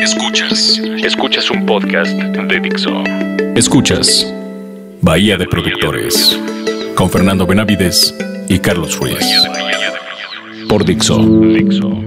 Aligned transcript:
Escuchas. 0.00 0.80
Escuchas 1.04 1.50
un 1.50 1.66
podcast 1.66 2.12
de 2.12 2.60
Dixo. 2.60 3.04
Escuchas 3.54 4.32
Bahía 5.02 5.36
de 5.36 5.46
Productores 5.46 6.40
con 6.94 7.10
Fernando 7.10 7.46
Benavides 7.46 8.14
y 8.48 8.58
Carlos 8.60 8.98
Ruiz. 8.98 9.18
Por 10.70 10.86
Dixo, 10.86 11.20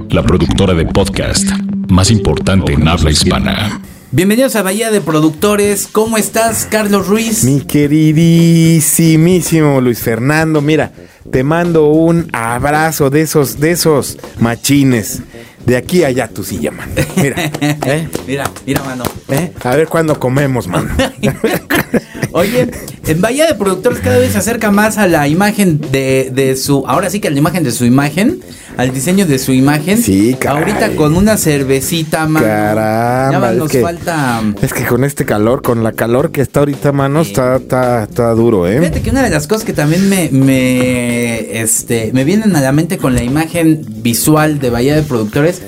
la 0.10 0.24
productora 0.24 0.74
de 0.74 0.88
podcast 0.88 1.48
más 1.88 2.10
importante 2.10 2.74
en 2.74 2.88
habla 2.88 3.12
hispana. 3.12 3.80
Bienvenidos 4.10 4.56
a 4.56 4.64
Bahía 4.64 4.90
de 4.90 5.02
Productores. 5.02 5.88
¿Cómo 5.92 6.18
estás, 6.18 6.68
Carlos 6.70 7.08
Ruiz? 7.08 7.44
Mi 7.44 7.62
queridísimísimo 7.62 9.82
Luis 9.82 10.00
Fernando, 10.00 10.62
mira, 10.62 10.92
te 11.32 11.44
mando 11.44 11.88
un 11.88 12.30
abrazo 12.32 13.10
de 13.10 13.22
esos, 13.22 13.60
de 13.60 13.72
esos 13.72 14.20
machines. 14.40 15.24
De 15.66 15.78
aquí 15.78 16.04
a 16.04 16.08
allá 16.08 16.28
tu 16.28 16.44
silla, 16.44 16.72
mano. 16.72 16.92
Mira, 17.16 17.36
¿eh? 17.62 18.08
Mira, 18.28 18.50
mira, 18.66 18.84
mano. 18.84 19.04
¿Eh? 19.30 19.52
A 19.64 19.76
ver 19.76 19.88
cuándo 19.88 20.20
comemos, 20.20 20.68
mano. 20.68 20.90
Oye, 22.32 22.70
en 23.08 23.22
Bahía 23.22 23.46
de 23.46 23.54
Productores 23.56 24.00
cada 24.00 24.18
vez 24.18 24.32
se 24.32 24.40
acerca 24.40 24.72
más 24.72 24.98
a 24.98 25.08
la 25.08 25.28
imagen 25.28 25.80
de, 25.92 26.32
de 26.34 26.56
su. 26.56 26.84
Ahora 26.88 27.10
sí 27.10 27.20
que 27.20 27.28
a 27.28 27.32
la 27.32 27.38
imagen 27.38 27.64
de 27.64 27.72
su 27.72 27.86
imagen, 27.86 28.40
al 28.78 28.92
diseño 28.94 29.26
de 29.26 29.38
su 29.38 29.52
imagen. 29.54 29.98
Sí, 30.02 30.36
caray. 30.40 30.64
Ahorita 30.64 30.96
con 30.96 31.16
una 31.16 31.38
cervecita, 31.38 32.26
mano. 32.28 32.46
Caramba, 32.46 33.48
Ya 33.48 33.52
es 33.54 33.58
nos 33.60 33.72
que- 33.72 33.82
falta. 33.82 34.42
Es 34.62 34.74
que 34.74 34.84
con 34.86 35.04
este 35.04 35.26
calor, 35.26 35.62
con 35.62 35.84
la 35.84 35.92
calor 35.92 36.32
que 36.32 36.42
está 36.42 36.62
ahorita, 36.62 36.92
mano, 36.92 37.22
está, 37.22 37.58
está, 37.58 38.04
está 38.04 38.32
duro, 38.32 38.68
¿eh? 38.68 38.80
Fíjate 38.80 39.02
que 39.02 39.10
una 39.12 39.22
de 39.24 39.30
las 39.30 39.46
cosas 39.48 39.64
que 39.64 39.74
también 39.74 40.10
me, 40.10 40.30
me, 40.32 41.62
este, 41.62 42.12
me 42.14 42.24
vienen 42.24 42.56
a 42.56 42.62
la 42.62 42.72
mente 42.72 42.98
con 42.98 43.14
la 43.16 43.24
imagen 43.24 43.86
visual 44.02 44.60
de 44.60 44.70
Bahía 44.70 44.96
de 44.96 45.04
Productores 45.04 45.62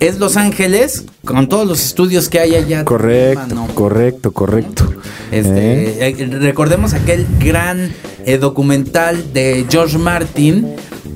es 0.00 0.18
Los 0.18 0.36
Ángeles, 0.36 1.04
con 1.34 1.48
todos 1.48 1.66
los 1.66 1.84
estudios 1.84 2.28
que 2.28 2.40
hay 2.40 2.54
allá. 2.54 2.84
Correcto, 2.84 3.66
correcto, 3.74 4.32
correcto. 4.32 4.92
Este, 5.30 6.08
¿Eh? 6.08 6.16
eh, 6.18 6.38
recordemos 6.40 6.94
aquel 6.94 7.26
gran 7.38 7.92
eh, 8.24 8.38
documental 8.38 9.32
de 9.34 9.66
George 9.68 9.98
Martin. 9.98 10.66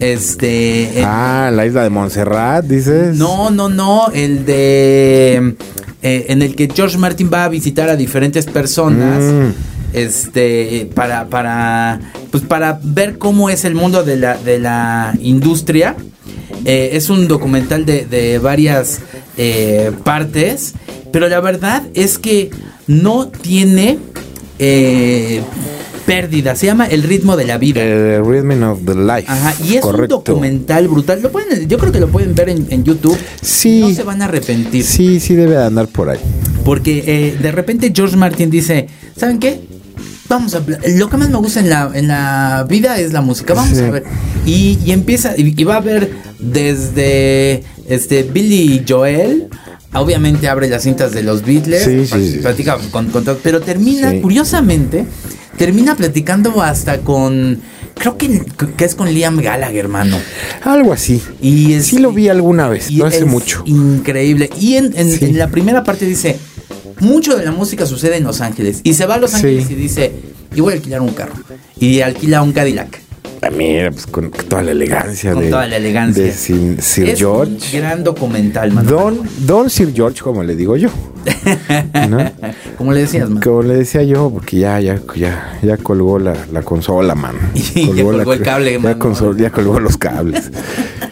Este. 0.01 1.03
Ah, 1.05 1.51
la 1.53 1.65
isla 1.65 1.83
de 1.83 1.91
Montserrat, 1.91 2.65
dices. 2.65 3.17
no, 3.17 3.51
no, 3.51 3.69
no. 3.69 4.09
El 4.13 4.45
de. 4.45 5.55
eh, 6.03 6.27
en 6.29 6.43
el 6.43 6.55
que 6.57 6.69
George 6.75 6.99
Martin 6.99 7.31
va 7.33 7.45
a 7.45 7.49
visitar 7.49 7.89
a 7.89 7.97
diferentes 7.97 8.47
personas. 8.47 9.23
Mm. 9.23 9.49
Este. 9.95 10.91
Para. 10.95 11.27
para. 11.29 12.01
Pues 12.31 12.43
para 12.45 12.81
ver 12.83 13.19
cómo 13.19 13.49
es 13.51 13.65
el 13.65 13.75
mundo 13.75 14.03
de 14.03 14.17
la, 14.17 14.37
de 14.37 14.59
la 14.59 15.15
industria. 15.21 15.97
Eh, 16.65 16.91
es 16.93 17.11
un 17.11 17.29
documental 17.29 17.85
de, 17.87 18.05
de 18.07 18.39
varias 18.39 19.01
eh, 19.37 19.91
partes. 20.05 20.75
Pero 21.13 21.29
la 21.29 21.41
verdad 21.41 21.83
es 21.95 22.19
que 22.19 22.51
no 22.87 23.29
tiene. 23.29 23.99
eh, 24.59 25.43
pérdida. 26.07 26.57
Se 26.57 26.67
llama 26.67 26.87
El 26.87 27.05
ritmo 27.05 27.37
de 27.37 27.45
la 27.45 27.59
vida. 27.59 27.81
The 27.81 28.21
Rhythm 28.23 28.63
of 28.65 28.81
the 28.85 28.95
Life. 28.95 29.25
Ajá, 29.29 29.55
y 29.65 29.75
es 29.77 29.81
Correcto. 29.83 30.19
un 30.19 30.25
documental 30.25 30.89
brutal. 30.89 31.23
Lo 31.23 31.31
pueden, 31.31 31.69
yo 31.69 31.79
creo 31.79 31.93
que 31.93 32.01
lo 32.01 32.09
pueden 32.09 32.35
ver 32.35 32.49
en, 32.49 32.67
en 32.71 32.83
YouTube. 32.83 33.17
Sí. 33.41 33.81
No 33.83 33.91
se 33.95 34.03
van 34.03 34.21
a 34.21 34.25
arrepentir. 34.25 34.85
Sí, 34.85 35.21
sí 35.21 35.35
debe 35.37 35.53
de 35.57 35.65
andar 35.65 35.87
por 35.87 36.11
ahí. 36.11 36.19
Porque 36.65 37.05
eh, 37.07 37.39
de 37.41 37.53
repente 37.53 37.93
George 37.95 38.17
Martin 38.17 38.51
dice, 38.51 38.89
¿saben 39.17 39.39
qué? 39.39 39.61
Vamos 40.33 40.55
a... 40.55 40.63
Lo 40.97 41.11
que 41.11 41.17
más 41.19 41.29
me 41.31 41.37
gusta 41.37 41.61
en 41.61 41.69
la, 41.69 41.91
en 41.95 42.09
la 42.09 42.67
vida 42.69 42.99
es 42.99 43.13
la 43.13 43.21
música. 43.21 43.55
Vamos 43.55 43.77
Sí. 43.77 43.85
a 43.85 43.91
ver. 43.91 44.05
Y, 44.47 44.79
y 44.85 44.93
empieza, 44.93 45.35
y, 45.37 45.55
y 45.61 45.65
va 45.65 45.77
a 45.77 45.81
ver 45.81 46.11
desde 46.39 47.63
este 47.89 48.23
Billy 48.23 48.85
Joel. 48.89 49.49
Obviamente 49.95 50.49
abre 50.49 50.69
las 50.69 50.83
cintas 50.85 51.13
de 51.13 51.23
los 51.23 51.45
Beatles. 51.45 51.85
Sí, 51.85 52.07
sí, 52.07 52.39
platica 52.41 52.79
con, 52.91 53.09
con 53.11 53.25
todo, 53.25 53.39
pero 53.43 53.61
termina, 53.61 54.13
curiosamente, 54.23 55.05
termina 55.59 55.95
platicando 55.97 56.63
hasta 56.63 56.99
con... 57.01 57.61
Creo 57.95 58.17
que, 58.17 58.43
que 58.79 58.85
es 58.87 58.95
con 58.95 59.13
Liam 59.13 59.37
Gallagher, 59.39 59.77
hermano. 59.85 60.17
Algo 60.65 60.95
así. 60.95 61.21
Y 61.43 61.75
es- 61.75 61.87
sí 61.89 61.99
lo 61.99 62.11
vi 62.11 62.29
alguna 62.31 62.69
vez, 62.69 62.91
y 62.91 62.97
no 62.97 63.05
hace 63.05 63.27
mucho. 63.27 63.63
Increíble. 63.67 64.49
Y 64.59 64.77
en, 64.77 64.95
en- 64.97 65.11
Sí. 65.11 65.27
en 65.27 65.37
la 65.39 65.49
primera 65.49 65.85
parte 65.85 66.07
dice, 66.07 66.39
mucho 67.03 67.37
de 67.37 67.45
la 67.45 67.53
música 67.53 67.85
sucede 67.87 68.17
en 68.17 68.25
Los 68.25 68.41
Ángeles. 68.41 68.81
Y 68.85 68.95
se 68.95 69.07
va 69.07 69.15
a 69.17 69.19
Los 69.19 69.31
Sí. 69.33 69.37
Ángeles 69.39 69.71
y 69.71 69.75
dice, 69.75 70.13
y 70.55 70.61
voy 70.61 70.73
a 70.73 70.77
alquilar 70.77 71.01
un 71.03 71.11
carro. 71.13 71.35
Y 71.79 72.01
alquila 72.01 72.43
un 72.43 72.53
Cadillac. 72.53 73.01
Mira, 73.57 73.91
pues 73.91 74.07
con 74.07 74.31
toda 74.31 74.63
la 74.63 74.71
elegancia 74.71 75.33
Con 75.33 75.43
de, 75.43 75.51
toda 75.51 75.67
la 75.67 75.77
elegancia. 75.77 76.23
de 76.23 76.31
Sir, 76.33 76.81
Sir 76.81 77.09
es 77.09 77.19
George. 77.19 77.51
un 77.53 77.59
gran 77.73 78.05
documental, 78.05 78.71
mano. 78.71 78.89
Don, 78.89 79.21
Don 79.41 79.69
Sir 79.69 79.93
George, 79.93 80.21
como 80.23 80.45
le 80.45 80.55
digo 80.55 80.77
yo. 80.77 80.89
¿no? 82.09 82.19
Como 82.79 82.93
le 82.93 83.01
decías, 83.01 83.29
man. 83.31 83.43
Como 83.43 83.63
le 83.63 83.75
decía 83.75 84.03
yo, 84.05 84.31
porque 84.33 84.59
ya, 84.59 84.79
ya, 84.81 85.01
ya, 85.17 85.59
ya 85.63 85.77
colgó 85.77 86.19
la, 86.21 86.35
la 86.53 86.63
consola, 86.63 87.15
man. 87.17 87.35
Y 87.55 87.87
ya 87.97 88.05
colgó 88.05 88.33
el 88.33 88.43
cable, 88.43 88.79
ya, 88.81 88.99
consol- 88.99 89.37
ya 89.37 89.51
colgó 89.51 89.79
los 89.81 89.97
cables. 89.97 90.51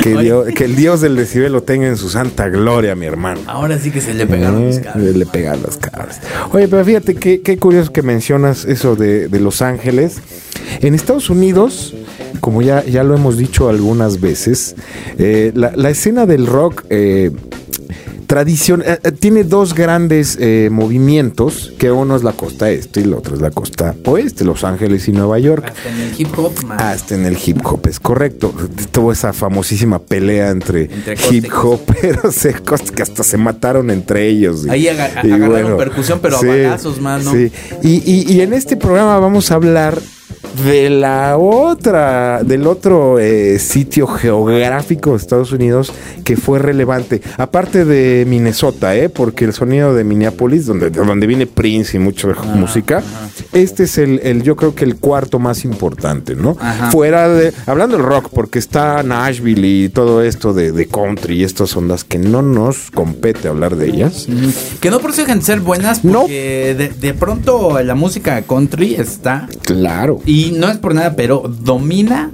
que, 0.02 0.16
Dios, 0.16 0.46
que 0.54 0.64
el 0.64 0.76
Dios 0.76 1.00
del 1.00 1.16
decibel 1.16 1.52
lo 1.52 1.62
tenga 1.62 1.86
en 1.86 1.96
su 1.96 2.08
santa 2.08 2.48
gloria, 2.48 2.94
mi 2.94 3.06
hermano. 3.06 3.40
Ahora 3.46 3.78
sí 3.78 3.90
que 3.90 4.00
se 4.00 4.14
le 4.14 4.26
pegaron 4.26 4.66
los 4.66 4.76
Eh, 4.78 4.82
cables. 4.82 5.16
Le 5.16 5.26
pegan 5.26 5.62
los 5.62 5.76
cables. 5.76 6.18
Oye, 6.52 6.68
pero 6.68 6.84
fíjate 6.84 7.14
qué, 7.14 7.40
qué 7.42 7.58
curioso 7.58 7.92
que 7.92 8.02
mencionas 8.02 8.64
eso 8.64 8.96
de, 8.96 9.28
de 9.28 9.40
Los 9.40 9.62
Ángeles. 9.62 10.16
En 10.80 10.94
Estados 10.94 11.30
Unidos, 11.30 11.94
como 12.40 12.62
ya, 12.62 12.84
ya 12.84 13.02
lo 13.02 13.14
hemos 13.14 13.36
dicho 13.36 13.68
algunas 13.68 14.20
veces, 14.20 14.76
eh, 15.18 15.52
la, 15.54 15.72
la 15.74 15.90
escena 15.90 16.26
del 16.26 16.46
rock 16.46 16.84
eh, 16.90 17.30
tradición 18.30 18.82
eh, 18.86 18.98
eh, 19.02 19.10
tiene 19.10 19.42
dos 19.42 19.74
grandes 19.74 20.38
eh, 20.40 20.68
movimientos, 20.70 21.72
que 21.78 21.90
uno 21.90 22.14
es 22.14 22.22
la 22.22 22.30
costa 22.32 22.70
este 22.70 23.00
y 23.00 23.02
el 23.02 23.14
otro 23.14 23.34
es 23.34 23.40
la 23.42 23.50
costa 23.50 23.92
oeste, 24.04 24.44
Los 24.44 24.62
Ángeles 24.62 25.08
y 25.08 25.12
Nueva 25.12 25.40
York. 25.40 25.64
Hasta 25.66 25.88
en 25.90 26.00
el 26.00 26.14
hip 26.16 26.38
hop, 26.38 26.64
man. 26.64 26.80
Hasta 26.80 27.16
en 27.16 27.26
el 27.26 27.36
hip 27.44 27.58
hop, 27.64 27.88
es 27.88 27.98
correcto. 27.98 28.54
Tuvo 28.92 29.10
esa 29.10 29.32
famosísima 29.32 29.98
pelea 29.98 30.50
entre, 30.50 30.84
Entre 30.84 31.16
hip 31.28 31.46
hoperos 31.52 32.36
que 32.94 33.02
hasta 33.02 33.24
se 33.24 33.36
mataron 33.36 33.90
entre 33.90 34.28
ellos. 34.28 34.64
Ahí 34.68 34.86
aga- 34.86 35.06
agarraron 35.20 35.76
percusión, 35.76 36.20
pero 36.22 36.36
a 36.36 36.40
balazos, 36.40 37.00
mano. 37.00 37.32
Sí. 37.32 37.50
Y, 37.82 38.02
y- 38.08 38.32
y 38.32 38.40
en 38.42 38.52
este 38.52 38.76
programa 38.76 39.18
vamos 39.18 39.50
a 39.50 39.56
hablar 39.56 40.00
de 40.64 40.90
la 40.90 41.38
otra, 41.38 42.42
del 42.42 42.66
otro 42.66 43.18
eh, 43.18 43.58
sitio 43.58 44.06
geográfico 44.06 45.10
de 45.10 45.16
Estados 45.16 45.52
Unidos 45.52 45.92
que 46.24 46.36
fue 46.36 46.58
relevante, 46.58 47.22
aparte 47.38 47.84
de 47.84 48.24
Minnesota, 48.26 48.94
¿eh? 48.96 49.08
porque 49.08 49.44
el 49.44 49.52
sonido 49.52 49.94
de 49.94 50.04
Minneapolis, 50.04 50.66
donde, 50.66 50.90
de 50.90 51.00
donde 51.04 51.26
viene 51.26 51.46
Prince 51.46 51.96
y 51.96 52.00
mucha 52.00 52.28
música, 52.54 53.02
este 53.52 53.84
es 53.84 53.98
el, 53.98 54.20
el, 54.22 54.42
yo 54.42 54.56
creo 54.56 54.74
que 54.74 54.84
el 54.84 54.96
cuarto 54.96 55.38
más 55.38 55.64
importante, 55.64 56.34
¿no? 56.34 56.56
Ajá. 56.60 56.90
Fuera 56.90 57.28
de, 57.28 57.52
hablando 57.66 57.96
del 57.96 58.04
rock, 58.04 58.28
porque 58.32 58.58
está 58.58 59.02
Nashville 59.02 59.66
y 59.84 59.88
todo 59.88 60.22
esto 60.22 60.52
de, 60.52 60.72
de 60.72 60.86
country 60.86 61.40
y 61.40 61.44
estas 61.44 61.76
ondas 61.76 62.04
que 62.04 62.18
no 62.18 62.42
nos 62.42 62.90
compete 62.90 63.48
hablar 63.48 63.76
de 63.76 63.88
ellas. 63.88 64.26
Que 64.80 64.90
no 64.90 65.00
por 65.00 65.12
ser 65.12 65.60
buenas, 65.60 66.04
No. 66.04 66.22
porque 66.22 66.74
de, 66.76 66.88
de 66.88 67.14
pronto 67.14 67.80
la 67.82 67.94
música 67.94 68.42
country 68.42 68.94
está 68.96 69.48
Claro. 69.62 70.19
Y 70.26 70.52
no 70.52 70.68
es 70.68 70.78
por 70.78 70.94
nada, 70.94 71.16
pero 71.16 71.50
domina 71.62 72.30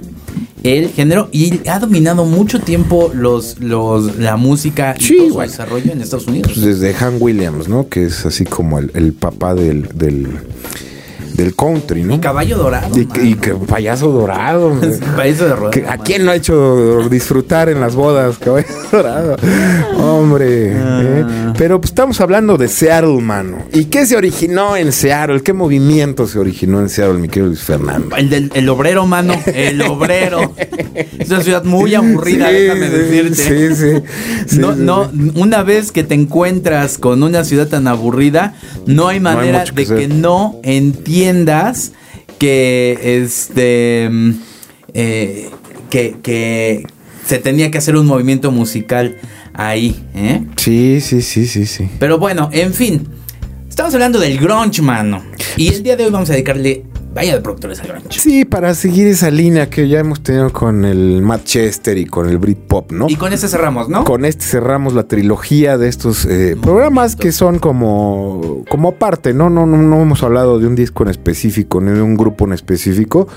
el 0.63 0.89
género 0.89 1.29
y 1.31 1.67
ha 1.69 1.79
dominado 1.79 2.25
mucho 2.25 2.59
tiempo 2.59 3.11
los, 3.13 3.59
los 3.59 4.17
la 4.17 4.35
música 4.37 4.95
y 4.99 5.03
Sí, 5.03 5.15
todo 5.17 5.27
su 5.29 5.33
bueno. 5.35 5.51
desarrollo 5.51 5.91
en 5.93 6.01
Estados 6.01 6.27
Unidos. 6.27 6.51
Pues 6.53 6.65
desde 6.79 6.95
Han 7.05 7.17
Williams, 7.19 7.67
¿no? 7.69 7.87
Que 7.87 8.05
es 8.05 8.25
así 8.25 8.43
como 8.43 8.79
el, 8.79 8.91
el 8.93 9.13
papá 9.13 9.55
del, 9.55 9.87
del, 9.95 10.27
del 11.33 11.55
country, 11.55 12.03
¿no? 12.03 12.15
Y 12.15 12.19
caballo 12.19 12.57
dorado. 12.57 12.97
Y, 12.99 13.05
que- 13.05 13.23
y 13.23 13.33
que 13.35 13.51
payaso 13.53 14.09
dorado. 14.11 14.73
Payaso 15.15 15.45
de 15.45 15.55
rodeo, 15.55 15.71
Que- 15.71 15.85
¿A 15.87 15.97
quién 15.97 16.25
no 16.25 16.31
ha 16.31 16.35
hecho 16.35 17.07
disfrutar 17.09 17.69
en 17.69 17.79
las 17.79 17.95
bodas? 17.95 18.37
Caballo 18.37 18.67
dorado. 18.91 19.35
Hombre. 19.97 20.71
¿eh? 20.73 21.25
Pero 21.57 21.79
pues, 21.81 21.91
estamos 21.91 22.19
hablando 22.21 22.57
de 22.57 22.67
Seattle, 22.67 23.21
mano. 23.21 23.57
¿Y 23.73 23.85
qué 23.85 24.05
se 24.05 24.15
originó 24.15 24.75
en 24.77 24.91
Seattle? 24.91 25.41
¿Qué 25.41 25.53
movimiento 25.53 26.27
se 26.27 26.39
originó 26.39 26.79
en 26.81 26.89
Seattle, 26.89 27.19
mi 27.19 27.27
querido 27.27 27.47
Luis 27.47 27.61
Fernando? 27.61 28.15
El 28.15 28.29
del 28.29 28.51
el 28.53 28.69
obrero, 28.69 29.05
mano. 29.05 29.33
El 29.45 29.81
obrero. 29.81 30.53
es 31.19 31.29
una 31.29 31.41
ciudad 31.41 31.63
muy 31.63 31.95
aburrida, 31.95 32.47
Sí, 32.49 32.53
déjame 32.55 32.89
decirte. 32.89 33.75
Sí, 33.75 34.03
sí. 34.47 34.59
No, 34.59 34.75
no, 34.75 35.11
una 35.35 35.63
vez 35.63 35.91
que 35.91 36.03
te 36.03 36.13
encuentras 36.15 36.97
con 36.97 37.23
una 37.23 37.43
ciudad 37.43 37.67
tan 37.67 37.87
aburrida, 37.87 38.55
no 38.85 39.07
hay 39.07 39.19
No 39.19 39.29
hay 39.29 39.35
manera 39.35 39.63
que 39.63 39.71
de 39.71 39.85
que 39.85 39.93
hacer. 40.05 40.09
no 40.15 40.59
entiendas 40.63 41.16
que 42.39 42.99
este 43.01 44.09
mm, 44.09 44.31
eh, 44.93 45.49
que, 45.89 46.15
que 46.21 46.85
se 47.25 47.39
tenía 47.39 47.71
que 47.71 47.77
hacer 47.77 47.95
un 47.95 48.05
movimiento 48.05 48.51
musical 48.51 49.17
ahí, 49.53 50.01
¿eh? 50.15 50.43
Sí, 50.55 51.01
sí, 51.01 51.21
sí, 51.21 51.45
sí, 51.45 51.65
sí. 51.65 51.89
Pero 51.99 52.17
bueno, 52.17 52.49
en 52.51 52.73
fin, 52.73 53.07
estamos 53.67 53.93
hablando 53.93 54.19
del 54.19 54.37
grunge, 54.37 54.81
mano. 54.81 55.23
Y 55.55 55.69
el 55.69 55.83
día 55.83 55.95
de 55.95 56.05
hoy 56.05 56.11
vamos 56.11 56.29
a 56.29 56.33
dedicarle 56.33 56.83
Bahía 57.17 57.33
de 57.33 57.41
Productores 57.41 57.79
al 57.79 57.87
Grunge. 57.87 58.19
Sí, 58.19 58.45
para 58.45 58.75
seguir 58.75 59.07
esa 59.07 59.31
línea 59.31 59.71
que 59.71 59.87
ya 59.87 59.97
hemos 59.97 60.21
tenido 60.21 60.53
con 60.53 60.85
el 60.85 61.23
Manchester 61.23 61.97
y 61.97 62.05
con 62.05 62.29
el 62.29 62.37
Britpop, 62.37 62.91
¿no? 62.91 63.07
Y 63.09 63.15
con 63.15 63.33
este 63.33 63.47
cerramos, 63.47 63.89
¿no? 63.89 64.03
Con 64.03 64.23
este 64.23 64.45
cerramos 64.45 64.93
la 64.93 65.07
trilogía 65.07 65.79
de 65.79 65.89
estos 65.89 66.25
eh, 66.25 66.55
programas 66.61 67.15
que 67.15 67.31
son 67.31 67.57
como, 67.57 68.63
como 68.69 68.89
aparte, 68.89 69.33
¿no? 69.33 69.49
No, 69.49 69.65
¿no? 69.65 69.77
no 69.77 69.99
hemos 69.99 70.21
hablado 70.21 70.59
de 70.59 70.67
un 70.67 70.75
disco 70.75 71.01
en 71.01 71.09
específico, 71.09 71.81
ni 71.81 71.89
de 71.89 72.03
un 72.03 72.17
grupo 72.17 72.45
en 72.45 72.53
específico, 72.53 73.27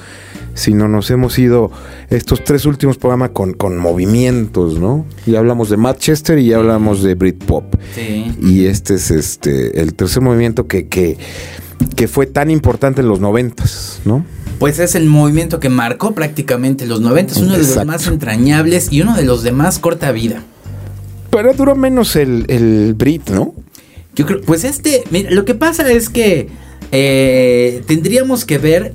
sino 0.52 0.86
nos 0.86 1.10
hemos 1.10 1.38
ido 1.38 1.70
estos 2.10 2.44
tres 2.44 2.66
últimos 2.66 2.98
programas 2.98 3.30
con, 3.30 3.54
con 3.54 3.78
movimientos, 3.78 4.78
¿no? 4.78 5.06
Y 5.24 5.36
hablamos 5.36 5.70
de 5.70 5.78
Manchester 5.78 6.38
y 6.38 6.48
ya 6.48 6.58
hablamos 6.58 7.02
de 7.02 7.14
Britpop. 7.14 7.76
Sí. 7.94 8.30
Y 8.42 8.66
este 8.66 8.96
es 8.96 9.10
este 9.10 9.80
el 9.80 9.94
tercer 9.94 10.22
movimiento 10.22 10.66
que, 10.66 10.86
que, 10.86 11.16
que 12.00 12.08
fue 12.08 12.24
tan 12.24 12.50
importante 12.50 13.02
en 13.02 13.08
los 13.08 13.20
noventas, 13.20 14.00
¿no? 14.06 14.24
Pues 14.58 14.78
es 14.78 14.94
el 14.94 15.04
movimiento 15.04 15.60
que 15.60 15.68
marcó 15.68 16.14
prácticamente 16.14 16.86
los 16.86 17.02
90, 17.02 17.34
es 17.34 17.38
uno 17.40 17.52
de 17.52 17.58
los 17.58 17.84
más 17.84 18.06
entrañables 18.06 18.90
y 18.90 19.02
uno 19.02 19.14
de 19.14 19.22
los 19.22 19.42
de 19.42 19.52
más 19.52 19.78
corta 19.78 20.10
vida. 20.10 20.42
Pero 21.28 21.52
duró 21.52 21.76
menos 21.76 22.16
el, 22.16 22.46
el 22.48 22.94
Brit, 22.94 23.28
¿no? 23.28 23.52
Yo 24.16 24.24
creo, 24.24 24.40
pues 24.40 24.64
este, 24.64 25.04
mira, 25.10 25.30
lo 25.30 25.44
que 25.44 25.54
pasa 25.54 25.92
es 25.92 26.08
que 26.08 26.48
eh, 26.90 27.82
tendríamos 27.86 28.46
que 28.46 28.56
ver 28.56 28.94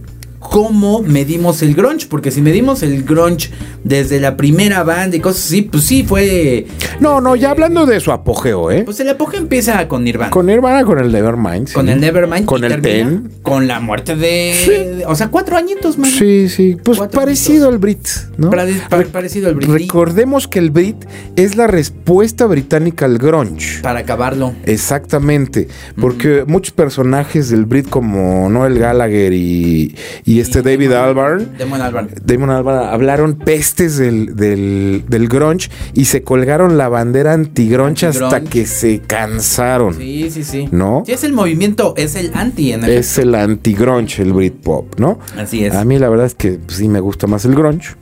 cómo 0.50 1.02
medimos 1.02 1.62
el 1.62 1.74
grunge, 1.76 2.08
porque 2.10 2.32
si 2.32 2.42
medimos 2.42 2.84
el 2.84 3.04
grunge 3.04 3.50
desde 3.84 4.20
la 4.20 4.38
primera 4.38 4.84
banda 4.84 5.16
y 5.18 5.20
cosas 5.20 5.46
así, 5.46 5.62
pues 5.64 5.84
sí 5.86 6.04
fue, 6.04 6.68
No, 7.00 7.20
no, 7.22 7.36
ya 7.36 7.52
hablando 7.52 7.86
de 7.86 8.00
su 8.00 8.12
apogeo, 8.12 8.72
¿eh? 8.72 8.84
pues 8.84 9.00
el 9.00 9.10
apogeo 9.10 9.40
empieza 9.40 9.88
con 9.88 10.04
Nirvana. 10.04 10.32
Con 10.32 10.46
Nirvana, 10.46 10.84
con 10.86 11.00
el 11.00 11.12
Nevermind. 11.12 11.68
sí. 11.68 11.74
Con 11.74 11.90
el 11.90 12.00
Nevermind. 12.00 12.46
Con 12.46 12.64
el 12.64 12.82
Ten. 12.82 13.30
Con 13.42 13.68
la 13.68 13.80
muerte 13.80 14.16
de, 14.16 15.04
O 15.08 15.16
sea, 15.16 15.28
cuatro 15.30 15.58
añitos, 15.58 15.98
man. 15.98 16.10
Sí, 16.12 16.48
sí. 16.50 16.78
Pues 16.84 16.98
Cuatro 16.98 17.20
parecido 17.22 17.70
al 17.70 17.78
Brit, 17.78 18.08
¿no? 18.38 18.50
Pare- 18.50 18.74
pa- 18.90 19.02
parecido 19.12 19.50
al 19.50 19.56
Brit. 19.56 19.70
Recordemos 19.70 20.48
que 20.48 20.60
el 20.60 20.70
Brit 20.72 21.06
es 21.36 21.56
la 21.56 21.68
respuesta 21.68 22.46
británica 22.46 23.06
al 23.06 23.18
grunge. 23.18 23.82
Para 23.82 24.00
acabarlo. 24.00 24.54
Exactamente, 24.66 25.68
porque 26.00 26.44
muchos 26.48 26.72
personajes 26.74 27.50
del 27.50 27.66
Brit 27.66 27.90
como 27.90 28.48
Noel 28.50 28.78
Gallagher 28.80 29.34
y, 29.34 29.96
y 30.26 30.35
este 30.40 30.62
David 30.62 30.92
Albarn, 30.92 31.58
Damon 31.58 31.82
Albarn. 31.82 32.10
Damon 32.24 32.50
Albarn 32.50 32.88
hablaron 32.88 33.36
pestes 33.36 33.98
del, 33.98 34.36
del, 34.36 35.04
del 35.08 35.28
grunge 35.28 35.70
y 35.94 36.06
se 36.06 36.24
colgaron 36.24 36.78
la 36.78 36.90
bandera 36.90 37.34
anti-grunge 37.34 38.08
hasta 38.08 38.42
que 38.42 38.66
se 38.66 39.00
cansaron. 39.00 39.96
Sí, 39.96 40.30
sí, 40.32 40.44
sí. 40.44 40.68
¿No? 40.72 41.04
Sí, 41.06 41.12
es 41.14 41.24
el 41.24 41.34
movimiento, 41.34 41.94
es 41.98 42.16
el 42.16 42.32
anti 42.34 42.72
en 42.72 42.82
efecto. 42.84 43.00
Es 43.00 43.18
el 43.18 43.36
anti-grunge, 43.36 44.22
el 44.22 44.34
Britpop, 44.34 45.00
¿no? 45.00 45.20
Así 45.38 45.66
es. 45.66 45.74
A 45.74 45.84
mí 45.86 46.00
la 46.00 46.10
verdad 46.10 46.26
es 46.26 46.36
que 46.36 46.60
sí 46.68 46.88
me 46.88 47.00
gusta 47.00 47.28
más 47.28 47.46
el 47.46 47.56
grunge. 47.56 47.96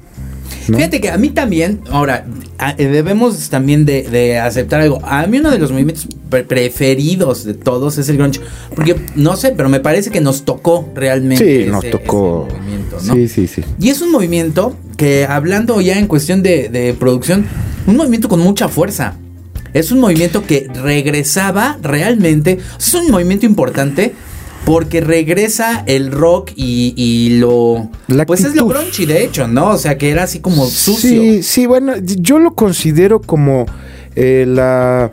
¿No? 0.70 0.78
Fíjate 0.78 1.02
que 1.02 1.10
a 1.10 1.18
mí 1.18 1.30
también, 1.30 1.82
ahora, 1.90 2.26
a- 2.58 2.72
eh, 2.78 2.88
debemos 2.88 3.50
también 3.50 3.86
de, 3.86 4.04
de 4.04 4.40
aceptar 4.40 4.82
algo. 4.82 5.00
A 5.06 5.26
mí 5.28 5.40
uno 5.40 5.52
de 5.52 5.60
los 5.60 5.72
movimientos 5.72 6.08
pre- 6.30 6.44
preferidos 6.44 7.44
de 7.44 7.54
todos 7.54 7.98
es 7.98 8.10
el 8.10 8.18
grunge. 8.18 8.40
Porque, 8.76 8.96
no 9.16 9.36
sé, 9.36 9.54
pero 9.56 9.70
me 9.70 9.80
parece 9.80 10.10
que 10.12 10.22
nos 10.22 10.46
tocó 10.46 10.90
realmente. 10.96 11.44
Sí, 11.46 11.62
ese- 11.64 11.72
nos 11.72 11.90
tocó. 11.90 12.48
ese 12.50 12.58
movimiento, 12.60 12.98
¿no? 13.06 13.14
Sí, 13.16 13.28
sí, 13.28 13.48
sí. 13.48 13.62
Y 13.80 13.90
es 13.90 14.02
un 14.02 14.12
movimiento 14.12 14.76
que, 14.98 15.26
hablando 15.26 15.80
ya 15.82 15.98
en 16.00 16.08
cuestión 16.08 16.44
de, 16.44 16.70
de 16.70 16.94
producción, 16.94 17.46
un 17.88 17.96
movimiento 17.98 18.30
con 18.30 18.40
mucha 18.40 18.68
fuerza. 18.70 19.16
Es 19.74 19.92
un 19.92 20.00
movimiento 20.00 20.46
que 20.46 20.68
regresaba 20.84 21.78
realmente. 21.82 22.60
Es 22.78 22.94
un 22.94 23.10
movimiento 23.10 23.46
importante 23.48 24.14
porque 24.66 25.02
regresa 25.02 25.84
el 25.88 26.12
rock 26.12 26.52
y, 26.56 26.94
y 26.96 27.38
lo. 27.40 27.90
La 28.08 28.26
pues 28.26 28.44
es 28.44 28.56
lo 28.56 28.68
crunchy, 28.68 29.06
de 29.06 29.24
hecho, 29.24 29.48
¿no? 29.48 29.70
O 29.72 29.78
sea, 29.78 29.98
que 29.98 30.10
era 30.10 30.24
así 30.24 30.40
como 30.40 30.66
sucio. 30.68 31.10
Sí, 31.22 31.44
sí, 31.44 31.66
bueno, 31.66 31.94
yo 32.00 32.40
lo 32.40 32.54
considero 32.56 33.22
como 33.22 33.66
eh, 34.16 34.46
la, 34.48 35.12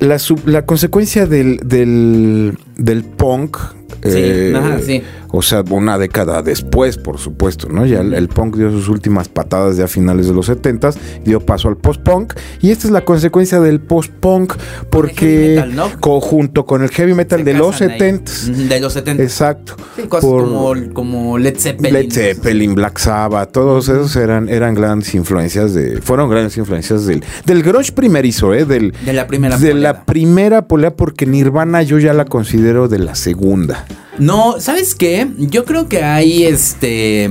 la, 0.00 0.18
sub- 0.18 0.46
la 0.46 0.66
consecuencia 0.66 1.26
del, 1.26 1.60
del, 1.64 2.58
del 2.76 3.04
punk. 3.04 3.56
Eh, 4.02 4.50
Sí, 4.52 4.56
ajá, 4.56 4.78
sí. 4.80 5.02
O 5.30 5.42
sea, 5.42 5.62
una 5.70 5.98
década 5.98 6.40
después, 6.42 6.96
por 6.96 7.18
supuesto, 7.18 7.68
¿no? 7.68 7.84
Ya 7.84 8.00
el, 8.00 8.14
el 8.14 8.28
punk 8.28 8.56
dio 8.56 8.70
sus 8.70 8.88
últimas 8.88 9.28
patadas 9.28 9.76
ya 9.76 9.84
a 9.84 9.88
finales 9.88 10.26
de 10.26 10.32
los 10.32 10.46
70 10.46 10.90
dio 11.22 11.40
paso 11.40 11.68
al 11.68 11.76
post-punk. 11.76 12.32
Y 12.62 12.70
esta 12.70 12.86
es 12.86 12.92
la 12.92 13.04
consecuencia 13.04 13.60
del 13.60 13.80
post-punk, 13.80 14.54
porque 14.90 15.54
metal, 15.56 15.76
¿no? 15.76 16.00
conjunto 16.00 16.64
con 16.64 16.82
el 16.82 16.88
heavy 16.90 17.12
metal 17.12 17.40
Se 17.40 17.44
de 17.44 17.54
los 17.54 17.72
casan 17.72 17.90
ahí. 17.90 17.98
70 17.98 18.32
Ujú, 18.52 18.68
De 18.68 18.80
los 18.80 18.92
70. 18.94 19.22
Exacto. 19.22 19.76
Sí, 19.96 20.02
cosas 20.08 20.24
Por- 20.24 20.44
como, 20.44 20.94
como 20.94 21.38
Led 21.38 21.58
Zeppelin. 21.58 21.92
Led 21.92 22.10
Zeppelin, 22.12 22.74
Black 22.74 22.98
Sabbath, 22.98 23.52
todos 23.52 23.88
esos 23.90 24.16
eran, 24.16 24.48
eran 24.48 24.74
grandes 24.74 25.14
influencias 25.14 25.74
de, 25.74 26.00
fueron 26.00 26.30
grandes 26.30 26.56
influencias 26.56 27.04
del, 27.06 27.22
del 27.44 27.62
grunge 27.62 27.92
primerizo, 27.92 28.54
eh, 28.54 28.64
del, 28.64 28.94
De 29.04 29.12
la 29.12 29.26
primera 29.26 29.58
de 29.58 29.74
la 29.74 30.04
primera 30.04 30.66
polea, 30.66 30.96
porque 30.96 31.26
Nirvana 31.26 31.82
yo 31.82 31.98
ya 31.98 32.14
la 32.14 32.24
considero 32.24 32.88
de 32.88 32.98
la 32.98 33.14
segunda. 33.14 33.77
No, 34.18 34.60
¿sabes 34.60 34.94
qué? 34.94 35.28
Yo 35.36 35.64
creo 35.64 35.88
que 35.88 36.02
hay 36.02 36.44
este 36.44 37.30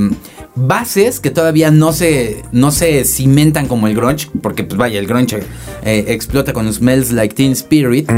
bases 0.57 1.19
que 1.19 1.29
todavía 1.31 1.71
no 1.71 1.93
se 1.93 2.43
no 2.51 2.71
se 2.71 3.03
cimentan 3.05 3.67
como 3.67 3.87
el 3.87 3.95
grunge, 3.95 4.27
porque 4.41 4.63
pues 4.63 4.77
vaya, 4.77 4.99
el 4.99 5.07
grunge 5.07 5.43
eh, 5.83 6.05
explota 6.09 6.53
con 6.53 6.71
Smells 6.73 7.11
Like 7.11 7.35
Teen 7.35 7.51
Spirit, 7.53 8.09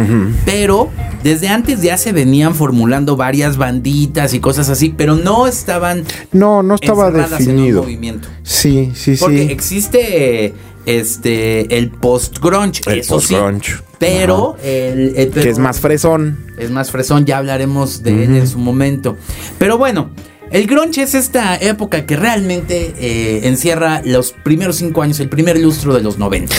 pero 0.45 0.89
desde 1.23 1.47
antes 1.49 1.81
ya 1.81 1.97
se 1.97 2.11
venían 2.13 2.55
formulando 2.55 3.15
varias 3.15 3.57
banditas 3.57 4.33
y 4.33 4.39
cosas 4.39 4.69
así, 4.69 4.93
pero 4.95 5.15
no 5.15 5.47
estaban 5.47 6.03
No, 6.31 6.63
no 6.63 6.75
estaba 6.75 7.07
encerradas 7.07 7.41
en 7.41 7.49
un 7.49 7.55
definido. 7.57 7.81
movimiento. 7.83 8.27
Sí, 8.43 8.91
sí, 8.95 9.15
Porque 9.19 9.45
sí. 9.47 9.51
existe 9.51 10.53
este 10.85 11.77
el 11.77 11.91
post 11.91 12.39
grunge, 12.39 12.81
El 12.87 12.99
eso 12.99 13.19
sí, 13.19 13.33
post-grunge. 13.35 13.73
pero 13.99 14.55
el, 14.63 15.13
el- 15.15 15.29
Que 15.31 15.49
es 15.49 15.59
más 15.59 15.79
fresón. 15.79 16.39
es 16.57 16.71
más 16.71 16.89
fresón, 16.91 17.25
ya 17.25 17.37
hablaremos 17.37 18.01
de 18.01 18.23
él 18.23 18.35
en 18.37 18.47
su 18.47 18.57
momento. 18.57 19.17
Pero 19.57 19.77
bueno, 19.77 20.09
el 20.51 20.67
grunge 20.67 21.03
es 21.03 21.15
esta 21.15 21.55
época 21.55 22.05
que 22.05 22.15
realmente 22.15 22.93
eh, 22.99 23.47
encierra 23.47 24.01
los 24.03 24.31
primeros 24.31 24.77
cinco 24.77 25.01
años, 25.01 25.19
el 25.19 25.29
primer 25.29 25.59
lustro 25.59 25.93
de 25.93 26.01
los 26.01 26.17
90. 26.17 26.55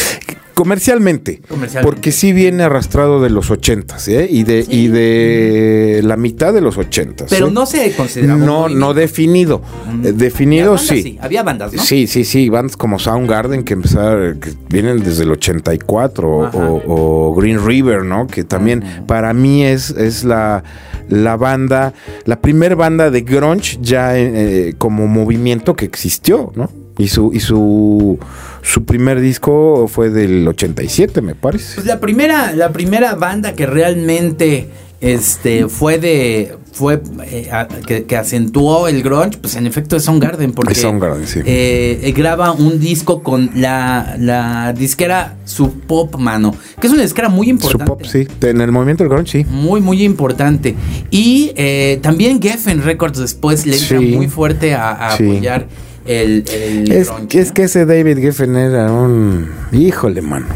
Comercialmente, 0.60 1.40
Comercialmente. 1.48 1.82
porque 1.90 2.12
sí 2.12 2.34
viene 2.34 2.64
arrastrado 2.64 3.22
de 3.22 3.30
los 3.30 3.50
ochentas, 3.50 4.06
¿eh? 4.08 4.28
Y 4.30 4.44
de, 4.44 4.66
y 4.68 4.88
de 4.88 6.02
la 6.04 6.18
mitad 6.18 6.52
de 6.52 6.60
los 6.60 6.76
ochentas. 6.76 7.30
Pero 7.30 7.48
¿eh? 7.48 7.50
no 7.50 7.64
se 7.64 7.90
considera 7.96 8.36
No, 8.36 8.68
no 8.68 8.92
definido. 8.92 9.62
Mm. 9.90 10.06
Eh, 10.06 10.12
definido 10.12 10.72
bandas, 10.74 10.86
sí. 10.86 11.18
Había 11.22 11.42
bandas, 11.42 11.72
¿no? 11.72 11.82
Sí, 11.82 12.06
sí, 12.06 12.24
sí, 12.24 12.50
bandas 12.50 12.76
como 12.76 12.98
Soundgarden 12.98 13.64
que 13.64 13.72
empezaron, 13.72 14.38
que 14.38 14.52
vienen 14.68 15.02
desde 15.02 15.22
el 15.22 15.30
84 15.30 16.46
Ajá. 16.48 16.58
o, 16.58 17.30
o 17.30 17.34
Green 17.34 17.64
River, 17.64 18.04
¿no? 18.04 18.26
Que 18.26 18.44
también 18.44 18.84
para 19.06 19.32
mí 19.32 19.64
es, 19.64 19.88
es 19.90 20.24
la, 20.24 20.62
la 21.08 21.38
banda, 21.38 21.94
la 22.26 22.38
primer 22.38 22.76
banda 22.76 23.10
de 23.10 23.22
grunge 23.22 23.78
ya 23.80 24.18
eh, 24.18 24.74
como 24.76 25.06
movimiento 25.06 25.74
que 25.74 25.86
existió, 25.86 26.52
¿no? 26.54 26.70
Y 27.00 27.08
su, 27.08 27.32
y 27.32 27.40
su, 27.40 28.18
su 28.62 28.84
primer 28.84 29.20
disco 29.20 29.88
fue 29.88 30.10
del 30.10 30.46
87, 30.46 31.22
me 31.22 31.34
parece. 31.34 31.76
Pues 31.76 31.86
la 31.86 31.98
primera, 32.00 32.52
la 32.52 32.72
primera 32.72 33.14
banda 33.14 33.54
que 33.54 33.66
realmente 33.66 34.68
este 35.00 35.66
fue 35.68 35.98
de 35.98 36.56
fue 36.72 37.00
eh, 37.26 37.48
a- 37.50 37.66
que, 37.66 38.04
que 38.04 38.16
acentuó 38.16 38.86
el 38.86 39.02
grunge, 39.02 39.38
pues 39.38 39.56
en 39.56 39.66
efecto 39.66 39.96
es 39.96 40.04
Soundgarden 40.04 40.52
porque 40.52 40.72
Es 40.74 40.80
Soundgarden, 40.82 41.26
sí. 41.26 41.40
eh, 41.44 42.00
eh, 42.02 42.12
graba 42.12 42.52
un 42.52 42.78
disco 42.78 43.22
con 43.22 43.50
la, 43.56 44.14
la 44.18 44.72
disquera 44.74 45.36
Sub 45.46 45.72
Pop 45.86 46.16
Mano, 46.16 46.54
que 46.80 46.86
es 46.86 46.92
una 46.92 47.02
disquera 47.02 47.28
muy 47.28 47.48
importante. 47.50 47.86
pop, 47.86 48.02
sí. 48.04 48.28
En 48.42 48.60
el 48.60 48.70
movimiento 48.72 49.02
del 49.02 49.10
grunge, 49.12 49.30
sí. 49.42 49.46
Muy, 49.50 49.80
muy 49.80 50.02
importante. 50.04 50.76
Y 51.10 51.52
eh, 51.56 51.98
también 52.02 52.40
Geffen 52.40 52.82
Records 52.82 53.18
después 53.18 53.66
le 53.66 53.76
entra 53.76 53.98
Sí. 53.98 54.04
muy 54.16 54.28
fuerte 54.28 54.74
a, 54.74 54.90
a 54.92 55.16
Sí. 55.16 55.24
apoyar 55.24 55.66
el, 56.06 56.44
el 56.52 56.92
Es, 56.92 57.08
grunge, 57.08 57.40
es 57.40 57.52
que 57.52 57.64
ese 57.64 57.86
David 57.86 58.18
Geffen 58.18 58.56
era 58.56 58.92
un... 58.92 59.48
Híjole, 59.72 60.22
mano. 60.22 60.46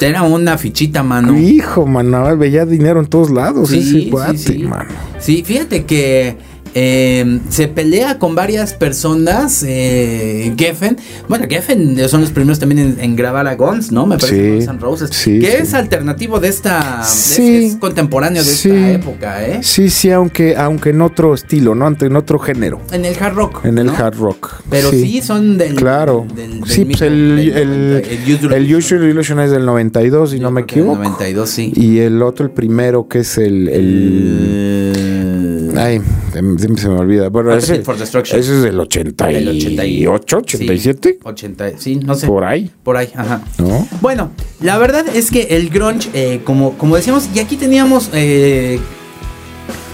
Era 0.00 0.22
una 0.22 0.58
fichita, 0.58 1.02
mano. 1.02 1.38
Hijo, 1.38 1.86
mano, 1.86 2.36
veía 2.36 2.66
dinero 2.66 3.00
en 3.00 3.06
todos 3.06 3.30
lados 3.30 3.70
Sí, 3.70 3.78
ese 3.78 3.90
sí, 3.90 4.10
cuate, 4.10 4.36
sí. 4.38 4.58
mano. 4.58 4.90
Sí, 5.18 5.42
fíjate 5.44 5.84
que 5.84 6.36
eh, 6.78 7.40
se 7.48 7.68
pelea 7.68 8.18
con 8.18 8.34
varias 8.34 8.74
personas. 8.74 9.64
Eh, 9.66 10.52
Geffen, 10.58 10.98
bueno, 11.26 11.46
Geffen 11.48 12.06
son 12.06 12.20
los 12.20 12.30
primeros 12.30 12.58
también 12.58 12.80
en, 12.80 13.00
en 13.00 13.16
grabar 13.16 13.46
a 13.48 13.54
Guns, 13.56 13.92
¿no? 13.92 14.04
Me 14.04 14.18
parece 14.18 14.36
Sí, 14.36 14.50
Guns 14.56 14.68
N' 14.68 14.78
Roses. 14.78 15.10
sí, 15.10 15.38
que 15.38 15.52
sí. 15.52 15.56
es 15.62 15.72
alternativo 15.72 16.38
de 16.38 16.48
esta. 16.48 17.00
es- 17.02 17.08
Sí. 17.08 17.64
es, 17.64 17.76
contemporáneo 17.76 18.44
de 18.44 18.50
esta 18.52 18.90
época, 18.92 19.46
¿eh? 19.46 19.60
Sí, 19.62 19.88
sí, 19.88 20.10
aunque, 20.10 20.54
aunque 20.54 20.90
en 20.90 21.00
otro 21.00 21.32
estilo, 21.32 21.74
¿no? 21.74 21.86
Ante- 21.86 22.06
En 22.06 22.16
otro 22.16 22.38
género. 22.38 22.82
En 22.92 23.06
el 23.06 23.16
hard 23.18 23.34
rock. 23.34 23.64
En 23.64 23.78
el 23.78 23.86
¿no? 23.86 23.96
hard 23.96 24.16
rock. 24.18 24.60
Pero 24.68 24.90
sí, 24.90 25.22
son 25.22 25.56
del. 25.56 25.76
Claro. 25.76 26.26
del- 26.34 26.60
del 26.60 26.70
sí, 26.70 26.84
pues 26.84 27.00
el, 27.00 27.38
el, 27.38 27.90
90, 27.94 28.08
el 28.10 28.34
Usual 28.34 28.52
el 28.54 28.62
Illusion. 28.66 28.98
Usual 28.98 29.10
Illusion 29.10 29.40
es 29.40 29.50
del 29.50 29.64
92, 29.64 30.30
si 30.30 30.36
Yo 30.36 30.42
no 30.42 30.50
me 30.50 30.60
equivoco. 30.60 30.96
92, 30.96 31.48
sí. 31.48 31.72
Y 31.74 32.00
el 32.00 32.20
otro, 32.20 32.44
el 32.44 32.52
primero, 32.52 33.08
que 33.08 33.20
es 33.20 33.38
el... 33.38 33.68
el- 33.68 35.35
Ay, 35.76 36.00
siempre 36.32 36.82
se 36.82 36.88
me 36.88 36.98
olvida. 36.98 37.28
Bueno, 37.28 37.54
ese, 37.54 37.82
for 37.82 37.98
Destruction. 37.98 38.40
ese 38.40 38.56
es 38.56 38.62
del 38.62 38.80
88, 38.80 40.38
87. 40.38 41.18
80, 41.22 41.78
sí, 41.78 41.96
no 41.96 42.14
sé. 42.14 42.26
Por 42.26 42.44
ahí. 42.44 42.70
Por 42.82 42.96
ahí, 42.96 43.10
ajá. 43.14 43.42
¿No? 43.58 43.86
Bueno, 44.00 44.30
la 44.60 44.78
verdad 44.78 45.04
es 45.14 45.30
que 45.30 45.42
el 45.50 45.68
grunge, 45.68 46.08
eh, 46.14 46.40
como, 46.44 46.78
como 46.78 46.96
decíamos, 46.96 47.28
y 47.34 47.40
aquí 47.40 47.56
teníamos 47.56 48.10
eh, 48.14 48.80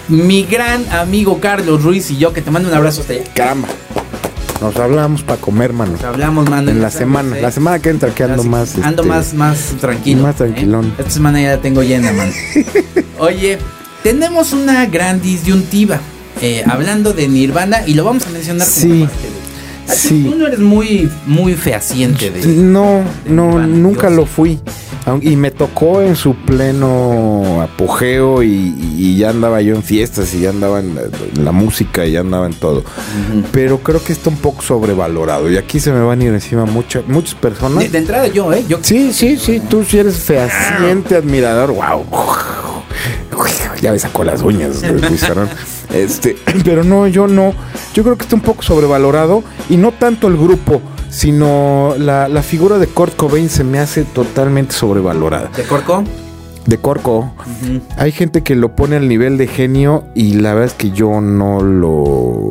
mi 0.08 0.44
gran 0.44 0.88
amigo 0.92 1.40
Carlos 1.40 1.82
Ruiz 1.82 2.10
y 2.10 2.18
yo, 2.18 2.32
que 2.32 2.42
te 2.42 2.50
mando 2.50 2.68
un 2.68 2.74
abrazo 2.74 3.00
hasta 3.00 3.14
allá. 3.14 3.24
Caramba. 3.34 3.68
Nos 4.60 4.76
hablamos 4.76 5.24
para 5.24 5.40
comer, 5.40 5.72
mano. 5.72 5.92
Nos 5.92 6.04
hablamos, 6.04 6.48
mano. 6.48 6.70
En 6.70 6.80
la 6.80 6.90
semana. 6.92 7.36
La 7.36 7.50
semana 7.50 7.80
que 7.80 7.90
entra, 7.90 8.14
que 8.14 8.22
ando 8.22 8.44
más. 8.44 8.76
Ando 8.76 9.02
este, 9.02 9.08
más, 9.08 9.34
más 9.34 9.58
tranquilo. 9.80 10.22
Más 10.22 10.36
tranquilón. 10.36 10.86
¿eh? 10.86 10.94
Esta 10.98 11.10
semana 11.10 11.42
ya 11.42 11.56
la 11.56 11.60
tengo 11.60 11.82
llena, 11.82 12.12
mano. 12.12 12.32
Oye, 13.18 13.58
tenemos 14.02 14.52
una 14.52 14.86
gran 14.86 15.20
disyuntiva. 15.20 16.00
eh, 16.40 16.64
hablando 16.66 17.12
de 17.12 17.28
Nirvana 17.28 17.86
y 17.86 17.94
lo 17.94 18.04
vamos 18.04 18.26
a 18.26 18.30
mencionar 18.30 18.66
como 18.66 18.80
Sí. 18.94 19.00
parte 19.04 19.26
de- 19.26 19.94
Sí. 19.94 20.26
Tú 20.28 20.36
no 20.36 20.46
eres 20.46 20.58
muy, 20.60 21.08
muy 21.26 21.54
fehaciente 21.54 22.30
de. 22.30 22.46
No, 22.46 23.02
no, 23.26 23.46
Nirvana, 23.50 23.66
nunca 23.66 24.10
lo 24.10 24.24
fui. 24.26 24.58
Y 25.20 25.36
me 25.36 25.50
tocó 25.50 26.00
en 26.00 26.16
su 26.16 26.34
pleno 26.34 27.60
apogeo 27.60 28.42
y, 28.42 28.74
y 28.96 29.16
ya 29.18 29.30
andaba 29.30 29.60
yo 29.60 29.74
en 29.74 29.82
fiestas 29.82 30.32
y 30.34 30.40
ya 30.40 30.50
andaba 30.50 30.80
en 30.80 30.94
la, 30.94 31.02
en 31.02 31.44
la 31.44 31.52
música 31.52 32.06
y 32.06 32.12
ya 32.12 32.20
andaba 32.20 32.46
en 32.46 32.54
todo. 32.54 32.82
Pero 33.52 33.78
creo 33.78 34.02
que 34.02 34.12
está 34.12 34.30
un 34.30 34.36
poco 34.36 34.62
sobrevalorado 34.62 35.50
y 35.50 35.56
aquí 35.58 35.80
se 35.80 35.92
me 35.92 36.00
van 36.00 36.20
a 36.20 36.24
ir 36.24 36.32
encima 36.32 36.64
muchas 36.64 37.06
muchas 37.08 37.34
personas. 37.34 37.80
De, 37.84 37.88
de 37.90 37.98
entrada 37.98 38.26
yo, 38.28 38.52
¿eh? 38.52 38.64
Yo 38.68 38.78
Sí, 38.82 39.12
sí, 39.12 39.36
sí, 39.36 39.60
tú 39.68 39.84
sí 39.84 39.98
eres 39.98 40.16
fehaciente 40.16 41.16
admirador, 41.16 41.72
wow. 41.72 42.04
Ya 43.82 43.92
me 43.92 43.98
sacó 43.98 44.24
las 44.24 44.40
uñas 44.42 44.82
pizarrón. 45.08 45.50
Este, 45.92 46.36
pero 46.64 46.84
no, 46.84 47.06
yo 47.08 47.26
no. 47.26 47.52
Yo 47.92 48.02
creo 48.02 48.16
que 48.16 48.22
está 48.22 48.36
un 48.36 48.42
poco 48.42 48.62
sobrevalorado 48.62 49.44
y 49.68 49.76
no 49.76 49.92
tanto 49.92 50.28
el 50.28 50.38
grupo, 50.38 50.80
sino 51.10 51.94
la, 51.98 52.28
la 52.28 52.42
figura 52.42 52.78
de 52.78 52.86
Kurt 52.86 53.16
Cobain 53.16 53.50
se 53.50 53.64
me 53.64 53.80
hace 53.80 54.04
totalmente 54.04 54.72
sobrevalorada. 54.72 55.50
¿De 55.54 55.64
Corco? 55.64 56.04
De 56.64 56.78
Corco, 56.78 57.32
hay 57.96 58.12
gente 58.12 58.42
que 58.42 58.54
lo 58.54 58.76
pone 58.76 58.94
al 58.94 59.08
nivel 59.08 59.36
de 59.36 59.48
genio 59.48 60.04
y 60.14 60.34
la 60.34 60.54
verdad 60.54 60.68
es 60.68 60.74
que 60.74 60.92
yo 60.92 61.20
no 61.20 61.60
lo... 61.60 62.50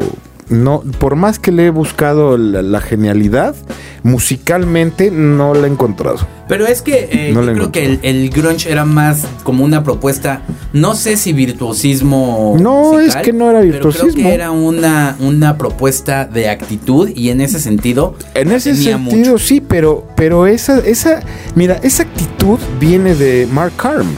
No, 0.52 0.82
por 1.00 1.16
más 1.16 1.40
que 1.40 1.52
le 1.52 1.68
he 1.68 1.70
buscado 1.70 2.38
la, 2.38 2.62
la 2.62 2.82
genialidad, 2.82 3.56
musicalmente 4.04 5.12
no 5.12 5.54
la 5.54 5.68
he 5.68 5.70
encontrado. 5.70 6.20
Pero 6.48 6.68
es 6.68 6.82
que 6.82 7.08
eh, 7.12 7.32
No 7.34 7.44
yo 7.44 7.54
creo 7.54 7.72
que 7.72 8.00
el, 8.02 8.30
grunge 8.30 8.70
era 8.70 8.84
más 8.84 9.26
como 9.44 9.64
una 9.64 9.84
propuesta, 9.84 10.42
no 10.74 10.96
sé 10.96 11.16
si 11.18 11.34
virtuosismo. 11.34 12.58
No, 12.60 13.00
es 13.00 13.16
que 13.16 13.32
no 13.32 13.50
era 13.50 13.62
Pero 13.62 13.72
creo 13.80 13.92
virtuosismo. 13.92 14.28
que 14.28 14.34
era 14.34 14.52
una, 14.52 15.16
una 15.20 15.58
propuesta 15.58 16.26
de 16.26 16.50
actitud 16.50 17.10
y 17.16 17.30
en 17.30 17.42
ese 17.42 17.60
sentido. 17.60 18.16
En 18.34 18.52
ese 18.52 18.76
sentido, 18.76 19.00
mucho. 19.00 19.38
sí, 19.38 19.62
pero, 19.62 20.06
pero 20.16 20.48
esa, 20.48 20.80
esa, 20.80 21.22
mira, 21.56 21.80
esa 21.84 22.04
actitud 22.04 22.60
viene 22.80 23.16
de 23.16 23.48
Mark 23.52 23.74
Arm. 23.84 24.10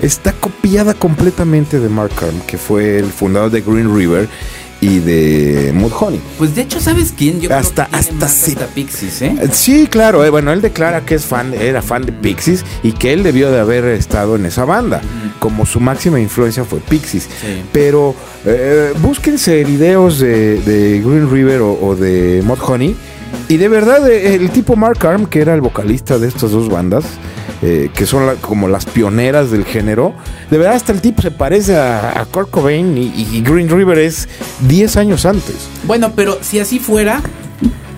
Está 0.00 0.32
copiada 0.32 0.92
completamente 0.92 1.80
de 1.80 1.88
Mark 1.88 2.12
Arm, 2.18 2.40
que 2.46 2.58
fue 2.58 2.98
el 2.98 3.06
fundador 3.06 3.50
de 3.50 3.60
Green 3.62 3.94
River 3.94 4.28
y 4.84 4.98
de 4.98 5.72
Mudhoney. 5.74 6.20
Pues 6.38 6.54
de 6.54 6.62
hecho, 6.62 6.78
¿sabes 6.80 7.14
quién? 7.16 7.40
Yo 7.40 7.54
Hasta- 7.54 7.86
creo 7.86 8.00
que 8.00 8.06
tiene 8.06 8.24
hasta 8.24 8.26
más 8.26 8.34
sí. 8.34 8.52
hasta 8.52 8.66
Pixies, 8.66 9.22
¿eh? 9.22 9.34
Sí, 9.52 9.86
claro, 9.90 10.24
eh, 10.24 10.30
bueno, 10.30 10.52
él 10.52 10.60
declara 10.60 11.04
que 11.04 11.14
es 11.14 11.24
fan, 11.24 11.54
era 11.54 11.80
fan 11.80 12.04
de 12.04 12.12
Pixies 12.12 12.64
y 12.82 12.92
que 12.92 13.12
él 13.12 13.22
debió 13.22 13.50
de 13.50 13.60
haber 13.60 13.84
estado 13.86 14.36
en 14.36 14.44
esa 14.46 14.64
banda, 14.64 15.00
como 15.38 15.64
su 15.64 15.80
máxima 15.80 16.20
influencia 16.20 16.64
fue 16.64 16.80
Pixies. 16.80 17.24
Sí. 17.24 17.62
Pero 17.72 18.14
eh, 18.44 18.92
búsquense 19.00 19.64
videos 19.64 20.18
de, 20.18 20.60
de 20.60 21.00
Green 21.00 21.30
River 21.30 21.62
o, 21.62 21.72
o 21.80 21.96
de 21.96 22.42
Mudhoney 22.44 22.94
y 23.48 23.56
de 23.56 23.68
verdad 23.68 24.08
eh, 24.10 24.34
el 24.34 24.50
tipo 24.50 24.76
Mark 24.76 25.04
Arm, 25.06 25.26
que 25.26 25.40
era 25.40 25.54
el 25.54 25.60
vocalista 25.60 26.18
de 26.18 26.28
estas 26.28 26.50
dos 26.50 26.68
bandas, 26.68 27.04
eh, 27.66 27.90
que 27.94 28.04
son 28.04 28.36
como 28.42 28.68
las 28.68 28.84
pioneras 28.84 29.50
del 29.50 29.64
género, 29.64 30.14
de 30.50 30.58
verdad 30.58 30.74
hasta 30.74 30.92
el 30.92 31.00
tipo 31.00 31.22
se 31.22 31.30
parece 31.30 31.74
a, 31.76 32.20
a 32.20 32.26
Kurt 32.26 32.50
Cobain 32.50 32.98
y, 32.98 33.06
y 33.06 33.40
Green 33.40 33.70
River 33.70 33.96
es 33.98 34.28
10 34.68 34.98
años 34.98 35.24
antes. 35.24 35.56
Bueno, 35.84 36.12
pero 36.14 36.36
si 36.42 36.58
así 36.60 36.78
fuera, 36.78 37.22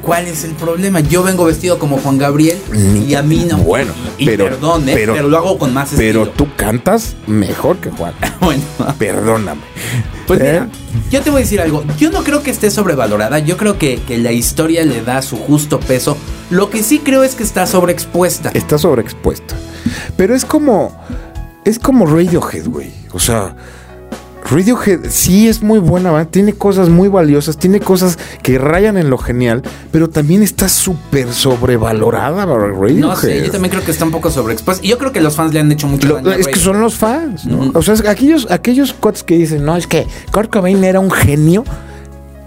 ¿cuál 0.07 0.27
es 0.29 0.45
el 0.45 0.53
problema? 0.53 1.01
Yo 1.01 1.23
vengo 1.25 1.45
vestido 1.45 1.79
como 1.81 1.99
Juan 1.99 2.17
Gabriel 2.17 2.57
y 3.07 3.15
a 3.15 3.23
mí 3.23 3.45
no. 3.51 3.59
Bueno, 3.59 3.93
y, 4.17 4.25
pero- 4.27 4.45
perdón, 4.45 4.89
¿eh? 4.89 4.93
pero- 4.95 5.15
pero, 5.15 5.29
lo 5.29 5.37
hago 5.37 5.59
con 5.59 5.75
más 5.75 5.91
Pero 5.97 6.23
estilo. 6.23 6.37
tú 6.37 6.55
cantas 6.57 7.17
mejor 7.27 7.79
que 7.79 7.91
Juan. 7.91 8.15
bueno, 8.41 8.63
Perdóname. 8.99 9.61
Pues 10.29 10.41
¿Eh? 10.41 10.45
mira, 10.45 10.69
yo 11.11 11.21
te 11.23 11.31
voy 11.31 11.41
a 11.41 11.45
decir 11.45 11.61
algo. 11.61 11.85
Yo 11.99 12.11
no 12.11 12.23
creo 12.23 12.43
que 12.43 12.51
esté 12.51 12.71
sobrevalorada. 12.71 13.41
Yo 13.41 13.57
creo 13.57 13.79
que, 13.79 14.01
que 14.07 14.17
la 14.19 14.33
historia 14.33 14.85
le 14.85 15.03
da 15.03 15.23
su 15.23 15.37
justo 15.37 15.79
peso. 15.81 16.17
Lo 16.51 16.71
que 16.71 16.83
sí 16.83 17.01
creo 17.01 17.23
es 17.25 17.35
que 17.35 17.43
está 17.43 17.67
sobreexpuesta. 17.67 18.51
Está 18.55 18.79
sobreexpuesta. 18.79 19.57
Pero 20.17 20.35
es 20.35 20.45
como. 20.45 20.97
Es 21.65 21.79
como 21.81 22.07
Radiohead, 22.07 22.67
güey. 22.69 22.93
O 23.13 23.19
sea. 23.19 23.57
Radiohead 24.51 25.01
sí 25.11 25.49
es 25.49 25.63
muy 25.63 25.79
buena, 25.79 26.11
banda, 26.11 26.31
tiene 26.31 26.53
cosas 26.55 26.89
muy 26.89 27.09
valiosas, 27.09 27.59
tiene 27.59 27.81
cosas 27.81 28.19
que 28.43 28.59
rayan 28.59 28.97
en 28.97 29.11
lo 29.11 29.19
genial, 29.19 29.63
pero 29.91 30.09
también 30.09 30.43
está 30.43 30.69
súper 30.69 31.33
sobrevalorada 31.33 32.47
Radiohead. 32.47 32.95
No 32.97 33.17
sé, 33.17 33.45
yo 33.45 33.51
también 33.51 33.71
creo 33.73 33.85
que 33.85 33.91
está 33.91 34.05
un 34.05 34.11
poco 34.13 34.31
sobreexpuesta. 34.31 34.85
Y 34.85 34.89
yo 34.91 34.99
creo 34.99 35.13
que 35.13 35.21
los 35.21 35.35
fans 35.37 35.53
le 35.53 35.61
han 35.61 35.73
hecho 35.73 35.87
mucho 35.89 36.07
Lo- 36.09 36.15
daño. 36.17 36.31
a 36.31 36.37
es 36.37 36.47
que 36.47 36.59
son 36.61 36.81
los 36.81 36.95
fans. 36.95 37.47
O 37.75 37.83
sea, 37.83 37.95
aquellos, 38.11 38.47
aquellos 38.51 38.93
cuates 38.93 39.23
que 39.23 39.37
dicen, 39.37 39.65
no, 39.65 39.77
es 39.77 39.87
que 39.87 40.07
Kurt 40.33 40.51
Cobain 40.53 40.83
era 40.85 41.01
un 41.01 41.11
genio. 41.11 41.65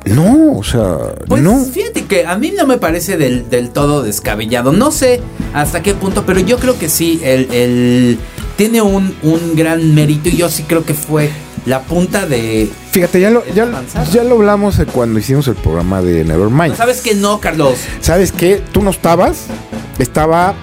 No, 0.05 0.53
o 0.57 0.63
sea, 0.63 0.97
Pues 1.27 1.43
no. 1.43 1.59
fíjate 1.65 2.05
que 2.05 2.25
a 2.25 2.37
mí 2.37 2.53
no 2.57 2.65
me 2.65 2.77
parece 2.77 3.17
del, 3.17 3.49
del 3.49 3.69
todo 3.69 4.01
descabellado. 4.01 4.71
No 4.71 4.91
sé 4.91 5.19
hasta 5.53 5.83
qué 5.83 5.93
punto, 5.93 6.23
pero 6.25 6.39
yo 6.39 6.57
creo 6.57 6.79
que 6.79 6.87
sí, 6.87 7.19
el, 7.23 7.51
el- 7.51 8.19
tiene 8.55 8.81
un, 8.81 9.13
un 9.23 9.55
gran 9.55 9.93
mérito 9.93 10.29
y 10.29 10.37
yo 10.37 10.49
sí 10.49 10.63
creo 10.63 10.83
que 10.85 10.93
fue 10.93 11.29
la 11.69 11.83
punta 11.83 12.25
de... 12.25 12.67
Fíjate, 12.91 13.21
ya 13.21 13.29
lo, 13.29 13.45
ya, 13.53 13.69
ya 14.11 14.23
lo 14.23 14.35
hablamos 14.37 14.81
cuando 14.91 15.19
hicimos 15.19 15.47
el 15.47 15.53
programa 15.53 16.01
de 16.01 16.23
Nevermind. 16.25 16.75
¿Sabes 16.75 17.01
que 17.01 17.13
no, 17.13 17.39
Carlos? 17.39 17.77
¿Sabes 18.01 18.31
qué? 18.31 18.59
¿Tú 18.71 18.81
no 18.81 18.89
estabas? 18.89 19.45
Estaba. 19.99 20.55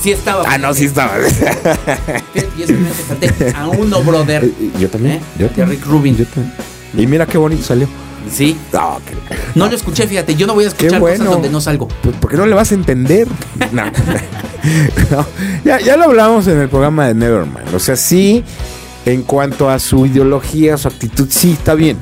Sí 0.00 0.10
estaba. 0.10 0.44
Ah, 0.48 0.56
no, 0.56 0.72
sí 0.72 0.86
estaba. 0.86 1.16
Fíjate, 1.18 2.48
Y 2.58 2.62
eso 2.62 2.72
me 2.72 3.50
a 3.50 3.68
uno, 3.68 4.02
brother. 4.02 4.50
Yo 4.80 4.88
también. 4.88 5.16
¿Eh? 5.16 5.20
Yo 5.38 5.48
también. 5.48 5.68
Rick 5.68 5.84
Rubin. 5.84 6.16
Yo 6.16 6.24
también. 6.24 6.54
Y 6.96 7.06
mira 7.06 7.26
qué 7.26 7.36
bonito 7.36 7.62
salió. 7.62 7.86
Sí. 8.32 8.56
No, 9.54 9.68
lo 9.68 9.76
escuché, 9.76 10.06
fíjate. 10.06 10.34
Yo 10.34 10.46
no 10.46 10.54
voy 10.54 10.64
a 10.64 10.68
escuchar 10.68 10.98
bueno. 10.98 11.18
cosas 11.18 11.34
donde 11.34 11.50
no 11.50 11.60
salgo. 11.60 11.88
Pues 12.02 12.16
porque 12.18 12.38
no 12.38 12.46
le 12.46 12.54
vas 12.54 12.72
a 12.72 12.74
entender. 12.74 13.28
No. 13.72 13.82
No. 15.10 15.24
Ya, 15.64 15.78
ya 15.78 15.96
lo 15.96 16.04
hablamos 16.04 16.46
en 16.48 16.58
el 16.58 16.68
programa 16.68 17.06
de 17.06 17.14
Nevermind. 17.14 17.72
O 17.74 17.78
sea, 17.78 17.96
sí, 17.96 18.44
en 19.12 19.22
cuanto 19.22 19.68
a 19.70 19.78
su 19.78 20.06
ideología, 20.06 20.76
su 20.76 20.88
actitud, 20.88 21.26
sí, 21.30 21.52
está 21.52 21.74
bien. 21.74 21.96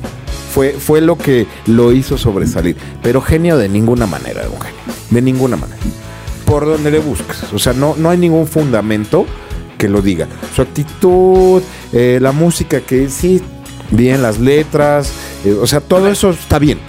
Fue, 0.53 0.71
fue 0.71 1.01
lo 1.01 1.17
que 1.17 1.45
lo 1.67 1.91
hizo 1.91 2.17
sobresalir. 2.17 2.75
Pero 3.03 3.21
genio 3.21 3.57
de 3.57 3.69
ninguna 3.69 4.07
manera, 4.07 4.41
un 4.51 4.59
genio. 4.59 4.81
De 5.09 5.21
ninguna 5.21 5.55
manera. 5.55 5.79
Por 6.45 6.65
donde 6.65 6.91
le 6.91 6.99
busques. 6.99 7.43
O 7.53 7.59
sea, 7.59 7.73
no, 7.73 7.95
no 7.97 8.09
hay 8.09 8.17
ningún 8.17 8.47
fundamento 8.47 9.25
que 9.77 9.87
lo 9.87 10.01
diga. 10.01 10.27
Su 10.55 10.61
actitud, 10.63 11.61
eh, 11.93 12.17
la 12.21 12.31
música 12.31 12.81
que 12.81 13.09
sí, 13.09 13.41
bien, 13.91 14.21
las 14.21 14.39
letras. 14.39 15.11
eh, 15.45 15.51
o 15.61 15.67
sea, 15.67 15.79
todo 15.81 16.07
eso 16.09 16.31
está 16.31 16.57
bien. 16.59 16.79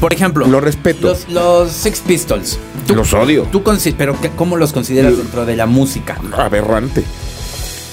Por 0.00 0.14
ejemplo, 0.14 0.46
Lo 0.46 0.60
respeto. 0.62 1.08
Los, 1.08 1.28
los 1.28 1.70
Sex 1.72 2.00
Pistols. 2.00 2.58
Tú- 2.86 2.94
Los 2.94 3.12
odio. 3.12 3.46
Tú 3.52 3.62
pero 3.98 4.18
¿qué- 4.18 4.30
¿cómo 4.30 4.56
los 4.56 4.72
consideras 4.72 5.16
dentro 5.18 5.44
de 5.44 5.56
la 5.56 5.66
música? 5.66 6.16
Aberrante. 6.38 7.04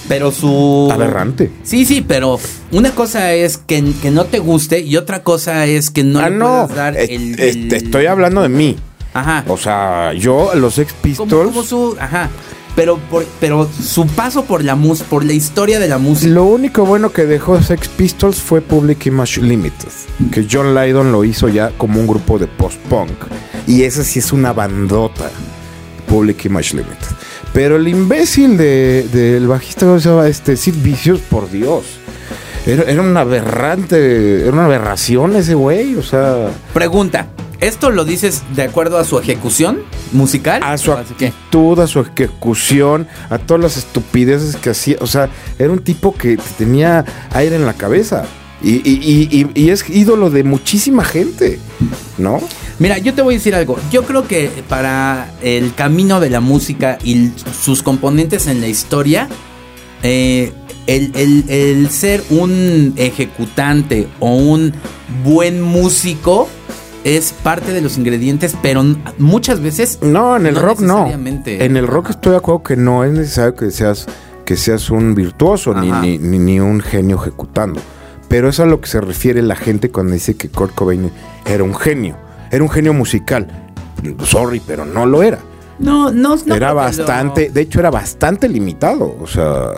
Pero 0.08 0.32
su... 0.32 0.90
Aberrante. 0.92 1.52
Sí, 1.64 1.86
sí, 1.86 2.02
pero 2.02 2.40
una 2.72 2.92
cosa 2.92 3.34
es 3.34 3.58
que, 3.58 3.84
que 4.02 4.10
no 4.12 4.26
te 4.26 4.40
guste 4.40 4.80
y 4.80 4.96
otra 4.98 5.22
cosa 5.24 5.66
es 5.66 5.90
que 5.90 6.04
no 6.04 6.20
ah, 6.20 6.30
le 6.30 6.36
no. 6.38 6.46
puedas 6.46 6.76
dar 6.76 6.98
es- 6.98 7.10
el, 7.10 7.40
es- 7.40 7.56
el- 7.56 7.74
Estoy 7.74 8.06
hablando 8.06 8.42
de 8.42 8.50
mí. 8.50 8.78
Ajá. 9.14 9.44
O 9.48 9.58
sea, 9.58 10.14
yo, 10.14 10.52
los 10.56 10.76
Como, 10.76 10.88
Pistols. 11.02 11.32
como 11.48 11.64
su... 11.64 11.98
Ajá. 12.00 12.30
Pero, 12.76 13.00
por, 13.10 13.26
pero 13.40 13.68
su 13.84 14.06
paso 14.06 14.46
por 14.46 14.64
la 14.64 14.76
mus 14.76 15.02
por 15.02 15.26
la 15.26 15.34
historia 15.34 15.80
de 15.80 15.88
la 15.88 15.98
música. 15.98 16.32
Lo 16.32 16.44
único 16.46 16.86
bueno 16.86 17.12
que 17.12 17.26
dejó 17.26 17.60
Sex 17.60 17.88
Pistols 17.88 18.38
fue 18.38 18.62
Public 18.62 19.08
Image 19.08 19.42
Limited, 19.42 19.90
que 20.32 20.48
John 20.50 20.76
Lydon 20.76 21.12
lo 21.12 21.24
hizo 21.24 21.50
ya 21.50 21.72
como 21.76 22.00
un 22.00 22.06
grupo 22.06 22.38
de 22.38 22.46
post-punk. 22.46 23.10
Y 23.66 23.82
esa 23.82 24.04
sí 24.04 24.20
es 24.20 24.32
una 24.32 24.54
bandota, 24.54 25.32
Public 26.08 26.46
Image 26.46 26.76
Limited. 26.78 27.08
Pero 27.58 27.78
el 27.78 27.88
imbécil 27.88 28.56
de- 28.56 29.08
del 29.12 29.48
bajista, 29.48 29.88
¿cómo 29.88 30.00
se 30.00 30.10
llama? 30.10 30.28
Este, 30.28 30.56
Sid 30.56 30.76
Vicious, 30.84 31.20
por 31.22 31.50
Dios. 31.50 31.86
Era, 32.68 32.84
era 32.84 33.02
un 33.02 33.18
aberrante, 33.18 34.42
era 34.42 34.52
una 34.52 34.66
aberración 34.66 35.36
ese 35.36 35.56
güey, 35.56 35.96
o 35.96 36.04
sea... 36.04 36.52
Pregunta. 36.72 37.30
¿Esto 37.60 37.90
lo 37.90 38.06
dices 38.06 38.44
de 38.56 38.62
acuerdo 38.62 39.00
a 39.00 39.04
su 39.06 39.18
ejecución 39.18 39.80
musical? 40.12 40.62
a 40.64 40.78
su 40.78 40.92
¿O 40.92 40.98
así 40.98 41.16
que? 41.16 41.28
actitud, 41.30 41.80
a 41.80 41.88
su 41.88 42.00
ejecución, 42.02 43.08
a 43.32 43.40
todas 43.40 43.64
las 43.64 43.78
estupideces 43.78 44.56
que 44.56 44.70
hacía. 44.70 44.98
O 45.02 45.08
sea, 45.08 45.28
era 45.58 45.72
un 45.72 45.80
tipo 45.80 46.14
que 46.14 46.38
tenía 46.60 47.06
aire 47.32 47.56
en 47.56 47.66
la 47.66 47.74
cabeza. 47.74 48.26
Y, 48.62 48.76
y- 48.88 49.28
y- 49.32 49.50
y 49.56 49.70
es 49.72 49.90
ídolo 49.90 50.30
de 50.30 50.44
muchísima 50.44 51.04
gente, 51.04 51.60
¿no? 52.20 52.40
Mira, 52.80 52.98
yo 53.00 53.14
te 53.14 53.22
voy 53.22 53.36
a 53.36 53.38
decir 53.38 53.56
algo. 53.56 53.78
Yo 53.92 54.04
creo 54.04 54.28
que 54.28 54.52
para 54.70 55.32
el 55.42 55.74
camino 55.74 56.20
de 56.20 56.30
la 56.30 56.40
música 56.42 56.98
y 57.04 57.32
sus 57.62 57.82
componentes 57.82 58.46
en 58.48 58.62
la 58.62 58.68
historia, 58.68 59.28
eh, 60.04 60.52
el, 60.86 61.12
el- 61.16 61.46
el 61.50 61.90
ser 61.90 62.24
un 62.30 62.94
ejecutante 62.98 64.08
o 64.20 64.36
un 64.36 64.74
buen 65.26 65.62
músico 65.62 66.48
es 67.04 67.34
parte 67.44 67.72
de 67.74 67.82
los 67.82 67.98
ingredientes, 67.98 68.56
pero 68.62 68.84
muchas 69.18 69.60
veces 69.62 70.00
No, 70.02 70.36
en 70.38 70.46
el 70.46 70.56
No 70.56 70.62
rock 70.62 70.80
no. 70.82 71.06
En 71.66 71.78
el 71.78 71.88
rock 71.88 72.12
estoy 72.12 72.32
de 72.32 72.38
acuerdo 72.38 72.64
que 72.64 72.76
no 72.76 73.04
es 73.04 73.12
necesario 73.12 73.56
que 73.56 73.72
seas, 73.72 74.06
que 74.46 74.56
seas 74.56 74.90
un 74.90 75.16
virtuoso 75.16 75.74
ni, 75.74 75.90
ni, 76.02 76.18
ni- 76.20 76.40
ni 76.40 76.60
un 76.60 76.80
genio 76.82 77.18
ejecutando. 77.20 77.82
Pero 78.28 78.50
es 78.50 78.60
a 78.60 78.66
lo 78.66 78.82
que 78.82 78.88
se 78.90 79.00
refiere 79.00 79.42
la 79.42 79.56
gente 79.56 79.90
cuando 79.90 80.14
dice 80.14 80.36
que 80.36 80.50
Kurt 80.50 80.76
Cobain 80.76 81.10
era 81.46 81.64
un 81.64 81.74
genio. 81.76 82.18
Era 82.52 82.64
un 82.64 82.70
genio 82.70 82.94
musical. 82.94 83.48
Sorry, 84.24 84.62
pero 84.66 84.86
no 84.86 85.06
lo 85.06 85.24
era. 85.24 85.40
no, 85.80 86.12
no, 86.12 86.36
no 86.46 86.56
era 86.56 86.74
bastante, 86.74 87.50
de 87.50 87.62
hecho 87.62 87.80
era 87.80 87.90
bastante 87.90 88.48
limitado. 88.48 89.16
O 89.20 89.28
sea, 89.28 89.72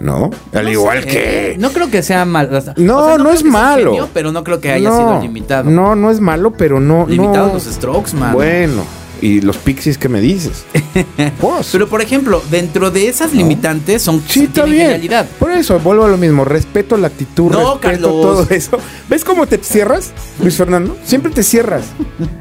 ¿no? 0.00 0.30
Al 0.54 0.64
no 0.64 0.70
igual 0.70 1.02
sé, 1.02 1.08
que... 1.08 1.56
No 1.58 1.70
creo 1.70 1.90
que 1.90 2.02
sea 2.02 2.24
malo. 2.24 2.56
o 2.56 2.60
sea, 2.60 2.74
No, 2.76 3.18
no 3.18 3.30
es 3.30 3.44
malo. 3.44 3.90
genio, 3.92 4.08
pero 4.14 4.32
no 4.32 4.42
creo 4.44 4.60
que 4.60 4.72
haya 4.72 4.90
sido 4.90 5.20
limitado. 5.20 5.70
No, 5.70 5.94
no 5.94 6.10
es 6.10 6.20
malo, 6.20 6.52
pero 6.52 6.80
no... 6.80 7.06
Limitado 7.06 7.52
los 7.52 7.64
strokes, 7.64 8.14
man. 8.16 8.32
Bueno, 8.32 8.82
y 9.20 9.40
los 9.40 9.56
pixies 9.58 9.98
que 9.98 10.08
me 10.08 10.20
dices. 10.20 10.64
Pues, 11.40 11.68
Pero 11.72 11.88
por 11.88 12.02
ejemplo, 12.02 12.42
dentro 12.50 12.90
de 12.90 13.08
esas 13.08 13.32
limitantes 13.32 14.02
son 14.02 14.22
Sí, 14.26 14.44
está 14.44 14.64
bien. 14.64 14.78
genialidad. 14.86 15.26
Por 15.38 15.50
eso, 15.52 15.78
vuelvo 15.78 16.04
a 16.04 16.08
lo 16.08 16.16
mismo. 16.16 16.44
Respeto 16.44 16.96
la 16.96 17.06
actitud, 17.08 17.50
No, 17.52 17.58
respeto 17.74 17.80
Carlos. 17.80 18.10
todo 18.10 18.46
eso. 18.50 18.78
¿Ves 19.08 19.24
cómo 19.24 19.46
te 19.46 19.58
cierras, 19.58 20.12
Luis 20.40 20.56
Fernando? 20.56 20.96
Siempre 21.04 21.30
te 21.32 21.42
cierras. 21.42 21.84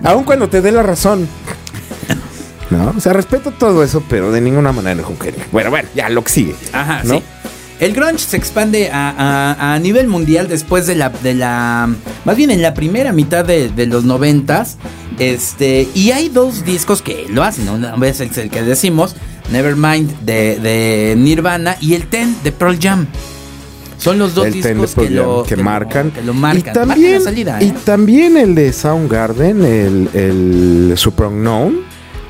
aun 0.04 0.24
cuando 0.24 0.50
te 0.50 0.62
dé 0.62 0.72
la 0.72 0.84
razón. 0.84 1.28
No, 2.70 2.94
o 2.96 3.00
sea, 3.00 3.14
respeto 3.14 3.52
todo 3.52 3.84
eso, 3.84 4.04
pero 4.10 4.32
de 4.32 4.42
ninguna 4.42 4.72
manera 4.72 5.02
es. 5.02 5.08
Bueno, 5.52 5.72
bueno, 5.72 5.90
ya 5.96 6.08
lo 6.10 6.24
que 6.24 6.32
sigue. 6.32 6.56
Ajá, 6.72 7.02
¿no? 7.04 7.16
sí. 7.16 7.24
El 7.80 7.94
grunge 7.94 8.20
se 8.20 8.36
expande 8.38 8.90
a, 8.92 9.10
a- 9.58 9.74
a 9.76 9.80
nivel 9.80 10.08
mundial 10.08 10.48
después 10.50 10.86
de 10.86 10.96
la, 10.96 11.10
de 11.10 11.34
la, 11.34 11.90
más 12.26 12.36
bien 12.36 12.52
en 12.52 12.62
la 12.62 12.74
primera 12.74 13.14
mitad 13.14 13.46
de, 13.46 13.70
de 13.70 13.86
los 13.86 14.04
noventas, 14.04 14.78
este, 15.18 15.88
y 15.94 16.12
hay 16.12 16.28
dos 16.30 16.66
discos 16.66 17.02
que 17.02 17.26
lo 17.30 17.44
hacen, 17.44 17.70
una 17.70 17.96
vez 17.96 18.20
es 18.20 18.38
el 18.38 18.50
que 18.50 18.64
decimos, 18.64 19.16
Nevermind 19.52 20.12
de, 20.22 20.60
de 20.60 21.16
Nirvana 21.18 21.78
y 21.80 21.94
el 21.94 22.08
Ten 22.08 22.36
de 22.44 22.52
Pearl 22.52 22.78
Jam. 22.80 23.08
Son 23.98 24.18
los 24.20 24.34
dos 24.36 24.46
El 24.48 24.54
discos 24.54 24.94
que 24.96 25.02
Pearl 25.02 25.16
Jam, 25.16 25.26
lo, 25.26 25.44
que 25.44 25.56
lo- 25.58 25.64
marcan. 25.64 26.12
que 26.12 26.22
lo 26.22 26.34
marcan. 26.34 26.60
Y 26.62 26.64
Marcan 26.66 26.88
también, 26.88 27.14
la 27.14 27.20
salida, 27.22 27.58
y 27.64 27.68
¿eh? 27.70 27.74
también 27.86 28.38
el 28.38 28.56
de 28.56 28.72
Soundgarden, 28.74 29.64
el, 29.66 30.10
el 30.14 30.94
Super 30.98 31.28
Unknown, 31.28 31.80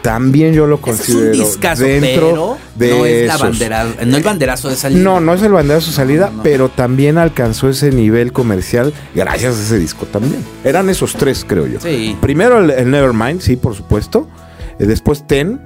también 0.01 0.53
yo 0.53 0.65
lo 0.67 0.75
Ese 0.75 0.89
es 0.91 0.97
considero 0.97 1.25
un 1.25 1.31
discazo, 1.45 1.83
dentro 1.83 2.07
pero 2.29 2.57
de 2.75 2.89
no 2.91 3.05
es 3.05 3.27
la 3.27 3.33
esos. 3.35 3.41
bandera, 3.41 3.85
no 4.05 4.17
el 4.17 4.23
banderazo 4.23 4.69
de 4.69 4.75
salida. 4.75 5.01
No, 5.01 5.19
no 5.19 5.33
es 5.33 5.41
el 5.41 5.51
banderazo 5.51 5.87
de 5.87 5.95
salida, 5.95 6.29
No, 6.29 6.37
no. 6.37 6.43
pero 6.43 6.69
también 6.69 7.17
alcanzó 7.17 7.69
ese 7.69 7.91
nivel 7.91 8.31
comercial 8.33 8.93
gracias 9.13 9.57
a 9.57 9.61
ese 9.63 9.77
disco 9.79 10.05
también. 10.05 10.43
Eran 10.63 10.89
esos 10.89 11.13
tres, 11.15 11.45
creo 11.47 11.67
yo. 11.67 11.79
Sí. 11.81 12.15
Primero 12.21 12.59
el, 12.59 12.69
el 12.71 12.89
Nevermind, 12.91 13.41
sí, 13.41 13.55
por 13.55 13.75
supuesto. 13.75 14.27
Eh, 14.79 14.85
Después 14.85 15.27
Ten 15.27 15.59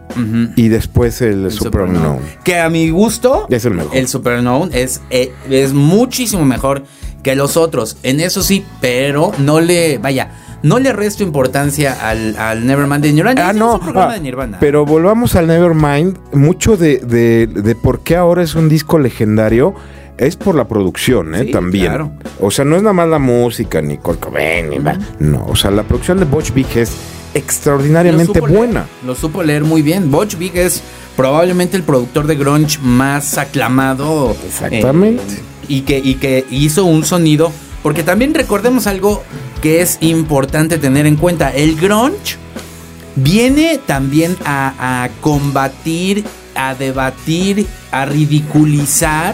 y 0.55 0.69
después 0.69 1.21
el, 1.21 1.45
El 1.45 1.51
Super 1.51 1.81
Unknown. 1.81 2.19
Que 2.43 2.59
a 2.59 2.67
mi 2.69 2.89
gusto 2.89 3.45
Es 3.49 3.63
el 3.65 3.75
mejor. 3.75 3.95
El 3.95 4.07
Super 4.07 4.39
Unknown 4.39 4.71
es, 4.73 5.01
eh, 5.11 5.31
es 5.49 5.73
muchísimo 5.73 6.43
mejor 6.45 6.83
que 7.21 7.35
los 7.35 7.55
otros. 7.55 7.97
En 8.01 8.19
eso 8.19 8.41
sí, 8.41 8.65
pero 8.81 9.31
no 9.37 9.61
le, 9.61 9.99
vaya, 9.99 10.31
no 10.63 10.79
le 10.79 10.91
resto 10.93 11.23
importancia 11.23 11.97
al, 12.09 12.35
al 12.37 12.65
Nevermind 12.65 13.03
de 13.03 13.13
Nirvana. 13.13 13.49
Ah, 13.49 13.53
no, 13.53 13.73
un 13.75 13.79
programa 13.81 14.11
ah, 14.11 14.13
de 14.15 14.19
Nirvana. 14.21 14.57
pero 14.59 14.85
volvamos 14.85 15.35
al 15.35 15.47
Nevermind. 15.47 16.17
Mucho 16.33 16.75
de, 16.77 16.97
de, 16.97 17.47
de 17.47 17.75
por 17.75 17.99
qué 17.99 18.15
ahora 18.15 18.41
es 18.43 18.55
un 18.55 18.67
disco 18.69 18.97
legendario 18.97 19.75
es 20.17 20.35
por 20.35 20.53
la 20.55 20.67
producción, 20.67 21.33
¿eh? 21.35 21.45
Sí, 21.45 21.51
También. 21.51 21.85
claro. 21.87 22.11
O 22.39 22.51
sea, 22.51 22.63
no 22.65 22.75
es 22.75 22.83
nada 22.83 22.93
más 22.93 23.07
la 23.07 23.17
música, 23.19 23.81
ni 23.81 23.97
Cobain, 23.97 24.69
ni 24.69 24.77
va- 24.79 24.97
No, 25.19 25.45
o 25.47 25.55
sea, 25.55 25.71
la 25.71 25.83
producción 25.83 26.19
de 26.19 26.25
Butch 26.25 26.53
Vig 26.53 26.67
es 26.77 26.91
Lo 27.33 27.39
extraordinariamente 27.39 28.39
leer, 28.39 28.51
buena. 28.51 28.85
lo 29.05 29.15
supo 29.15 29.41
leer 29.41 29.63
muy 29.63 29.81
bien. 29.81 30.11
Butch 30.11 30.37
Vig 30.37 30.55
es 30.55 30.83
probablemente 31.17 31.77
el 31.77 31.83
productor 31.83 32.27
de 32.27 32.35
grunge 32.35 32.77
más 32.81 33.37
aclamado. 33.39 34.35
Exactamente. 34.45 35.23
eh, 35.33 35.39
y, 35.67 35.81
que, 35.81 35.97
y 35.97 36.15
que 36.15 36.45
hizo 36.51 36.85
un 36.85 37.03
sonido. 37.03 37.51
Porque 37.81 38.03
también 38.03 38.33
recordemos 38.35 38.85
algo 38.87 39.23
que 39.63 39.81
es 39.81 39.97
importante 40.01 40.77
tener 40.77 41.05
en 41.07 41.15
cuenta. 41.15 41.49
El 41.49 41.75
grunge 41.77 42.35
viene 43.15 43.79
también 43.85 44.35
a, 44.45 45.03
a 45.05 45.09
combatir, 45.21 46.23
a 46.53 46.75
debatir, 46.75 47.65
a 47.91 48.05
ridiculizar 48.05 49.33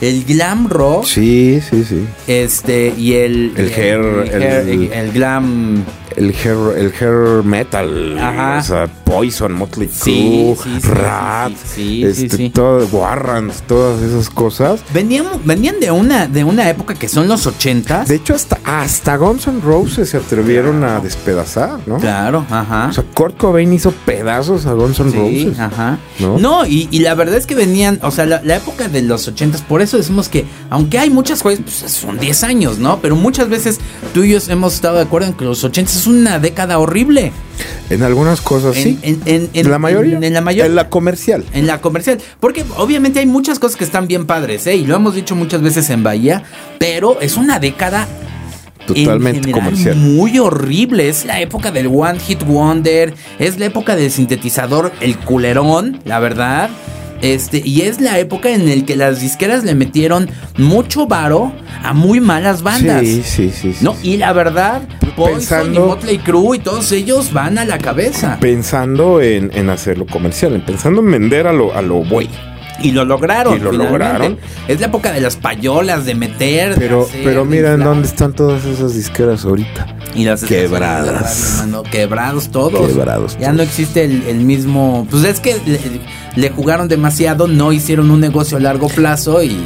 el 0.00 0.24
glam 0.24 0.68
rock. 0.68 1.06
Sí, 1.06 1.60
sí, 1.68 1.84
sí. 1.84 2.04
Este, 2.26 2.92
y 2.96 3.14
el, 3.14 3.52
El 3.56 3.70
hair- 3.72 4.30
el, 4.32 4.42
hair- 4.42 4.68
el- 4.68 4.92
el 4.92 5.12
glam. 5.12 5.82
El 6.16 6.30
hair, 6.34 6.56
el 6.78 6.92
hair 6.98 7.44
metal, 7.44 8.18
Ajá. 8.18 8.58
o 8.58 8.62
sea, 8.62 8.86
Poison, 9.04 9.52
Motley 9.52 9.90
Sí, 9.92 10.54
Crue, 10.62 10.80
sí, 10.80 10.88
Rat, 10.88 11.52
sí, 11.52 12.04
sí, 12.06 12.14
sí, 12.14 12.24
este, 12.26 12.50
todo, 12.50 12.86
Warrants, 12.90 13.62
todas 13.62 14.02
esas 14.02 14.30
cosas. 14.30 14.80
Venían, 14.94 15.26
venían 15.44 15.78
de 15.78 15.90
una, 15.90 16.26
de 16.26 16.42
una 16.42 16.70
época 16.70 16.94
que 16.94 17.06
son 17.08 17.28
los 17.28 17.46
ochentas. 17.46 18.08
De 18.08 18.14
hecho, 18.16 18.34
hasta, 18.34 18.58
hasta 18.64 19.16
Guns 19.16 19.46
N' 19.46 19.60
Roses 19.60 20.08
se 20.08 20.16
atrevieron 20.16 20.82
a 20.84 21.00
despedazar, 21.00 21.80
¿no? 21.86 21.98
Claro, 21.98 22.46
ajá. 22.48 22.86
O 22.88 22.92
sea, 22.94 23.04
Kurt 23.14 23.36
Cobain 23.36 23.70
hizo 23.72 23.92
pedazos 23.92 24.64
a 24.64 24.72
Guns 24.72 24.98
N' 25.00 25.10
Sí, 25.10 25.44
Roses. 25.44 25.60
ajá. 25.60 25.98
¿no? 26.18 26.38
No, 26.38 26.66
y, 26.66 26.88
y 26.90 27.00
la 27.00 27.14
verdad 27.14 27.36
es 27.36 27.44
que 27.46 27.54
venían, 27.54 27.98
o 28.02 28.10
sea, 28.10 28.24
la, 28.24 28.40
la 28.42 28.56
época 28.56 28.88
de 28.88 29.02
los 29.02 29.28
ochentas, 29.28 29.60
por 29.60 29.82
eso 29.82 29.98
decimos 29.98 30.30
que, 30.30 30.46
aunque 30.70 30.98
hay 30.98 31.10
muchas 31.10 31.42
cosas, 31.42 31.60
pues 31.62 31.74
son 31.92 32.18
10 32.18 32.42
años, 32.44 32.78
¿no? 32.78 33.00
Pero 33.02 33.16
muchas 33.16 33.50
veces 33.50 33.78
tú 34.14 34.22
y 34.24 34.30
yo 34.32 34.38
hemos 34.48 34.74
estado 34.74 34.96
de 34.96 35.02
acuerdo 35.02 35.28
en 35.28 35.34
que 35.34 35.44
los 35.44 35.62
ochentas 35.62 35.94
es 35.96 36.05
una 36.06 36.38
década 36.38 36.78
horrible. 36.78 37.32
En 37.88 38.02
algunas 38.02 38.40
cosas 38.40 38.76
En, 38.76 38.82
sí. 38.82 38.98
en, 39.02 39.22
en, 39.26 39.50
en- 39.52 39.70
la 39.70 39.78
mayoría. 39.78 40.16
En, 40.16 40.24
en 40.24 40.32
la 40.34 40.40
mayoría. 40.40 40.66
En 40.66 40.74
la 40.74 40.88
comercial. 40.88 41.44
En 41.52 41.66
la 41.66 41.80
comercial. 41.80 42.18
Porque 42.40 42.64
obviamente 42.76 43.20
hay 43.20 43.26
muchas 43.26 43.58
cosas 43.58 43.76
que 43.76 43.84
están 43.84 44.06
bien 44.06 44.26
padres, 44.26 44.66
¿eh? 44.66 44.76
Y 44.76 44.86
lo 44.86 44.96
hemos 44.96 45.14
dicho 45.14 45.34
muchas 45.36 45.62
veces 45.62 45.88
en 45.90 46.02
Bahía. 46.02 46.42
Pero 46.78 47.20
es 47.20 47.36
una 47.36 47.58
década. 47.58 48.06
Totalmente 48.86 49.38
en 49.38 49.44
general 49.44 49.64
comercial. 49.64 49.96
Muy 49.96 50.38
horrible. 50.38 51.08
Es 51.08 51.24
la 51.24 51.40
época 51.40 51.70
del 51.72 51.88
One 51.88 52.18
Hit 52.20 52.44
Wonder. 52.44 53.14
Es 53.38 53.58
la 53.58 53.66
época 53.66 53.96
del 53.96 54.10
sintetizador, 54.10 54.92
el 55.00 55.16
culerón, 55.18 56.00
la 56.04 56.18
verdad. 56.20 56.70
Este, 57.22 57.62
y 57.64 57.82
es 57.82 58.00
la 58.00 58.18
época 58.18 58.50
en 58.50 58.68
la 58.68 58.86
que 58.86 58.96
las 58.96 59.20
disqueras 59.20 59.64
le 59.64 59.74
metieron 59.74 60.28
mucho 60.58 61.06
varo 61.06 61.52
a 61.82 61.92
muy 61.92 62.20
malas 62.20 62.62
bandas. 62.62 63.00
Sí, 63.00 63.22
sí, 63.24 63.50
sí. 63.50 63.72
sí. 63.72 63.84
¿No? 63.84 63.96
Y 64.02 64.16
la 64.18 64.32
verdad, 64.32 64.82
Poison 65.16 65.74
y 65.74 65.78
Motley 65.78 66.18
Crue 66.18 66.56
y 66.58 66.60
todos 66.60 66.92
ellos 66.92 67.32
van 67.32 67.58
a 67.58 67.64
la 67.64 67.78
cabeza. 67.78 68.38
Pensando 68.40 69.20
en, 69.20 69.50
en 69.54 69.70
hacerlo 69.70 70.06
comercial, 70.06 70.62
pensando 70.66 71.00
en 71.00 71.10
vender 71.10 71.46
a 71.46 71.52
lo, 71.52 71.74
a 71.74 71.82
lo 71.82 72.04
buey. 72.04 72.28
Y 72.82 72.92
lo 72.92 73.06
lograron. 73.06 73.56
Y 73.56 73.60
lo 73.60 73.70
finalmente. 73.70 73.98
lograron. 73.98 74.38
Es 74.68 74.80
la 74.80 74.86
época 74.88 75.10
de 75.10 75.22
las 75.22 75.36
payolas, 75.36 76.04
de 76.04 76.14
meter. 76.14 76.74
de 76.74 76.80
Pero, 76.80 77.02
hacer, 77.04 77.20
pero 77.24 77.44
de 77.44 77.50
mira 77.50 77.72
en 77.72 77.80
dónde 77.80 78.06
están 78.06 78.34
todas 78.34 78.66
esas 78.66 78.94
disqueras 78.94 79.46
ahorita. 79.46 79.86
Y 80.16 80.24
las 80.24 80.42
Quebradas. 80.44 81.58
radio, 81.60 81.82
quebrados 81.84 82.48
todos. 82.50 82.88
Quebrados 82.88 83.34
Ya 83.34 83.46
todos. 83.46 83.54
no 83.56 83.62
existe 83.62 84.04
el, 84.04 84.22
el 84.26 84.38
mismo. 84.40 85.06
Pues 85.10 85.24
es 85.24 85.40
que 85.40 85.56
le, 85.66 85.78
le 86.34 86.50
jugaron 86.50 86.88
demasiado, 86.88 87.46
no 87.46 87.72
hicieron 87.72 88.10
un 88.10 88.20
negocio 88.20 88.56
a 88.56 88.60
largo 88.60 88.88
plazo 88.88 89.42
y. 89.42 89.56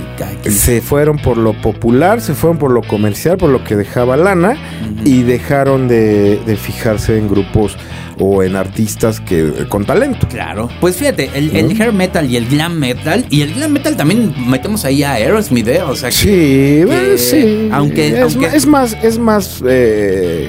aquí- 0.40 0.50
Se 0.50 0.80
fueron 0.80 1.18
por 1.18 1.36
lo 1.36 1.52
popular, 1.60 2.20
se 2.20 2.34
fueron 2.34 2.58
por 2.58 2.70
lo 2.72 2.82
comercial, 2.82 3.36
por 3.36 3.50
lo 3.50 3.62
que 3.64 3.76
dejaba 3.76 4.16
lana 4.16 4.56
y 5.04 5.22
dejaron 5.22 5.88
de, 5.88 6.40
de 6.44 6.56
fijarse 6.56 7.16
en 7.16 7.28
grupos 7.28 7.76
o 8.22 8.42
en 8.42 8.54
artistas 8.54 9.18
que 9.18 9.50
con 9.70 9.86
talento. 9.86 10.28
Claro. 10.28 10.68
Pues 10.78 10.96
fíjate, 10.96 11.30
el, 11.34 11.56
el 11.56 11.68
¿No? 11.78 11.82
hair 11.84 11.92
metal 11.94 12.30
y 12.30 12.36
el 12.36 12.46
glam 12.48 12.78
metal. 12.78 13.24
Y 13.30 13.40
el 13.40 13.54
glam 13.54 13.72
metal 13.72 13.96
también 13.96 14.34
metemos 14.46 14.84
ahí 14.84 15.02
a 15.02 15.12
Aerosmith, 15.12 15.68
¿eh? 15.68 15.80
O 15.82 15.96
sea 15.96 16.10
que. 16.10 16.16
Sí, 16.16 16.26
que- 16.26 16.84
bueno, 16.86 17.16
sí. 17.16 17.68
aunque- 17.72 18.08
es, 18.08 18.20
aunque- 18.34 18.56
es 18.56 18.66
más, 18.66 18.96
es 19.02 19.18
más, 19.18 19.62
eh, 19.66 20.39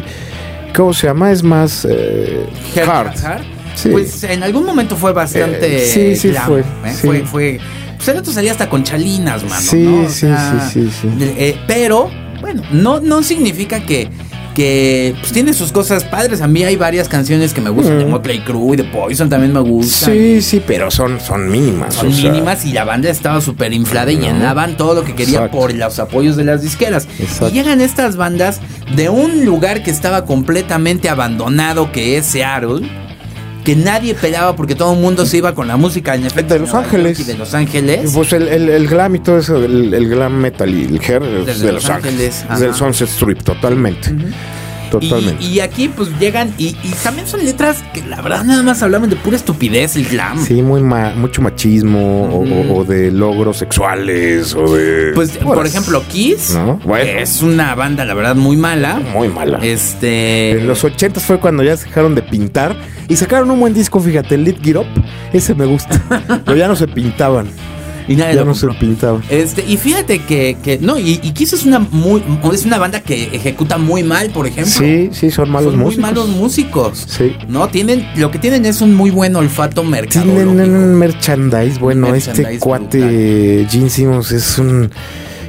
¿cómo 0.75 0.93
se 0.93 1.08
llama? 1.08 1.32
Es 1.32 1.43
más 1.43 1.86
eh, 1.89 2.45
hard. 2.75 3.17
hard, 3.23 3.41
Sí. 3.75 3.89
Pues 3.89 4.23
en 4.25 4.43
algún 4.43 4.65
momento 4.65 4.95
fue 4.95 5.13
bastante. 5.13 5.84
Eh, 5.84 5.88
sí, 5.88 6.15
sí 6.15 6.30
glam, 6.30 6.45
fue, 6.45 6.60
¿eh? 6.60 6.63
sí. 6.93 7.08
Fue, 7.08 7.19
fue. 7.25 7.60
Pues 7.95 8.10
el 8.10 8.17
otro 8.17 8.34
salía 8.34 8.51
hasta 8.51 8.69
con 8.69 8.84
chalinas, 8.84 9.43
mano. 9.43 9.62
Sí, 9.62 9.77
¿no? 9.77 10.01
O 10.01 10.10
sí, 10.10 10.19
sea, 10.21 10.69
sí, 10.69 10.89
sí, 10.91 10.91
sí. 11.01 11.08
eh, 11.21 11.58
pero, 11.67 12.10
bueno, 12.41 12.63
no, 12.71 12.99
no 12.99 13.23
significa 13.23 13.80
que, 13.86 14.10
que 14.54 15.16
pues, 15.20 15.32
tiene 15.32 15.54
sus 15.54 15.72
cosas 15.72 16.04
padres. 16.04 16.42
A 16.42 16.48
mí 16.48 16.64
hay 16.64 16.76
varias 16.76 17.08
canciones 17.08 17.54
que 17.54 17.62
me 17.62 17.70
gustan, 17.70 18.00
de 18.00 18.06
Motley 18.06 18.40
Crue 18.40 18.74
y 18.74 18.78
de 18.78 18.84
Poison 18.86 19.30
también 19.30 19.54
me 19.54 19.60
gustan. 19.60 20.14
Sí, 20.14 20.42
sí, 20.42 20.64
pero 20.66 20.92
son, 20.92 21.20
son 21.20 21.50
mínimas. 21.50 21.96
Son 21.96 22.10
mínimas 22.10 22.66
y 22.66 22.74
la 22.74 22.84
banda 22.84 23.10
estaba 23.10 23.42
súper 23.42 23.74
inflada 23.74 24.12
y 24.12 24.18
llenaban 24.18 24.78
todo 24.78 24.94
lo 24.94 25.04
que 25.04 25.16
quería 25.16 25.50
por 25.50 25.74
los 25.74 26.00
apoyos 26.00 26.36
de 26.36 26.44
las 26.44 26.62
disqueras. 26.62 27.08
Y 27.20 27.52
llegan 27.52 27.82
estas 27.82 28.16
bandas 28.16 28.62
de 28.96 29.10
un 29.10 29.46
lugar 29.46 29.84
que 29.84 29.92
estaba 29.92 30.26
completamente 30.26 31.10
abandonado, 31.10 31.92
que 31.92 32.18
es 32.18 32.26
Seattle 32.26 32.88
que 33.63 33.76
nadie 33.76 34.15
pelaba 34.15 34.56
porque 34.56 34.76
todo 34.76 34.93
el 34.93 35.00
mundo 35.00 35.26
se 35.26 35.38
iba 35.38 35.54
con 35.54 35.67
la 35.67 35.78
música 35.78 36.15
en 36.15 36.26
efecto 36.26 36.54
de 36.54 36.62
Los 36.62 36.74
Ángeles. 36.74 37.26
De 37.26 37.38
Los 37.38 37.54
Ángeles. 37.54 38.12
Pues 38.13 38.34
el, 38.34 38.47
el, 38.47 38.88
glam 38.88 39.15
y 39.15 39.19
todo 39.19 39.38
eso 39.39 39.58
el, 39.58 40.10
glam 40.10 40.34
metal 40.34 40.69
y 40.69 40.86
el 40.86 41.00
hair 41.02 41.21
de, 41.21 41.71
Los, 41.71 41.89
Ángeles, 41.89 42.45
del 42.60 42.74
Sunset 42.74 43.10
Strip 43.10 43.43
totalmente 43.43 44.13
Totalmente. 44.91 45.43
Y, 45.43 45.60
aquí 45.62 45.88
pues 45.88 46.10
llegan 46.19 46.54
y, 46.58 46.73
también 47.04 47.27
son 47.27 47.43
letras 47.43 47.84
que 47.93 48.04
la 48.04 48.21
verdad 48.21 48.43
nada 48.43 48.62
más 48.62 48.84
hablaban 48.84 49.10
de 49.10 49.15
pura 49.15 49.38
estupidez 49.38 49.95
y 49.95 50.04
glam. 50.04 50.43
Sí, 50.43 50.62
muy 50.62 50.82
mucho 50.82 51.41
machismo 51.41 52.30
o, 52.69 52.84
de 52.84 53.12
logros 53.12 53.58
sexuales 53.58 54.54
o 54.54 54.75
de... 54.75 55.13
Pues, 55.13 55.38
por 55.38 55.65
ejemplo, 55.65 56.04
Kiss 56.10 56.58
es 56.99 57.41
una 57.41 57.73
banda 57.75 58.06
la 58.06 58.13
verdad 58.13 58.36
muy 58.36 58.58
mala. 58.58 58.99
Muy 59.13 59.30
mala. 59.30 59.60
Este... 59.62 60.51
En 60.51 60.67
los 60.67 60.84
80 60.84 61.19
fue 61.19 61.39
cuando 61.39 61.63
ya 61.63 61.77
se 61.77 61.86
dejaron 61.86 62.13
de 62.15 62.21
pintar 62.21 62.75
y 63.08 63.15
sacaron 63.15 63.51
un 63.51 63.60
buen 63.60 63.73
disco, 63.73 63.99
fíjate, 63.99 64.38
Lit 64.38 64.63
Get 64.63 64.77
Up. 64.77 64.86
Ese 65.34 65.56
me 65.56 65.65
gusta. 65.65 66.01
Pero 66.45 66.58
ya 66.58 66.67
no 66.67 66.75
se 66.75 66.88
pintaban. 66.88 67.47
Y 68.08 68.16
nadie 68.16 68.36
ya 68.36 68.44
no 68.44 68.56
se 68.56 68.68
pintaba. 68.70 69.22
Este, 69.30 69.64
y 69.68 69.78
fíjate 69.78 70.20
que, 70.20 70.58
que 70.62 70.78
no, 70.80 70.98
y, 70.98 71.20
y, 71.22 71.32
Kiss 71.32 71.54
es 71.54 71.66
una 71.66 71.80
muy 71.80 72.24
es 72.54 72.66
una 72.66 72.78
banda 72.78 73.02
que 73.02 73.36
ejecuta 73.36 73.78
muy 73.78 74.04
mal, 74.04 74.30
por 74.30 74.48
ejemplo. 74.48 74.74
Sí, 74.74 75.10
sí, 75.12 75.32
son 75.32 75.50
malos 75.50 75.76
músicos. 75.76 75.96
Muy 75.96 76.02
malos 76.02 76.30
músicos. 76.30 77.06
Sí. 77.08 77.36
No, 77.48 77.68
tienen, 77.70 78.08
lo 78.16 78.32
que 78.32 78.40
tienen 78.40 78.66
es 78.66 78.82
un 78.82 78.94
muy 78.94 79.12
buen 79.12 79.36
olfato 79.36 79.84
mercado. 79.84 80.26
Tienen 80.26 80.50
un 80.50 80.96
merchandise, 80.96 81.80
bueno, 81.80 82.14
este 82.14 82.60
cuate 82.60 83.68
Gene 83.70 83.90
Simmons 83.90 84.32
es 84.32 84.58
un 84.58 84.92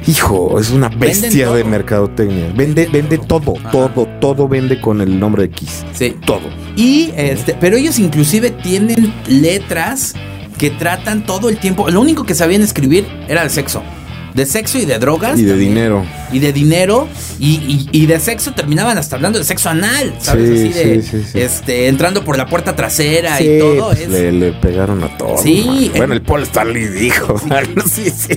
Hijo, 0.05 0.59
es 0.59 0.71
una 0.71 0.89
bestia 0.89 1.49
de 1.51 1.63
mercadotecnia. 1.63 2.51
Vende, 2.53 2.87
vende 2.91 3.17
todo, 3.17 3.53
todo, 3.71 4.05
todo 4.19 4.47
vende 4.49 4.81
con 4.81 4.99
el 4.99 5.17
nombre 5.17 5.43
de 5.43 5.49
Kiss. 5.49 5.85
Sí. 5.93 6.15
Todo. 6.25 6.49
Y 6.75 7.11
este, 7.15 7.55
pero 7.59 7.77
ellos 7.77 7.99
inclusive 7.99 8.51
tienen 8.51 9.13
letras 9.27 10.13
que 10.57 10.69
tratan 10.69 11.25
todo 11.25 11.49
el 11.49 11.57
tiempo. 11.57 11.89
Lo 11.89 12.01
único 12.01 12.25
que 12.25 12.35
sabían 12.35 12.61
escribir 12.61 13.05
era 13.27 13.43
el 13.43 13.49
sexo. 13.49 13.83
De 14.33 14.47
sexo 14.47 14.79
y 14.79 14.85
de 14.85 14.97
drogas. 14.97 15.39
Y 15.39 15.43
de 15.43 15.55
dinero. 15.55 16.03
Y 16.31 16.39
de 16.39 16.51
dinero. 16.51 17.07
Y, 17.39 18.05
de 18.07 18.19
sexo 18.19 18.53
terminaban 18.53 18.97
hasta 18.97 19.15
hablando 19.15 19.37
de 19.37 19.45
sexo 19.45 19.69
anal. 19.69 20.15
¿Sabes? 20.19 20.49
Así 20.49 20.69
de. 20.69 21.45
este, 21.45 21.87
entrando 21.87 22.23
por 22.23 22.37
la 22.37 22.47
puerta 22.47 22.75
trasera 22.75 23.39
y 23.41 23.59
todo. 23.59 23.89
Pues 23.89 24.09
le, 24.09 24.51
pegaron 24.53 25.03
a 25.03 25.17
todos. 25.17 25.41
Sí. 25.41 25.91
Bueno, 25.95 26.13
el 26.13 26.21
Paul 26.23 26.43
Stanley 26.43 26.87
dijo. 26.87 27.39
sí, 27.85 28.09
sí. 28.15 28.33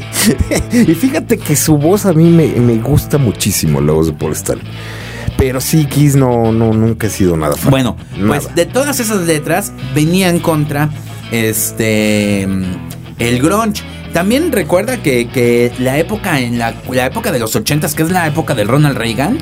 y 0.73 0.95
fíjate 0.95 1.39
que 1.39 1.57
su 1.57 1.79
voz 1.79 2.05
a 2.05 2.13
mí 2.13 2.25
me, 2.25 2.77
gusta 2.77 3.17
muchísimo, 3.17 3.81
la 3.81 3.93
voz 3.93 4.09
de 4.09 4.13
Paul 4.13 4.33
Stanley. 4.33 4.67
Pero 5.39 5.61
sí, 5.61 5.87
Kiss 5.87 6.17
no, 6.17 6.53
no, 6.53 6.73
nunca 6.73 7.07
ha 7.07 7.11
sido 7.11 7.37
nada 7.37 7.55
fácil. 7.55 7.71
Bueno, 7.71 7.97
pues 8.27 8.55
de 8.55 8.65
todas 8.65 9.01
esas 9.01 9.27
letras 9.27 9.73
venían 9.95 10.39
contra 10.41 10.91
este 11.31 12.43
el 13.19 13.41
grunge. 13.41 13.83
También 14.13 14.51
recuerda 14.51 15.03
que, 15.03 15.73
la 15.79 15.99
época 15.99 16.41
en 16.41 16.59
la, 16.59 16.75
la 16.91 17.07
época 17.07 17.33
de 17.33 17.39
los 17.39 17.55
ochentas, 17.55 17.95
que 17.95 18.03
es 18.03 18.11
la 18.11 18.27
época 18.27 18.55
de 18.55 18.65
Ronald 18.65 18.97
Reagan, 18.97 19.39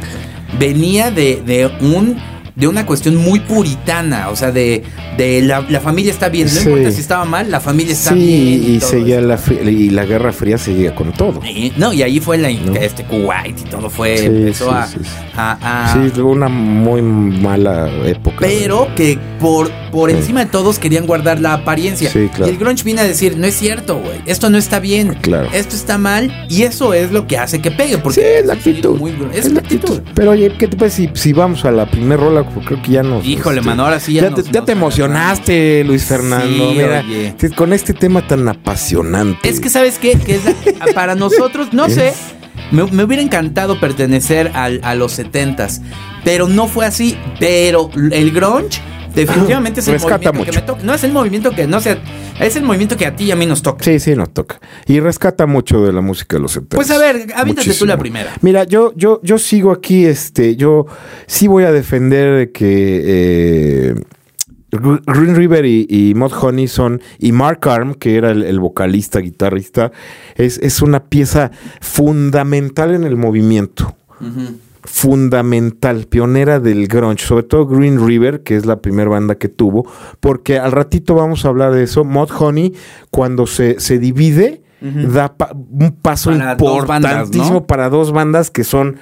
venía 0.58 1.10
de, 1.10 1.42
de 1.44 1.66
un 1.80 2.16
de 2.56 2.68
una 2.68 2.86
cuestión 2.86 3.16
muy 3.16 3.40
puritana, 3.40 4.28
o 4.28 4.36
sea, 4.36 4.52
de, 4.52 4.84
de 5.16 5.42
la, 5.42 5.62
familia 5.80 6.12
está 6.12 6.28
bien, 6.28 6.48
no 6.52 6.60
importa 6.60 6.92
si 6.92 7.00
estaba 7.00 7.24
mal, 7.24 7.50
la 7.50 7.60
familia 7.60 7.92
está 7.92 8.14
bien. 8.14 8.74
Y, 8.76 8.80
seguía 8.80 9.20
la, 9.20 9.40
y 9.64 9.90
la 9.90 10.04
Guerra 10.04 10.32
Fría 10.32 10.56
seguía 10.56 10.94
con 10.94 11.12
todo. 11.12 11.40
no, 11.76 11.92
y 11.92 12.02
ahí 12.02 12.20
fue 12.20 12.38
la 12.38 12.50
este 12.50 13.04
Kuwait 13.04 13.58
y 13.58 13.64
todo 13.64 13.90
fue, 13.90 14.24
empezó 14.24 14.70
a, 14.70 14.86
Sí, 15.92 16.20
una 16.20 16.48
muy 16.48 17.02
mala 17.02 17.90
época. 18.06 18.36
Pero 18.38 18.88
que 18.94 19.18
por, 19.40 19.70
por 19.90 20.10
encima 20.10 20.44
de 20.44 20.50
todos 20.50 20.78
querían 20.78 21.06
guardar 21.06 21.40
la 21.40 21.54
apariencia. 21.54 22.10
Y 22.14 22.48
el 22.48 22.56
grunge 22.56 22.84
viene 22.84 23.00
a 23.00 23.04
decir, 23.04 23.36
no 23.36 23.46
es 23.46 23.56
cierto, 23.56 23.98
güey, 23.98 24.20
esto 24.26 24.48
no 24.48 24.58
está 24.58 24.78
bien, 24.78 25.14
claro. 25.22 25.48
esto 25.52 25.74
está 25.74 25.98
mal, 25.98 26.46
y 26.48 26.62
eso 26.62 26.94
es 26.94 27.10
lo 27.10 27.26
que 27.26 27.36
hace 27.36 27.60
que 27.60 27.72
pegue, 27.72 27.98
porque 27.98 28.20
sí, 28.20 28.26
es 28.26 28.46
la 28.46 28.54
actitud. 28.54 29.00
es, 29.32 29.52
la 29.52 29.58
actitud. 29.58 30.00
Pero 30.14 30.30
oye, 30.30 30.52
¿qué 30.56 30.68
te 30.68 30.76
parece 30.76 31.08
si, 31.08 31.10
si 31.14 31.32
vamos 31.32 31.64
a 31.64 31.72
la 31.72 31.86
primera 31.86 32.22
rola 32.22 32.43
creo 32.64 32.82
que 32.82 32.92
ya 32.92 33.02
nos. 33.02 33.24
Híjole, 33.24 33.58
este, 33.58 33.68
mano, 33.68 33.84
ahora 33.84 34.00
sí 34.00 34.14
ya. 34.14 34.30
Ya, 34.50 34.64
te, 34.64 34.72
emocionaste, 34.72 35.84
Luis 35.84 36.04
Fernando. 36.04 36.72
Mira, 36.72 37.04
con 37.56 37.72
este 37.72 37.94
tema 37.94 38.26
tan 38.26 38.46
apasionante. 38.48 39.48
Es 39.48 39.60
que, 39.60 39.70
¿sabes 39.70 39.98
qué? 39.98 40.18
Que 40.18 40.38
para 40.94 41.14
nosotros, 41.14 41.72
no 41.72 41.88
sé. 41.90 42.12
Me, 42.70 42.82
hubiera 42.82 43.22
encantado 43.22 43.78
pertenecer 43.78 44.50
a 44.54 44.94
los 44.94 45.12
setentas, 45.12 45.82
pero 46.24 46.48
no 46.48 46.66
fue 46.66 46.86
así. 46.86 47.16
Pero 47.38 47.90
el 48.10 48.30
grunge 48.30 48.80
definitivamente 49.14 49.80
es 49.80 49.88
el 49.88 50.00
movimiento 50.00 50.42
que 50.42 50.52
me 50.52 50.62
toca. 50.62 50.82
No 50.82 50.94
es 50.94 51.04
el 51.04 51.12
movimiento 51.12 51.50
que 51.52 51.66
no 51.66 51.80
sé, 51.80 51.98
es 52.40 52.56
el 52.56 52.64
movimiento 52.64 52.96
que 52.96 53.06
a 53.06 53.14
ti 53.14 53.24
y 53.24 53.30
a 53.30 53.36
mí 53.36 53.46
nos 53.46 53.62
toca. 53.62 53.84
Sí, 53.84 53.98
sí, 54.00 54.14
nos 54.14 54.32
toca. 54.32 54.60
Y 54.86 55.00
rescata 55.00 55.46
mucho 55.46 55.84
de 55.84 55.92
la 55.92 56.00
música 56.00 56.36
de 56.36 56.42
los 56.42 56.52
70. 56.52 56.76
Pues 56.76 56.90
a 56.90 56.98
ver, 56.98 57.26
avítate 57.34 57.74
tú 57.74 57.86
la 57.86 57.96
primera. 57.96 58.32
Mira, 58.40 58.64
yo, 58.64 58.92
yo, 58.96 59.20
yo 59.22 59.38
sigo 59.38 59.70
aquí, 59.72 60.04
este, 60.04 60.56
yo 60.56 60.86
sí 61.26 61.46
voy 61.46 61.64
a 61.64 61.72
defender 61.72 62.52
que 62.52 63.02
eh, 63.04 63.94
Green 64.70 65.36
River 65.36 65.64
y, 65.64 65.86
y 65.88 66.14
Mod 66.14 66.32
Honey 66.32 66.68
son, 66.68 67.00
y 67.18 67.32
Mark 67.32 67.68
Arm, 67.68 67.94
que 67.94 68.16
era 68.16 68.30
el, 68.30 68.58
vocalista, 68.60 69.20
guitarrista, 69.20 69.92
es, 70.34 70.58
es, 70.58 70.82
una 70.82 71.04
pieza 71.04 71.52
fundamental 71.80 72.94
en 72.94 73.04
el 73.04 73.16
movimiento 73.16 73.96
fundamental, 74.84 76.06
pionera 76.06 76.60
del 76.60 76.86
grunge, 76.86 77.24
sobre 77.24 77.44
todo 77.44 77.66
Green 77.66 78.04
River, 78.04 78.42
que 78.42 78.56
es 78.56 78.66
la 78.66 78.80
primera 78.80 79.10
banda 79.10 79.36
que 79.36 79.48
tuvo, 79.48 79.86
porque 80.20 80.58
al 80.58 80.72
ratito 80.72 81.14
vamos 81.14 81.44
a 81.44 81.48
hablar 81.48 81.72
de 81.72 81.82
eso. 81.82 82.04
Mod 82.04 82.30
Honey, 82.38 82.74
cuando 83.10 83.46
se, 83.46 83.80
se 83.80 83.98
divide, 83.98 84.62
da 84.80 85.34
un 85.70 85.92
paso 85.92 86.30
importantísimo 86.30 87.66
para 87.66 87.88
dos 87.88 88.12
bandas 88.12 88.50
que 88.50 88.64
son 88.64 88.98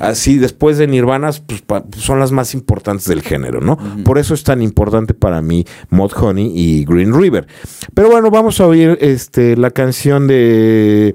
así, 0.00 0.38
después 0.38 0.78
de 0.78 0.86
Nirvana, 0.86 1.30
pues, 1.46 1.62
son 1.98 2.18
las 2.18 2.32
más 2.32 2.54
importantes 2.54 3.06
del 3.06 3.20
género, 3.20 3.60
¿no? 3.60 3.76
Por 4.04 4.18
eso 4.18 4.32
es 4.32 4.44
tan 4.44 4.62
importante 4.62 5.12
para 5.12 5.42
mí 5.42 5.66
Mod 5.90 6.12
Honey 6.16 6.52
y 6.54 6.84
Green 6.86 7.12
River. 7.12 7.46
Pero 7.92 8.08
bueno, 8.08 8.30
vamos 8.30 8.60
a 8.60 8.66
oír 8.66 8.96
este, 9.02 9.56
la 9.56 9.70
canción 9.70 10.26
de 10.26 11.14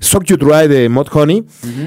Sock 0.00 0.24
You 0.24 0.36
Dry 0.36 0.66
de 0.66 0.88
Mod 0.88 1.08
Honey, 1.12 1.44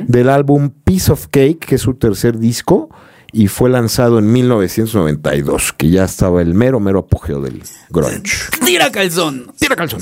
del 0.08 0.30
álbum 0.30 0.70
Piece 0.84 1.12
of 1.12 1.28
Cake, 1.28 1.60
que 1.60 1.76
es 1.76 1.82
su 1.82 1.96
tercer 1.96 2.40
disco, 2.40 2.90
y 3.32 3.48
fue 3.48 3.70
lanzado 3.70 4.20
en 4.20 4.32
1992, 4.32 5.74
que 5.74 5.90
ya 5.90 6.06
estaba 6.06 6.42
el 6.42 6.54
mero, 6.54 6.80
mero 6.80 7.00
apogeo 7.00 7.42
del 7.42 7.64
grunge. 7.90 8.50
¡Tira 8.66 8.92
calzón! 8.92 9.52
¡Tira 9.60 9.76
calzón! 9.76 10.02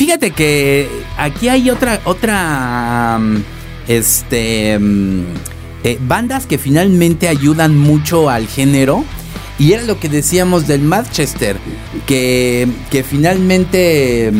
Fíjate 0.00 0.30
que 0.30 0.88
aquí 1.18 1.50
hay 1.50 1.68
otra, 1.68 2.00
otra, 2.06 3.18
mm, 3.20 3.36
este, 3.86 4.78
mm, 4.78 5.24
eh, 5.84 5.98
bandas 6.00 6.46
que 6.46 6.56
finalmente 6.56 7.28
ayudan 7.28 7.76
mucho 7.76 8.30
al 8.30 8.46
género. 8.48 9.04
Y 9.58 9.72
era 9.74 9.82
lo 9.82 10.00
que 10.00 10.08
decíamos 10.08 10.66
del 10.66 10.80
Manchester, 10.80 11.58
que, 12.06 12.66
que 12.90 13.04
finalmente 13.04 14.32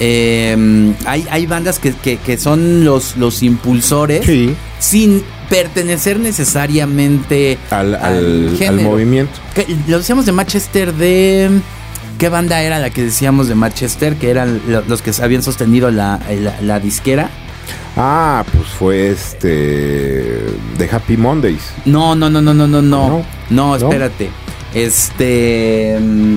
eh, 0.00 0.94
hay, 1.04 1.26
hay 1.30 1.44
bandas 1.44 1.78
que, 1.78 1.92
que- 1.92 2.16
que 2.16 2.38
son 2.38 2.82
los, 2.82 3.18
los 3.18 3.42
impulsores 3.42 4.24
Sí. 4.24 4.54
sin 4.78 5.22
pertenecer 5.50 6.18
necesariamente 6.20 7.58
Al, 7.68 7.94
al- 7.96 8.04
al 8.50 8.56
género. 8.58 8.88
movimiento. 8.92 9.32
Lo 9.88 9.98
decíamos 9.98 10.24
de 10.24 10.32
Manchester 10.32 10.94
de... 10.94 11.50
¿Qué 12.22 12.28
banda 12.28 12.62
era 12.62 12.78
la 12.78 12.90
que 12.90 13.02
decíamos 13.02 13.48
de 13.48 13.56
Manchester? 13.56 14.14
Que 14.14 14.30
eran 14.30 14.60
lo- 14.68 14.82
los 14.82 15.02
que 15.02 15.10
habían 15.20 15.42
sostenido 15.42 15.90
la, 15.90 16.20
la- 16.30 16.60
la 16.60 16.78
disquera. 16.78 17.28
Ah, 17.96 18.44
pues 18.52 18.68
fue 18.68 19.10
este. 19.10 19.48
de 20.78 20.88
Happy 20.92 21.16
Mondays. 21.16 21.72
No, 21.84 22.14
no, 22.14 22.30
no, 22.30 22.40
no, 22.40 22.54
no, 22.54 22.68
no, 22.68 22.80
no. 22.80 23.26
No, 23.50 23.74
espérate. 23.74 24.30
Este... 24.72 25.98
mm, 26.00 26.34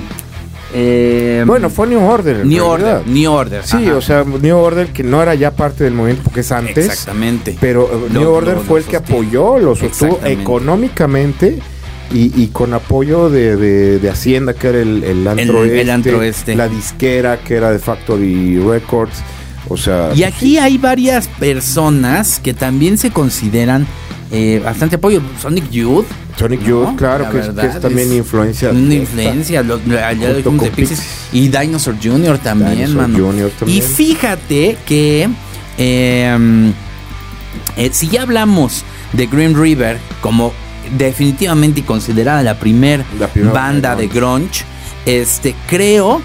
eh, 0.73 1.43
Bueno, 1.45 1.69
fue 1.69 1.85
New 1.85 2.01
Order. 2.03 2.43
New. 2.47 2.65
Order, 2.65 3.05
New 3.07 3.31
Order. 3.31 3.63
Sí, 3.63 3.85
ajá. 3.85 3.95
o 3.97 4.01
sea, 4.01 4.23
New 4.23 4.57
Order 4.57 4.87
que 4.87 5.03
no 5.03 5.21
era 5.21 5.35
ya 5.35 5.51
parte 5.51 5.83
del 5.83 5.93
movimiento 5.93 6.23
porque 6.23 6.39
es 6.39 6.51
antes. 6.51 6.83
Exactamente. 6.83 7.55
Pero 7.61 7.83
eh, 7.83 8.09
Lo- 8.11 8.21
New 8.21 8.31
Order 8.31 8.55
lo- 8.55 8.63
fue 8.63 8.79
lo 8.79 8.85
el 8.87 8.89
que 8.89 8.97
apoyó, 8.97 9.59
lo 9.59 9.75
sostuvo 9.75 10.19
económicamente 10.23 11.59
y, 12.13 12.41
y 12.41 12.47
con 12.47 12.73
apoyo 12.73 13.29
de, 13.29 13.55
de- 13.57 13.99
de 13.99 14.09
Hacienda, 14.09 14.53
que 14.53 14.67
era 14.67 14.79
el, 14.79 15.03
el 15.03 15.27
antro 15.27 15.63
El- 15.63 15.71
el 15.71 15.79
este, 15.79 15.91
antro 15.91 16.21
este. 16.23 16.55
la 16.55 16.67
disquera, 16.67 17.37
que 17.39 17.55
era 17.55 17.71
de 17.71 17.79
Factory 17.79 18.59
Records. 18.59 19.17
O 19.67 19.77
sea, 19.77 20.11
Y 20.15 20.23
aquí 20.23 20.57
hay 20.59 20.77
varias 20.77 21.27
personas 21.27 22.39
que 22.39 22.53
también 22.53 22.97
se 22.99 23.09
consideran 23.09 23.87
eh, 24.31 24.61
bastante 24.63 24.97
apoyo. 24.97 25.21
Sonic 25.41 25.69
Youth. 25.71 26.05
Sonic 26.37 26.61
¿no? 26.61 26.67
Youth, 26.67 26.95
claro, 26.97 27.23
La 27.23 27.31
que 27.31 27.37
es, 27.39 27.45
que 27.47 27.51
verdad 27.53 27.75
es 27.77 27.81
también 27.81 28.11
es 28.11 28.17
influencia. 28.17 28.69
Una 28.69 28.93
influencia. 28.93 29.63
Lo, 29.63 29.75
allá 30.05 30.33
de 30.33 30.43
Pixies. 30.43 30.71
Pixies. 30.75 31.03
Y 31.33 31.47
Dinosaur 31.47 31.95
Jr. 32.01 32.37
también, 32.37 32.75
Dinosaur 32.75 33.07
mano. 33.07 33.17
Jr. 33.31 33.51
también. 33.57 33.77
Y 33.79 33.81
fíjate 33.81 34.77
que 34.85 35.29
eh, 35.79 36.71
eh, 37.77 37.89
si 37.91 38.07
ya 38.09 38.21
hablamos 38.23 38.83
de 39.13 39.25
Green 39.27 39.59
River 39.59 39.97
como 40.21 40.53
definitivamente 40.97 41.83
considerada 41.83 42.43
la 42.43 42.59
primer 42.59 43.03
La 43.19 43.27
primera 43.27 43.53
banda 43.53 43.95
de 43.95 44.03
de 44.03 44.07
grunge, 44.13 44.63
este 45.05 45.55
creo 45.67 46.21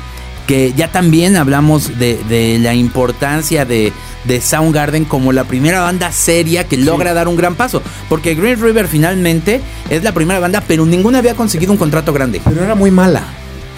que 0.47 0.73
ya 0.73 0.89
también 0.91 1.37
hablamos 1.37 1.99
de, 1.99 2.19
de 2.29 2.59
la 2.59 2.75
importancia 2.75 3.65
de, 3.65 3.93
de 4.25 4.41
Soundgarden 4.41 5.05
como 5.05 5.33
la 5.33 5.45
primera 5.45 5.81
banda 5.81 6.13
seria 6.13 6.65
que 6.65 6.77
logra 6.77 7.15
dar 7.15 7.29
un 7.29 7.37
gran 7.37 7.55
paso. 7.55 7.83
Porque 8.09 8.35
Green 8.35 8.61
River 8.61 8.89
finalmente 8.89 9.61
es 9.89 10.03
la 10.03 10.13
primera 10.13 10.41
banda, 10.41 10.63
pero 10.67 10.85
ninguna 10.85 11.19
había 11.19 11.35
conseguido 11.35 11.73
un 11.73 11.79
contrato 11.79 12.13
grande. 12.13 12.41
Pero 12.45 12.65
era 12.65 12.75
muy 12.75 12.91
mala, 12.91 13.23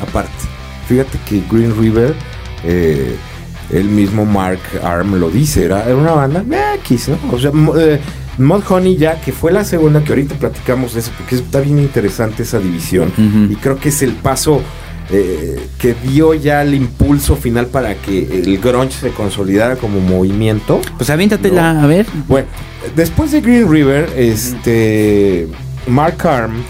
aparte. 0.00 0.30
Fíjate 0.88 1.18
que 1.28 1.42
Green 1.50 1.78
River, 1.78 2.14
eh, 2.64 3.16
el 3.70 3.84
mismo 3.84 4.24
Mark 4.24 4.60
Arm 4.82 5.14
lo 5.14 5.30
dice, 5.30 5.64
era, 5.64 5.84
era 5.84 5.96
una 5.96 6.12
banda 6.12 6.44
eh, 6.50 6.76
X, 6.80 7.08
¿no? 7.08 7.18
O 7.30 7.38
sea, 7.38 7.50
eh, 7.78 8.00
Mud 8.38 8.62
Honey 8.68 8.96
ya, 8.96 9.20
que 9.20 9.32
fue 9.32 9.52
la 9.52 9.64
segunda, 9.64 10.02
que 10.02 10.10
ahorita 10.10 10.34
platicamos 10.36 10.94
de 10.94 11.00
eso, 11.00 11.10
porque 11.18 11.34
está 11.36 11.60
bien 11.60 11.78
interesante 11.78 12.42
esa 12.44 12.58
división. 12.58 13.12
Y 13.50 13.56
creo 13.56 13.76
que 13.78 13.90
es 13.90 14.02
el 14.02 14.12
paso 14.12 14.62
eh, 15.10 15.60
que 15.78 15.94
dio 15.94 16.32
ya 16.32 16.62
el 16.62 16.74
impulso 16.74 17.36
final 17.36 17.66
para 17.66 17.94
que 17.96 18.42
el 18.44 18.58
grunge 18.58 18.92
se 18.98 19.10
consolidara 19.10 19.76
como 19.76 20.00
movimiento. 20.00 20.80
Pues 20.96 21.10
aviéntatela, 21.10 21.74
No. 21.74 21.80
a 21.82 21.86
ver. 21.86 22.06
Bueno, 22.28 22.48
después 22.96 23.32
de 23.32 23.40
Green 23.42 23.70
River, 23.70 24.08
este 24.16 25.48
Mark 25.86 26.26
Arm 26.26 26.62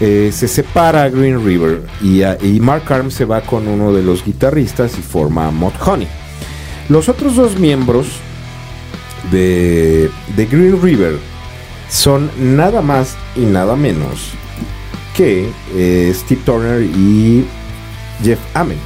eh, 0.00 0.30
se 0.32 0.46
separa 0.46 1.04
a 1.04 1.08
Green 1.08 1.44
River 1.44 1.82
y, 2.00 2.22
a- 2.22 2.38
y 2.40 2.60
Mark 2.60 2.84
Arm 2.92 3.10
se 3.10 3.24
va 3.24 3.40
con 3.40 3.66
uno 3.66 3.92
de 3.92 4.02
los 4.02 4.24
guitarristas 4.24 4.96
y 4.98 5.02
forma 5.02 5.50
Mod 5.50 5.72
Honey. 5.84 6.06
Los 6.88 7.08
otros 7.08 7.34
dos 7.34 7.58
miembros 7.58 8.06
de, 9.30 10.10
de 10.36 10.46
Green 10.46 10.80
River 10.80 11.18
son 11.88 12.30
nada 12.38 12.82
más 12.82 13.16
y 13.34 13.40
nada 13.40 13.76
menos 13.76 14.30
que 15.14 15.50
eh, 15.74 16.12
Steve 16.14 16.40
Turner 16.44 16.82
y 16.82 17.46
Jeff 18.22 18.38
Ament, 18.54 18.80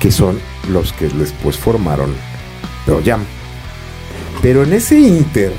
que 0.00 0.10
son 0.10 0.38
los 0.70 0.92
que 0.92 1.08
después 1.08 1.56
formaron 1.56 2.14
Pearl 2.86 3.02
Jam. 3.04 3.24
Pero 4.40 4.62
en 4.62 4.72
ese 4.72 4.98
inter 4.98 5.52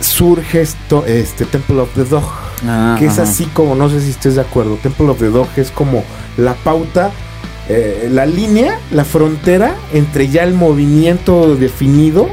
surge 0.00 0.62
esto, 0.62 1.04
este 1.06 1.44
Temple 1.44 1.80
of 1.80 1.90
the 1.94 2.04
Dog, 2.04 2.24
Ah, 2.66 2.96
que 2.98 3.06
es 3.06 3.18
así 3.18 3.44
como, 3.46 3.74
no 3.74 3.88
sé 3.88 4.00
si 4.00 4.10
estés 4.10 4.34
de 4.34 4.40
acuerdo, 4.40 4.76
Temple 4.82 5.10
of 5.10 5.18
the 5.18 5.26
Dog 5.26 5.48
es 5.56 5.70
como 5.70 6.02
la 6.36 6.54
pauta, 6.54 7.12
eh, 7.68 8.08
la 8.10 8.26
línea, 8.26 8.78
la 8.90 9.04
frontera 9.04 9.74
entre 9.92 10.28
ya 10.28 10.42
el 10.44 10.54
movimiento 10.54 11.56
definido 11.56 12.28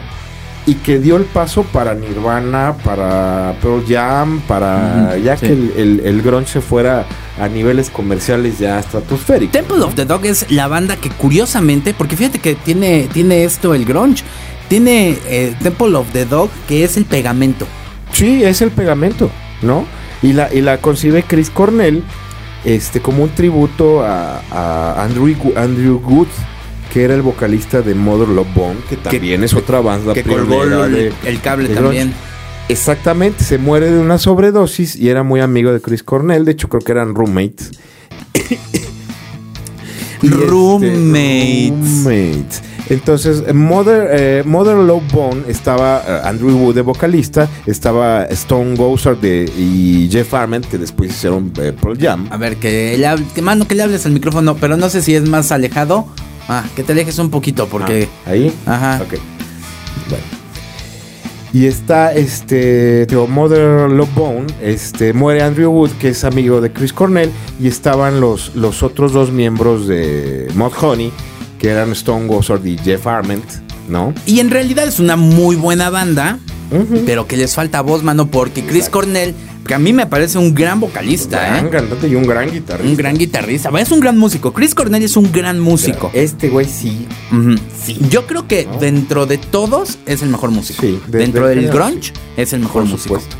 y 0.68 0.76
que 0.76 0.98
dio 0.98 1.18
el 1.18 1.26
paso 1.26 1.64
para 1.64 1.94
Nirvana, 1.94 2.76
para 2.84 3.56
Pearl 3.62 3.86
Jam, 3.88 4.42
para 4.48 5.16
ya 5.18 5.38
sí. 5.38 5.46
que 5.46 5.54
el, 5.54 5.74
el, 5.78 6.00
el 6.04 6.22
grunge 6.22 6.54
se 6.54 6.62
fuera 6.62 7.06
a 7.40 7.48
niveles 7.48 7.90
comerciales 7.90 8.58
ya 8.58 8.80
estratosféricos. 8.80 9.52
Temple 9.52 9.84
of 9.84 9.94
the 9.94 10.06
Dog 10.06 10.26
es 10.26 10.50
la 10.52 10.68
banda 10.68 10.96
que 10.96 11.10
curiosamente, 11.10 11.94
porque 11.94 12.16
fíjate 12.16 12.40
que 12.40 12.56
tiene, 12.56 13.08
tiene 13.14 13.44
esto 13.44 13.76
el 13.76 13.86
grunge, 13.86 14.24
tiene 14.68 15.18
eh, 15.28 15.56
Temple 15.62 15.96
of 15.96 16.08
the 16.14 16.26
Dog 16.26 16.50
que 16.68 16.84
es 16.84 16.98
el 16.98 17.06
pegamento. 17.06 17.68
Sí, 18.12 18.44
es 18.44 18.62
el 18.62 18.72
pegamento, 18.72 19.30
¿no? 19.62 19.86
Y 20.24 20.34
la, 20.34 20.52
y 20.52 20.62
la 20.62 20.80
concibe 20.80 21.22
Chris 21.22 21.52
Cornell 21.52 22.02
este, 22.66 23.00
como 23.02 23.24
un 23.24 23.30
tributo 23.30 24.04
a, 24.04 24.42
a 24.52 25.04
Andrew, 25.04 25.36
Andrew 25.56 26.00
Good, 26.00 26.28
que 26.92 27.04
era 27.04 27.14
el 27.14 27.22
vocalista 27.22 27.82
de 27.82 27.94
Mother 27.96 28.28
Love 28.30 28.54
Bone, 28.56 28.80
que 28.90 28.98
también 28.98 29.44
es 29.44 29.54
otra 29.54 29.80
banda 29.82 30.14
que 30.14 30.24
colgó 30.24 30.64
el, 30.64 30.92
de- 30.92 31.14
el 31.26 31.40
cable 31.42 31.68
de 31.70 31.76
también. 31.76 32.08
grunge. 32.10 32.26
Exactamente, 32.68 33.44
se 33.44 33.58
muere 33.60 33.92
de 33.92 34.00
una 34.00 34.18
sobredosis 34.18 34.96
y 34.96 35.10
era 35.10 35.22
muy 35.24 35.40
amigo 35.40 35.72
de 35.72 35.80
Chris 35.82 36.02
Cornell, 36.04 36.46
de 36.46 36.52
hecho 36.54 36.68
creo 36.68 36.82
que 36.82 36.92
eran 36.92 37.14
roommates. 37.16 37.72
Este, 40.24 40.38
Roommates. 40.48 42.62
Entonces, 42.90 43.44
eh, 43.48 43.54
Mother, 43.54 44.08
eh, 44.12 44.44
Mother 44.46 44.76
Love 44.78 45.04
Bone 45.12 45.44
estaba 45.48 46.04
eh, 46.08 46.22
Andrew 46.24 46.56
Wood 46.58 46.76
de 46.76 46.82
vocalista, 46.82 47.48
estaba 47.66 48.26
Stone 48.26 48.76
Gossard 48.76 49.18
de, 49.18 49.52
y 49.58 50.08
Jeff 50.12 50.34
Arment, 50.34 50.66
que 50.66 50.78
después 50.78 51.12
hicieron 51.12 51.52
eh, 51.60 51.74
Pearl 51.80 51.98
Jam. 52.00 52.28
A 52.32 52.38
ver, 52.38 52.58
que 52.58 52.96
le 52.98 53.08
hable- 53.08 53.26
que 53.34 53.42
mano, 53.42 53.68
que 53.68 53.76
le 53.76 53.84
hables 53.84 54.06
al 54.06 54.12
micrófono, 54.12 54.56
pero 54.56 54.78
no 54.78 54.90
sé 54.90 55.02
si 55.02 55.16
es 55.16 55.28
más 55.28 55.52
alejado. 55.52 56.08
Ah, 56.48 56.64
que 56.76 56.84
te 56.84 56.92
alejes 56.92 57.18
un 57.18 57.32
poquito 57.32 57.68
porque... 57.68 58.08
Ah, 58.26 58.30
ahí. 58.32 58.54
Ajá. 58.68 59.02
Ok. 59.02 59.20
Bueno. 60.10 60.24
Y 61.54 61.66
está 61.68 62.14
este 62.14 63.06
digo, 63.06 63.28
Mother 63.28 63.90
Love 63.90 64.14
Bone, 64.14 64.46
este 64.62 65.14
muere 65.14 65.42
Andrew 65.42 65.72
Wood, 65.72 65.92
que 66.00 66.10
es 66.10 66.24
amigo 66.26 66.60
de 66.60 66.70
Chris 66.72 66.92
Cornell, 66.92 67.32
y 67.62 67.68
estaban 67.68 68.20
los, 68.20 68.54
los 68.56 68.84
otros 68.84 69.14
dos 69.14 69.32
miembros 69.32 69.88
de 69.88 70.50
Mod 70.54 70.74
Honey, 70.82 71.12
que 71.60 71.70
eran 71.70 71.92
Stone 71.92 72.28
Gossard 72.28 72.66
y 72.66 72.78
Jeff 72.78 73.08
Arment, 73.08 73.46
¿no? 73.90 74.14
Y 74.26 74.40
en 74.40 74.50
realidad 74.50 74.88
es 74.88 75.00
una 75.00 75.16
muy 75.16 75.56
buena 75.56 75.90
banda, 75.90 76.40
pero 77.06 77.28
que 77.28 77.38
les 77.38 77.54
falta 77.56 77.82
voz, 77.82 78.04
mano, 78.04 78.28
porque 78.28 78.62
Chris 78.64 78.76
Exacto. 78.88 79.00
Cornell, 79.00 79.34
que 79.68 79.74
a 79.74 79.80
mí 79.80 79.94
me 79.94 80.06
parece 80.06 80.38
un 80.38 80.54
gran 80.54 80.80
vocalista, 80.80 81.40
gran 81.40 81.68
¿eh? 81.68 81.70
cantante 81.70 82.08
y 82.08 82.16
un 82.16 82.28
gran 82.28 82.52
guitarrista. 82.52 82.90
Un 82.92 82.98
gran 82.98 83.18
guitarrista. 83.18 83.70
Es 83.80 83.92
un 83.92 84.00
gran 84.00 84.18
músico. 84.18 84.54
Chris 84.54 84.76
Cornell 84.76 85.02
es 85.04 85.18
un 85.18 85.32
gran 85.32 85.60
músico. 85.60 86.12
Este 86.14 86.50
güey 86.50 86.68
sí. 86.68 87.08
Ujú. 87.32 87.56
Yo 88.10 88.28
creo 88.28 88.48
que 88.48 88.66
¿No? 88.66 88.78
dentro 88.78 89.26
de 89.26 89.38
todos 89.40 89.98
es 90.06 90.22
el 90.22 90.30
mejor 90.30 90.52
músico. 90.52 90.82
Sí, 90.82 91.00
de- 91.08 91.18
dentro 91.20 91.48
de 91.48 91.56
del 91.56 91.66
general, 91.66 91.92
grunge 91.94 92.14
es 92.38 92.54
el 92.54 92.60
mejor 92.60 92.84
Por 92.84 92.92
músico. 92.92 93.16
supuesto. 93.20 93.36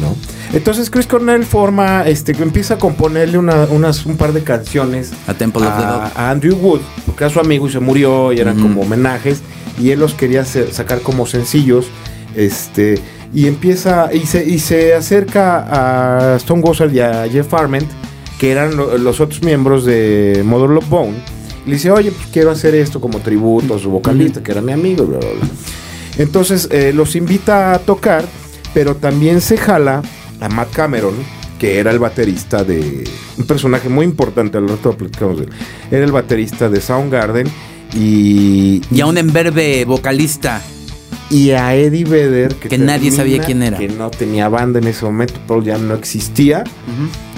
¿No? 0.00 0.14
Entonces 0.56 0.88
Chris 0.90 1.06
Cornell 1.06 1.44
forma, 1.44 2.06
este, 2.06 2.32
que 2.32 2.42
empieza 2.44 2.74
a 2.74 2.78
componerle 2.78 3.36
una- 3.36 3.64
unas, 3.70 4.06
un 4.06 4.16
par 4.16 4.32
de 4.32 4.42
canciones 4.44 5.10
A 5.26 5.34
Temple 5.34 5.66
of 5.66 5.76
the 5.76 5.82
Dog. 5.82 6.00
a, 6.00 6.12
a 6.14 6.30
Andrew 6.30 6.56
Wood, 6.56 6.80
porque 7.18 7.24
era 7.24 7.34
su 7.34 7.40
amigo 7.40 7.66
y 7.66 7.72
se 7.72 7.80
murió 7.80 8.32
y 8.32 8.38
eran 8.38 8.60
como 8.60 8.82
homenajes 8.82 9.40
y 9.76 9.90
él 9.90 9.98
los 9.98 10.14
quería 10.14 10.42
hacer- 10.42 10.72
sacar 10.72 11.00
como 11.00 11.26
sencillos, 11.26 11.86
este, 12.36 13.00
y 13.34 13.48
empieza 13.48 14.08
y 14.14 14.20
se, 14.20 14.48
y 14.48 14.60
se 14.60 14.94
acerca 14.94 15.66
a 16.32 16.36
Stone 16.36 16.62
Gossard 16.62 16.92
y 16.94 17.00
a 17.00 17.26
Jeff 17.28 17.52
Arment, 17.54 17.88
que 18.38 18.52
eran 18.52 18.76
lo- 18.76 18.96
los 18.98 19.18
otros 19.18 19.42
miembros 19.42 19.84
de 19.84 20.42
Mother 20.44 20.70
Love 20.70 20.88
Bone, 20.88 21.14
y 21.66 21.70
le 21.70 21.74
dice, 21.74 21.90
oye, 21.90 22.12
pues 22.12 22.28
quiero 22.32 22.52
hacer 22.52 22.76
esto 22.76 23.00
como 23.00 23.18
tributo 23.18 23.74
a 23.74 23.78
su 23.80 23.90
vocalista, 23.90 24.40
que 24.40 24.52
era 24.52 24.60
mi 24.60 24.70
amigo, 24.70 25.04
bla, 25.04 25.18
bla, 25.18 25.28
bla. 25.28 25.48
Entonces 26.18 26.68
eh, 26.70 26.92
los 26.94 27.16
invita 27.16 27.72
a 27.74 27.80
tocar, 27.80 28.24
pero 28.72 28.94
también 28.94 29.40
se 29.40 29.56
jala 29.56 30.02
a 30.40 30.48
Matt 30.48 30.70
Cameron, 30.72 31.14
que 31.58 31.78
era 31.78 31.90
el 31.90 31.98
baterista 31.98 32.64
de 32.64 33.04
un 33.36 33.46
personaje 33.46 33.88
muy 33.88 34.04
importante, 34.04 34.58
al 34.58 34.68
rato 34.68 34.96
platicamos 34.96 35.38
de 35.38 35.44
él. 35.44 35.50
Era 35.90 36.04
el 36.04 36.12
baterista 36.12 36.68
de 36.68 36.80
Soundgarden 36.80 37.48
y, 37.94 38.80
y 38.90 39.00
a 39.00 39.06
un 39.06 39.18
enverbe 39.18 39.84
vocalista. 39.84 40.62
Y 41.30 41.50
a 41.50 41.74
Eddie 41.74 42.04
Vedder, 42.04 42.54
que, 42.54 42.78
nadie 42.78 43.10
sabía 43.10 43.42
quién 43.42 43.62
era. 43.62 43.76
Que 43.76 43.88
no 43.88 44.10
tenía 44.10 44.48
banda 44.48 44.78
en 44.78 44.86
ese 44.86 45.04
momento, 45.04 45.34
Pearl 45.46 45.64
Jam 45.64 45.86
no 45.86 45.94
existía. 45.94 46.64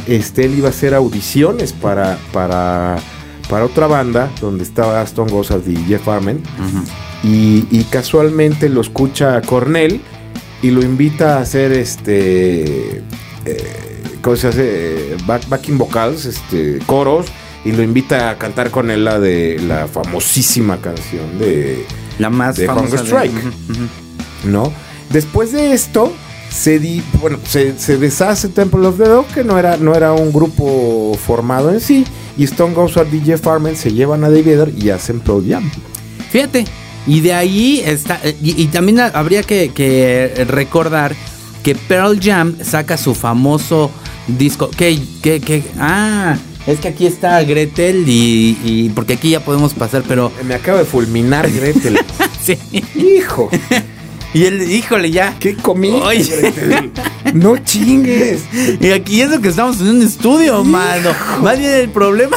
este, 0.06 0.44
él 0.44 0.58
iba 0.58 0.68
a 0.68 0.70
hacer 0.70 0.94
audiciones 0.94 1.72
para, 1.72 2.16
para, 2.32 2.98
para 3.48 3.64
otra 3.64 3.88
banda, 3.88 4.30
donde 4.40 4.62
estaba 4.62 5.00
Aston 5.00 5.28
Gossard 5.28 5.66
y 5.68 5.76
Jeff 5.86 6.06
Armen. 6.06 6.40
y, 7.24 7.84
casualmente 7.90 8.68
lo 8.68 8.80
escucha 8.80 9.40
Cornell 9.42 10.00
y 10.62 10.70
lo 10.70 10.82
invita 10.82 11.38
a 11.38 11.40
hacer 11.40 11.72
este. 11.72 13.02
Eh, 13.44 13.89
¿Cómo 14.22 14.36
se 14.36 14.48
hace? 14.48 15.16
Back, 15.26 15.48
backing 15.48 15.78
vocals, 15.78 16.24
este, 16.26 16.78
coros. 16.86 17.26
Y 17.64 17.72
lo 17.72 17.82
invita 17.82 18.30
a 18.30 18.38
cantar 18.38 18.70
con 18.70 18.90
él 18.90 19.04
la 19.04 19.20
de 19.20 19.58
la 19.58 19.86
famosísima 19.86 20.78
canción 20.78 21.38
de 21.38 21.84
la 22.18 22.30
más 22.30 22.56
de 22.56 22.66
famosa 22.66 22.96
Strike. 22.96 23.32
¿No? 24.44 24.72
Después 25.10 25.52
de 25.52 25.74
esto, 25.74 26.12
se, 26.50 26.78
di, 26.78 27.02
bueno, 27.20 27.38
se, 27.44 27.72
deshace 27.98 28.48
Temple 28.48 28.86
of 28.86 28.98
the 28.98 29.08
Dog, 29.08 29.26
que 29.26 29.44
no 29.44 29.58
era, 29.58 29.76
no 29.76 29.94
era 29.94 30.12
un 30.12 30.32
grupo 30.32 31.16
formado 31.24 31.70
en 31.70 31.80
sí. 31.80 32.04
Y 32.36 32.44
Stone 32.44 32.74
Gossard 32.74 33.08
y 33.08 33.20
DJ 33.20 33.38
Farman 33.38 33.76
se 33.76 33.92
llevan 33.92 34.24
a 34.24 34.30
David 34.30 34.74
y 34.76 34.90
hacen 34.90 35.20
Pro 35.20 35.42
Jam. 35.46 35.70
Fíjate, 36.30 36.64
y 37.06 37.20
de 37.20 37.34
ahí 37.34 37.82
está. 37.84 38.20
Y, 38.42 38.66
también 38.66 39.00
habría 39.00 39.42
que, 39.42 40.44
recordar 40.48 41.14
que 41.62 41.74
Pearl 41.74 42.18
Jam 42.20 42.56
saca 42.62 42.96
su 42.96 43.14
famoso 43.14 43.90
disco. 44.38 44.70
Que, 44.70 44.98
que, 45.22 45.40
que, 45.40 45.62
ah, 45.78 46.36
es 46.66 46.78
que 46.80 46.88
aquí 46.88 47.06
está 47.06 47.42
Gretel 47.42 48.04
y, 48.06 48.90
porque 48.94 49.14
aquí 49.14 49.30
ya 49.30 49.40
podemos 49.40 49.74
pasar, 49.74 50.02
pero... 50.06 50.30
Me 50.44 50.54
acaba 50.54 50.78
de 50.78 50.84
fulminar 50.84 51.50
Gretel. 51.50 51.98
sí. 52.42 52.58
Hijo. 52.94 53.50
Y 54.32 54.44
él, 54.44 54.70
híjole, 54.70 55.10
ya. 55.10 55.36
¿Qué 55.40 55.56
comí? 55.56 56.00
no 57.34 57.58
chingues. 57.58 58.42
Y 58.80 58.90
aquí 58.90 59.22
es 59.22 59.30
lo 59.30 59.40
que 59.40 59.48
estamos 59.48 59.80
en 59.80 59.88
un 59.88 60.02
estudio, 60.02 60.62
mano. 60.62 61.10
Más 61.42 61.58
bien 61.58 61.72
el 61.72 61.88
problema. 61.88 62.36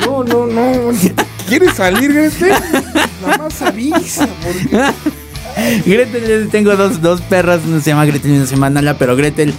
No, 0.00 0.24
no, 0.24 0.46
no. 0.46 0.92
¿Quieres 1.48 1.74
salir, 1.74 2.12
Gretel? 2.12 2.54
Nada 3.22 3.38
más 3.38 3.62
avisa. 3.62 4.28
Gretel, 5.86 6.48
tengo 6.50 6.76
dos, 6.76 7.00
dos 7.00 7.20
perras, 7.22 7.60
una 7.66 7.80
se 7.80 7.90
llama 7.90 8.04
Gretel 8.04 8.32
y 8.32 8.36
una 8.36 8.46
se 8.46 8.54
llama 8.54 8.70
Nala, 8.70 8.98
pero 8.98 9.16
Gretel 9.16 9.54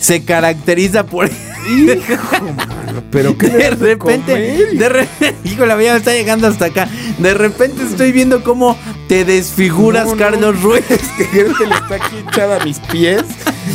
se 0.00 0.24
caracteriza 0.24 1.06
por 1.06 1.30
pero 3.10 3.38
que 3.38 3.48
de 3.48 3.70
repente, 3.70 4.66
de 4.74 4.88
repente, 4.88 5.48
hijo, 5.48 5.64
la 5.64 5.76
vida 5.76 5.96
está 5.96 6.12
llegando 6.12 6.48
hasta 6.48 6.66
acá. 6.66 6.88
De 7.18 7.34
repente 7.34 7.84
estoy 7.84 8.10
viendo 8.10 8.42
cómo 8.42 8.76
te 9.06 9.24
desfiguras, 9.24 10.08
Carlos 10.14 10.60
Ruiz. 10.60 10.82
que 11.16 11.44
le 11.44 11.74
está 11.74 11.94
aquí 11.94 12.16
echada 12.28 12.60
a 12.60 12.64
mis 12.64 12.80
pies 12.80 13.22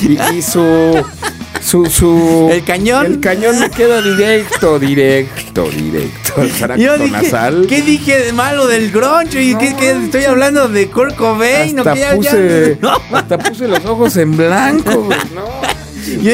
y, 0.02 0.42
su, 0.42 0.62
su, 1.68 1.86
su, 1.88 2.50
el 2.50 2.64
cañón. 2.64 3.06
El 3.06 3.20
cañón 3.20 3.60
me 3.60 3.70
queda 3.70 4.02
directo, 4.02 4.80
directo, 4.80 5.70
directo. 5.70 6.76
Yo 6.78 6.98
dije, 6.98 7.12
nasal. 7.12 7.66
¿qué 7.68 7.82
dije 7.82 8.24
de 8.24 8.32
malo 8.32 8.68
del 8.68 8.90
groncho? 8.90 9.38
¿Y 9.38 9.54
qué, 9.58 9.92
estoy 10.06 10.24
hablando 10.24 10.70
de 10.70 10.88
Kurt 10.88 11.16
Cobain? 11.18 11.78
Hasta, 11.78 12.16
puse, 12.16 12.80
hasta 13.12 13.38
puse 13.38 13.68
los 13.68 13.84
ojos 13.84 14.16
en 14.16 14.38
blanco, 14.38 15.10
no. 15.36 15.68
Yo 16.24 16.32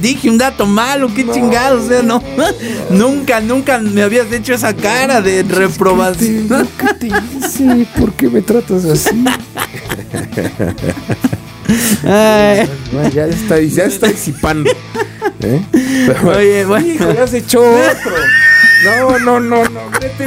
dije, 0.00 0.28
un 0.28 0.38
dato 0.38 0.66
malo, 0.66 1.08
qué 1.14 1.24
chingado, 1.30 1.80
o 1.80 1.88
sea, 1.88 2.02
no. 2.02 2.20
nunca, 2.90 3.40
nunca 3.40 3.78
me 3.78 4.02
habías 4.02 4.32
hecho 4.32 4.54
esa 4.54 4.74
cara 4.74 5.20
de 5.20 5.44
reprobación. 5.44 6.68
¿Qué 6.76 6.94
te 6.98 7.06
hice? 7.06 7.86
¿Por 7.96 8.12
qué 8.14 8.28
me 8.28 8.42
tratas 8.42 8.84
así? 8.86 9.24
Ya 13.12 13.26
está, 13.26 13.60
ya 13.60 13.84
está 13.84 14.08
disipando. 14.08 14.70
¿eh? 15.40 15.62
Oye, 16.24 16.64
bueno. 16.64 16.86
Hijo, 16.86 17.12
ya 17.12 17.24
has 17.24 17.32
hecho 17.32 17.62
otro. 17.62 18.12
No, 18.84 19.18
no, 19.18 19.40
no, 19.40 19.64
no, 19.68 19.90
vete. 20.00 20.24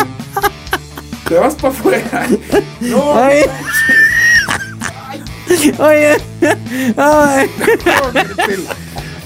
Te 1.28 1.36
vas 1.36 1.56
para 1.56 1.74
afuera. 1.74 2.28
No. 2.80 3.18
Ay. 3.18 3.44
Oye. 5.80 6.18
Ay. 6.96 7.50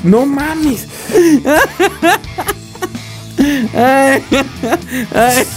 No, 0.04 0.26
mames. 0.26 0.88
Ay. 3.74 4.24
Ay. 5.13 5.47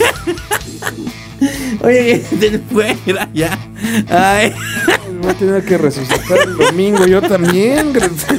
Oye, 1.82 2.24
fuera 2.70 3.28
ya. 3.32 3.58
Ay. 4.10 4.54
Voy 5.24 5.32
a 5.32 5.38
tener 5.38 5.64
que 5.64 5.78
resucitar 5.78 6.38
el 6.46 6.54
domingo 6.54 7.06
yo 7.06 7.22
también, 7.22 7.94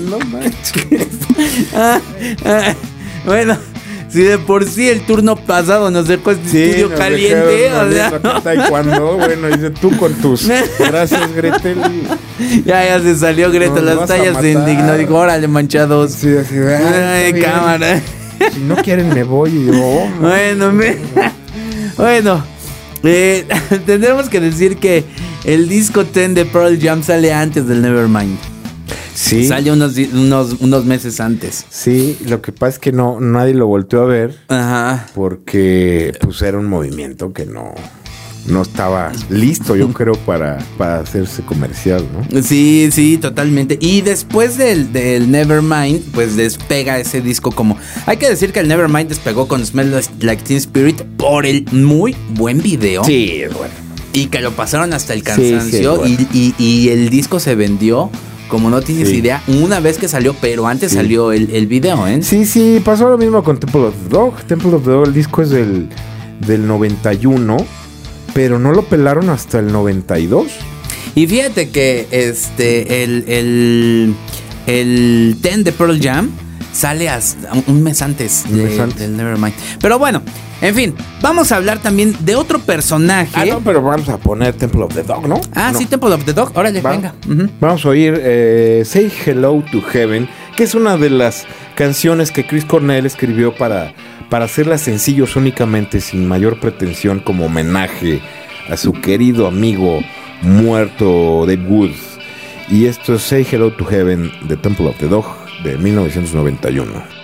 no 0.07 0.19
manches. 0.19 1.07
bueno. 3.25 3.57
Si 4.07 4.21
de 4.21 4.37
por 4.37 4.63
sí 4.69 4.87
el 4.87 5.01
turno 5.01 5.35
pasado 5.35 5.89
nos 5.89 6.07
dejó 6.07 6.31
este 6.31 6.69
estudio 6.69 6.95
caliente, 6.95 7.73
o 7.73 7.91
sea. 7.91 8.19
Taekwondo, 8.43 9.17
bueno, 9.17 9.47
dice 9.47 9.71
tú 9.71 9.97
con 9.97 10.13
tus. 10.13 10.47
Gracias, 10.79 11.33
Gretel. 11.33 11.81
Ya, 12.63 12.85
ya 12.85 12.99
se 13.01 13.15
salió 13.15 13.51
Gretel, 13.51 13.83
las 13.83 14.07
tallas 14.07 14.37
se 14.39 14.51
indignó. 14.51 14.95
Dijo, 14.95 15.15
órale, 15.15 15.47
manchados. 15.47 16.11
Sí, 16.11 16.29
así, 16.37 16.55
Ay, 16.55 17.33
cámara. 17.41 17.99
Si 18.53 18.59
no 18.59 18.75
quieren, 18.75 19.11
me 19.11 19.23
voy. 19.23 19.49
Y 19.49 19.65
yo, 19.65 19.73
oh, 19.75 20.07
bueno, 20.21 20.71
me... 20.71 20.97
bueno. 21.97 22.43
Eh, 23.03 23.45
tendremos 23.85 24.29
que 24.29 24.39
decir 24.39 24.77
que 24.77 25.03
el 25.45 25.69
disco 25.69 26.03
10 26.03 26.33
de 26.35 26.45
Pearl 26.45 26.79
Jam 26.81 27.03
sale 27.03 27.31
antes 27.33 27.67
del 27.67 27.81
Nevermind. 27.81 28.37
Sí. 29.13 29.47
Salió 29.47 29.73
unos, 29.73 29.95
unos, 30.59 30.85
meses 30.85 31.21
antes. 31.21 31.65
Sí, 31.69 32.17
lo 32.25 32.41
que 32.41 32.51
pasa 32.51 32.75
es 32.75 32.79
que 32.79 32.91
no, 32.91 33.19
nadie 33.21 33.53
lo 33.53 33.65
volteó 33.65 34.01
a 34.01 34.05
ver. 34.05 34.37
Ajá. 34.49 35.07
Porque 35.15 36.13
pues 36.19 36.41
era 36.41 36.57
un 36.57 36.65
movimiento 36.65 37.31
que 37.31 37.45
no, 37.45 37.73
no 38.47 38.61
estaba 38.61 39.11
listo, 39.29 39.75
yo 39.75 39.87
creo, 39.93 40.15
para, 40.15 40.57
para 40.77 40.99
hacerse 40.99 41.43
comercial, 41.43 42.05
¿no? 42.11 42.43
Sí, 42.43 42.89
sí, 42.91 43.17
totalmente. 43.17 43.77
Y 43.79 44.01
después 44.01 44.57
del, 44.57 44.91
del 44.91 45.31
Nevermind, 45.31 46.01
pues 46.13 46.35
despega 46.35 46.99
ese 46.99 47.21
disco 47.21 47.51
como... 47.51 47.77
Hay 48.05 48.17
que 48.17 48.29
decir 48.29 48.51
que 48.51 48.59
el 48.59 48.67
Nevermind 48.67 49.09
despegó 49.09 49.47
con 49.47 49.65
Smell 49.65 49.93
Like 50.19 50.43
Teen 50.43 50.57
Spirit 50.57 51.01
por 51.17 51.45
el 51.45 51.65
muy 51.71 52.15
buen 52.31 52.61
video. 52.61 53.03
Sí, 53.05 53.43
bueno. 53.55 53.84
Y 54.15 54.27
que 54.27 54.39
lo 54.41 54.51
pasaron 54.51 54.93
hasta 54.93 55.13
el 55.13 55.23
cansancio 55.23 56.05
y, 56.07 56.55
y 56.57 56.89
el 56.89 57.09
disco 57.09 57.39
se 57.39 57.55
vendió 57.55 58.09
como 58.47 58.69
no 58.69 58.81
tienes 58.81 59.09
idea, 59.11 59.41
una 59.47 59.79
vez 59.79 59.97
que 59.97 60.07
salió, 60.07 60.35
pero 60.39 60.67
antes 60.67 60.93
salió 60.93 61.31
el, 61.31 61.49
el, 61.51 61.67
video, 61.67 62.07
¿eh? 62.07 62.21
Sí, 62.21 62.45
sí, 62.45 62.81
pasó 62.83 63.09
lo 63.09 63.17
mismo 63.17 63.43
con 63.43 63.59
Temple 63.59 63.81
of 63.81 63.95
the 64.03 64.09
Dog. 64.09 64.43
Temple 64.43 64.75
of 64.75 64.83
the 64.83 64.91
Dog, 64.91 65.07
el 65.07 65.13
disco 65.13 65.41
es 65.41 65.49
del, 65.49 65.89
del 66.45 66.67
91, 66.67 67.57
pero 68.33 68.59
no 68.59 68.71
lo 68.71 68.83
pelaron 68.83 69.29
hasta 69.29 69.59
el 69.59 69.71
92. 69.71 70.47
Y 71.15 71.27
fíjate 71.27 71.69
que 71.69 72.07
este, 72.11 73.03
el, 73.03 73.25
el, 73.27 74.15
el 74.67 75.37
Ten 75.41 75.63
de 75.63 75.71
Pearl 75.71 75.99
Jam 76.01 76.29
sale 76.71 77.09
hasta 77.09 77.51
un 77.67 77.83
mes 77.83 78.01
antes, 78.01 78.43
del 78.49 79.17
Nevermind. 79.17 79.55
Pero 79.81 79.97
bueno, 79.97 80.21
en 80.61 80.73
fin, 80.73 80.95
vamos 81.21 81.51
a 81.51 81.57
hablar 81.57 81.79
también 81.79 82.15
de 82.21 82.35
otro 82.35 82.59
personaje. 82.59 83.31
Ah, 83.33 83.45
no, 83.45 83.59
pero 83.59 83.81
vamos 83.81 84.07
a 84.09 84.17
poner 84.17 84.53
Temple 84.53 84.83
of 84.83 84.93
the 84.93 85.03
Dog, 85.03 85.27
¿no? 85.27 85.41
Ah, 85.53 85.73
sí, 85.77 85.85
Temple 85.85 86.13
of 86.13 86.25
the 86.25 86.33
Dog. 86.33 86.51
Órale, 86.55 86.81
venga. 86.81 87.13
Vamos 87.59 87.85
a 87.85 87.89
oír 87.89 88.19
eh, 88.23 88.83
Say 88.85 89.11
Hello 89.25 89.63
to 89.71 89.81
Heaven, 89.81 90.29
que 90.55 90.63
es 90.63 90.75
una 90.75 90.97
de 90.97 91.09
las 91.09 91.45
canciones 91.75 92.31
que 92.31 92.47
Chris 92.47 92.65
Cornell 92.65 93.05
escribió 93.05 93.55
para, 93.55 93.93
para 94.29 94.45
hacerlas 94.45 94.81
sencillos 94.81 95.35
únicamente, 95.35 95.99
sin 95.99 96.27
mayor 96.27 96.59
pretensión, 96.59 97.19
como 97.19 97.45
homenaje 97.45 98.21
a 98.69 98.77
su 98.77 98.93
querido 98.93 99.47
amigo 99.47 100.01
muerto 100.41 101.45
Dave 101.45 101.65
Woods. 101.67 102.17
Y 102.69 102.85
esto 102.85 103.15
es 103.15 103.21
Say 103.21 103.45
Hello 103.49 103.71
to 103.73 103.85
Heaven 103.85 104.31
de 104.47 104.57
Temple 104.57 104.87
of 104.87 104.97
the 104.97 105.07
Dog 105.07 105.25
de 105.63 105.77
1991. 105.77 107.14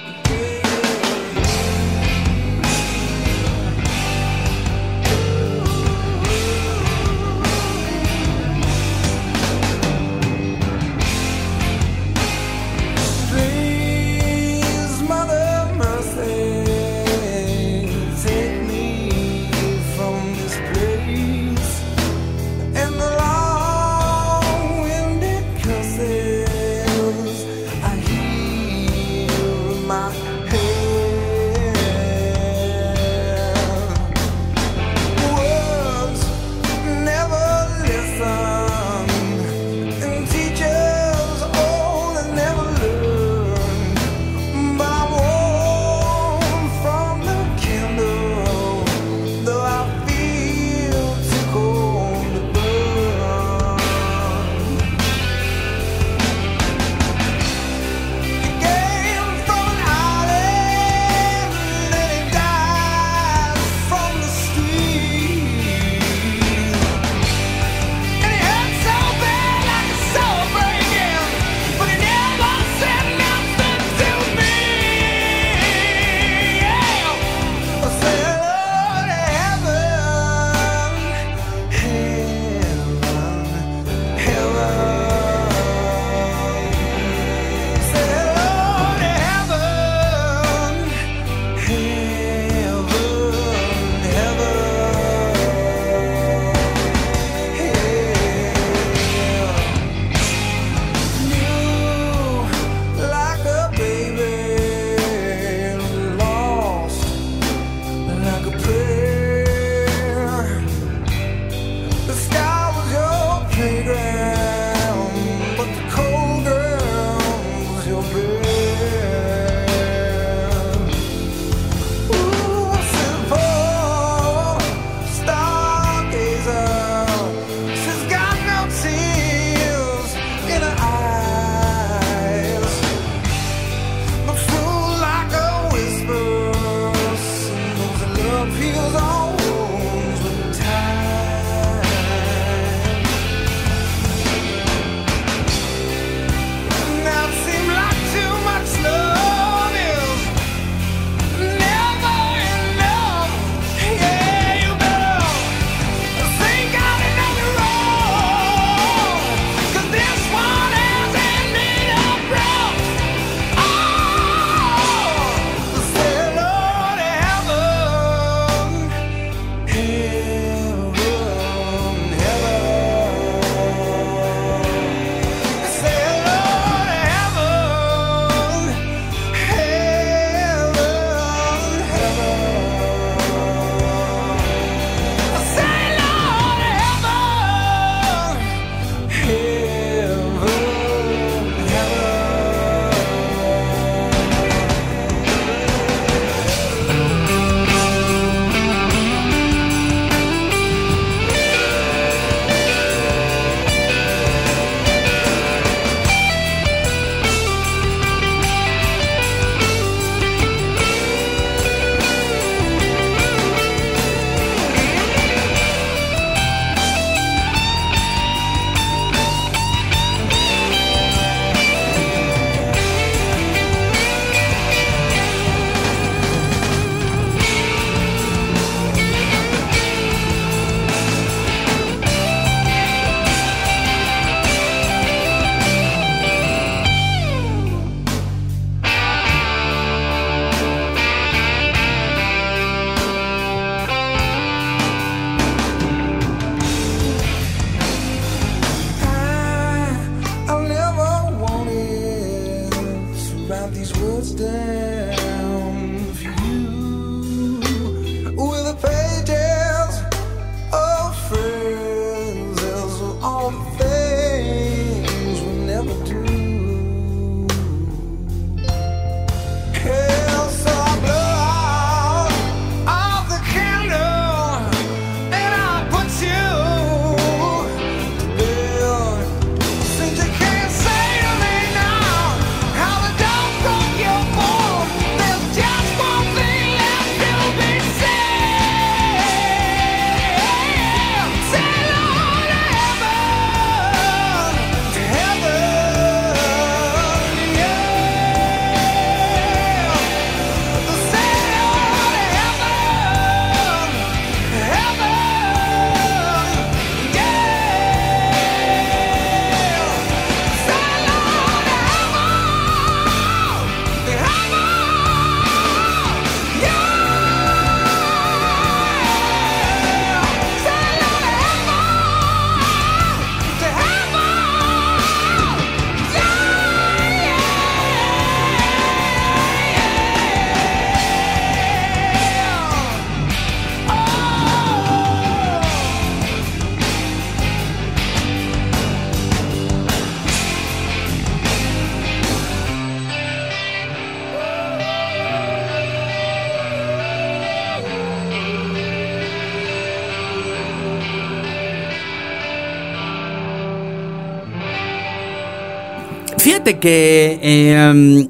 Fíjate 356.63 356.77
que 356.79 357.39
eh, 357.41 358.27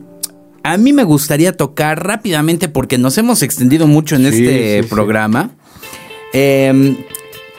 a 0.63 0.77
mí 0.77 0.93
me 0.93 1.03
gustaría 1.03 1.51
tocar 1.57 2.01
rápidamente 2.05 2.69
porque 2.69 2.97
nos 2.97 3.17
hemos 3.17 3.41
extendido 3.43 3.87
mucho 3.87 4.15
en 4.15 4.21
Sí, 4.31 4.45
este 4.45 4.83
sí, 4.83 4.87
programa. 4.89 5.49
eh, 6.31 6.95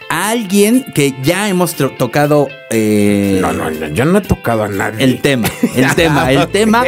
a 0.08 0.30
alguien 0.30 0.86
que 0.94 1.14
ya 1.22 1.50
hemos 1.50 1.74
tocado 1.98 2.48
eh, 2.70 3.38
No, 3.42 3.52
no, 3.52 3.70
no, 3.70 3.88
yo 3.88 4.06
no 4.06 4.16
he 4.16 4.20
tocado 4.22 4.62
a 4.62 4.68
nadie. 4.68 5.04
el 5.04 5.20
tema, 5.20 5.46
el 5.76 5.94
tema, 5.94 6.32
el 6.32 6.48
tema 6.48 6.84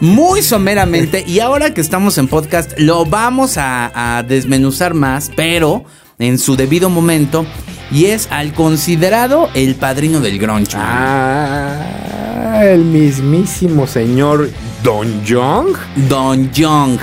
muy 0.00 0.40
someramente 0.40 1.24
y 1.26 1.40
ahora 1.40 1.74
que 1.74 1.82
estamos 1.82 2.16
en 2.16 2.26
podcast 2.26 2.72
lo 2.78 3.04
vamos 3.04 3.58
a, 3.58 4.16
a 4.18 4.22
desmenuzar 4.22 4.94
más, 4.94 5.30
pero 5.36 5.84
en 6.18 6.38
su 6.38 6.56
debido 6.56 6.88
momento 6.88 7.44
y 7.90 8.06
es 8.06 8.28
al 8.30 8.54
considerado 8.54 9.50
el 9.54 9.74
padrino 9.74 10.20
del 10.20 10.38
grunge. 10.38 10.74
Ah, 10.74 12.23
el 12.62 12.84
mismísimo 12.84 13.86
señor 13.86 14.50
Don 14.82 15.24
Young. 15.24 15.68
Don 16.08 16.50
Young. 16.52 16.98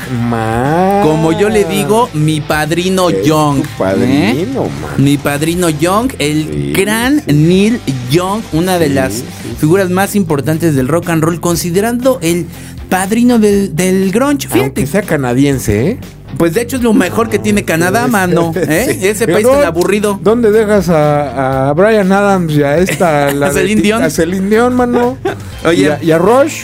Como 1.03 1.31
yo 1.37 1.49
le 1.49 1.65
digo, 1.65 2.09
mi 2.13 2.41
padrino 2.41 3.09
Es 3.09 3.25
Young. 3.25 3.61
tu 3.63 3.69
padrino, 3.77 4.65
¿eh? 4.65 4.69
man. 4.81 5.03
Mi 5.03 5.17
padrino 5.17 5.69
Young, 5.69 6.11
el 6.19 6.43
Sí, 6.51 6.73
gran 6.75 7.21
Neil 7.27 7.79
Young, 8.11 8.41
una 8.53 8.77
de 8.79 8.87
Sí, 8.87 8.93
las 8.93 9.23
figuras 9.59 9.89
más 9.89 10.15
importantes 10.15 10.75
del 10.75 10.87
rock 10.87 11.09
and 11.09 11.23
roll, 11.23 11.39
considerando 11.39 12.19
el 12.21 12.45
padrino 12.89 13.39
del, 13.39 13.75
del 13.75 14.11
grunge. 14.11 14.47
Fíjate, 14.47 14.63
Aunque 14.81 14.87
sea 14.87 15.01
canadiense, 15.01 15.89
¿eh? 15.91 15.99
Pues 16.37 16.53
de 16.53 16.61
hecho 16.61 16.77
es 16.77 16.83
lo 16.83 16.93
mejor 16.93 17.29
que 17.29 17.39
tiene 17.39 17.63
Canadá, 17.63 18.07
mano. 18.07 18.51
¿eh? 18.55 18.97
Sí. 18.99 19.07
Ese 19.07 19.27
país 19.27 19.47
tan 19.47 19.63
aburrido. 19.65 20.19
¿Dónde 20.21 20.51
dejas 20.51 20.89
a, 20.89 21.69
a 21.69 21.73
Brian 21.73 22.11
Adams 22.11 22.53
y 22.53 22.63
a 22.63 22.77
esta? 22.77 23.31
la 23.33 23.47
A 23.47 23.51
Celine 23.51 23.81
Dion. 23.81 24.03
A 24.03 24.09
Celine 24.09 24.49
Dion, 24.49 24.75
mano. 24.75 25.17
Oye. 25.65 25.83
Y 25.83 25.85
a, 25.87 26.03
y 26.03 26.11
a 26.11 26.17
Rush, 26.17 26.61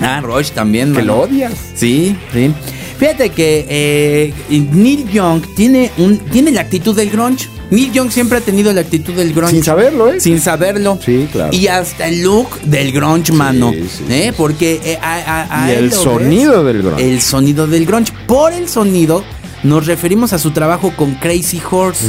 Ah, 0.00 0.20
Rush 0.22 0.50
también, 0.52 0.88
que 0.94 1.00
mano. 1.00 1.14
lo 1.16 1.20
odias. 1.22 1.52
Sí, 1.74 2.16
sí. 2.32 2.52
Fíjate 2.98 3.30
que 3.30 3.66
eh, 3.68 4.34
Neil 4.50 5.08
Young 5.10 5.42
tiene, 5.54 5.90
un, 5.98 6.18
tiene 6.18 6.50
la 6.50 6.62
actitud 6.62 6.94
del 6.96 7.10
grunge. 7.10 7.48
Neil 7.70 7.92
Young 7.92 8.10
siempre 8.10 8.38
ha 8.38 8.40
tenido 8.40 8.72
la 8.72 8.80
actitud 8.80 9.14
del 9.14 9.32
grunge. 9.32 9.52
Sin 9.54 9.62
saberlo, 9.64 10.08
¿eh? 10.12 10.20
Sin 10.20 10.40
saberlo. 10.40 10.98
Sí, 11.04 11.28
claro. 11.30 11.52
Y 11.54 11.68
hasta 11.68 12.08
el 12.08 12.22
look 12.22 12.60
del 12.62 12.92
grunge, 12.92 13.32
mano. 13.32 13.70
sí, 13.72 14.04
¿eh? 14.08 14.32
Porque 14.36 14.80
eh, 14.84 14.98
a, 15.00 15.14
a- 15.44 15.64
a 15.66 15.72
Y 15.72 15.76
el 15.76 15.92
sonido 15.92 16.64
ves, 16.64 16.74
del 16.74 16.82
grunge. 16.82 17.10
El 17.12 17.20
sonido 17.20 17.66
del 17.66 17.86
grunge. 17.86 18.12
Por 18.26 18.52
el 18.52 18.68
sonido 18.68 19.22
nos 19.62 19.86
referimos 19.86 20.32
a 20.32 20.38
su 20.38 20.50
trabajo 20.52 20.92
con 20.96 21.14
Crazy 21.16 21.60
Horse. 21.70 22.06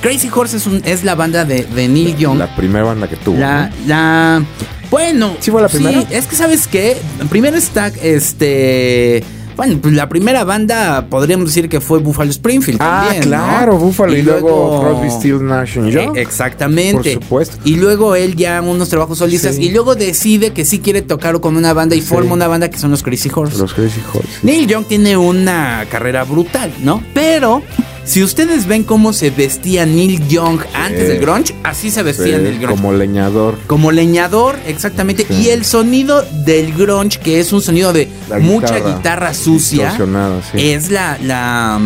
Crazy 0.00 0.28
Horse 0.32 0.58
es, 0.58 0.66
un- 0.66 0.82
es 0.84 1.02
la 1.02 1.14
banda 1.14 1.44
de, 1.44 1.64
de 1.64 1.88
Neil 1.88 2.16
Young. 2.16 2.38
La 2.38 2.54
primera 2.54 2.84
banda 2.84 3.08
que 3.08 3.16
tuvo. 3.16 3.38
La, 3.38 3.68
¿no? 3.68 3.74
la. 3.86 4.44
Bueno. 4.90 5.36
¿Sí 5.40 5.50
fue 5.50 5.62
la 5.62 5.68
primera? 5.68 6.04
es 6.10 6.26
que 6.26 6.36
sabes 6.36 6.66
qué. 6.66 6.96
Primero 7.30 7.56
está 7.56 7.88
este. 8.02 9.22
Bueno, 9.60 9.78
pues 9.82 9.92
la 9.92 10.08
primera 10.08 10.42
banda 10.44 11.04
podríamos 11.10 11.48
decir 11.48 11.68
que 11.68 11.82
fue 11.82 11.98
Buffalo 11.98 12.30
Springfield. 12.30 12.78
Ah, 12.80 13.02
también, 13.02 13.24
¿no? 13.24 13.36
claro, 13.36 13.76
Buffalo 13.76 14.16
y, 14.16 14.22
luego 14.22 14.80
Crosby, 14.80 15.10
Stills, 15.10 15.42
Nash 15.42 15.74
Young. 15.74 16.16
Eh, 16.16 16.22
Exactamente. 16.22 17.12
Por 17.16 17.22
supuesto. 17.24 17.56
Y 17.66 17.76
luego 17.76 18.16
él 18.16 18.36
ya 18.36 18.62
unos 18.62 18.88
trabajos 18.88 19.18
solistas. 19.18 19.56
Sí. 19.56 19.64
Y 19.64 19.70
luego 19.70 19.96
decide 19.96 20.54
que 20.54 20.64
sí 20.64 20.78
quiere 20.78 21.02
tocar 21.02 21.38
con 21.40 21.58
una 21.58 21.74
banda 21.74 21.94
y 21.94 22.00
Sí. 22.00 22.06
forma 22.06 22.32
una 22.32 22.48
banda 22.48 22.70
que 22.70 22.78
son 22.78 22.90
los 22.90 23.02
Crazy 23.02 23.30
Horse. 23.34 23.58
Los 23.58 23.74
Crazy 23.74 24.00
Horse. 24.10 24.30
Neil 24.42 24.66
Young 24.66 24.86
tiene 24.86 25.18
una 25.18 25.84
carrera 25.90 26.24
brutal, 26.24 26.72
¿no? 26.82 27.02
Pero 27.12 27.60
si 28.04 28.22
ustedes 28.22 28.66
ven 28.66 28.82
cómo 28.84 29.12
se 29.12 29.30
vestía 29.30 29.86
Neil 29.86 30.26
Young 30.28 30.60
antes 30.74 31.08
del 31.08 31.18
grunge, 31.20 31.54
así 31.62 31.90
se 31.90 32.02
vestía 32.02 32.36
en 32.36 32.46
el 32.46 32.58
grunge. 32.58 32.76
Como 32.76 32.92
leñador. 32.92 33.58
Como 33.66 33.92
leñador, 33.92 34.58
exactamente. 34.66 35.26
Y 35.30 35.48
el 35.50 35.64
sonido 35.64 36.24
del 36.44 36.72
grunge, 36.74 37.18
que 37.20 37.40
es 37.40 37.52
un 37.52 37.62
sonido 37.62 37.92
de 37.92 38.08
La 38.28 38.38
mucha 38.38 38.76
guitarra 38.76 38.96
guitarra 38.96 39.34
sucia, 39.34 39.88
distorsionada, 39.90 40.40
sí. 40.52 40.70
es 40.70 40.90
la... 40.90 41.18
la 41.22 41.80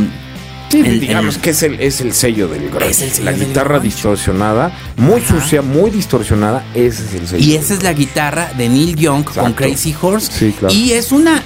Sí, 0.71 0.81
el- 0.81 0.99
digamos 0.99 1.37
el- 1.37 1.41
que 1.41 1.51
es 1.51 1.63
el, 1.63 1.79
es 1.81 2.01
el 2.01 2.13
sello 2.15 2.49
del 2.49 2.69
grunge. 2.69 2.91
Es 2.91 3.01
el 3.03 3.11
sello 3.11 3.25
La 3.27 3.33
del 3.33 3.47
guitarra 3.47 3.69
grunge. 3.79 3.89
distorsionada, 3.95 4.73
muy 4.97 5.21
sucia, 5.21 5.63
muy 5.63 5.91
distorsionada, 5.91 6.65
ese 6.75 7.05
es 7.05 7.15
el 7.15 7.29
sello. 7.29 7.45
y 7.45 7.55
esa 7.55 7.75
es 7.75 7.83
la 7.85 7.93
guitarra 7.93 8.51
de 8.59 8.69
Neil 8.69 8.97
Young 8.97 9.23
con. 9.25 9.53
Crazy 9.53 9.95
Horse. 10.01 10.33
Sí, 10.33 10.53
claro. 10.59 10.75
Y 10.75 10.93
es 10.93 11.13
una... 11.13 11.43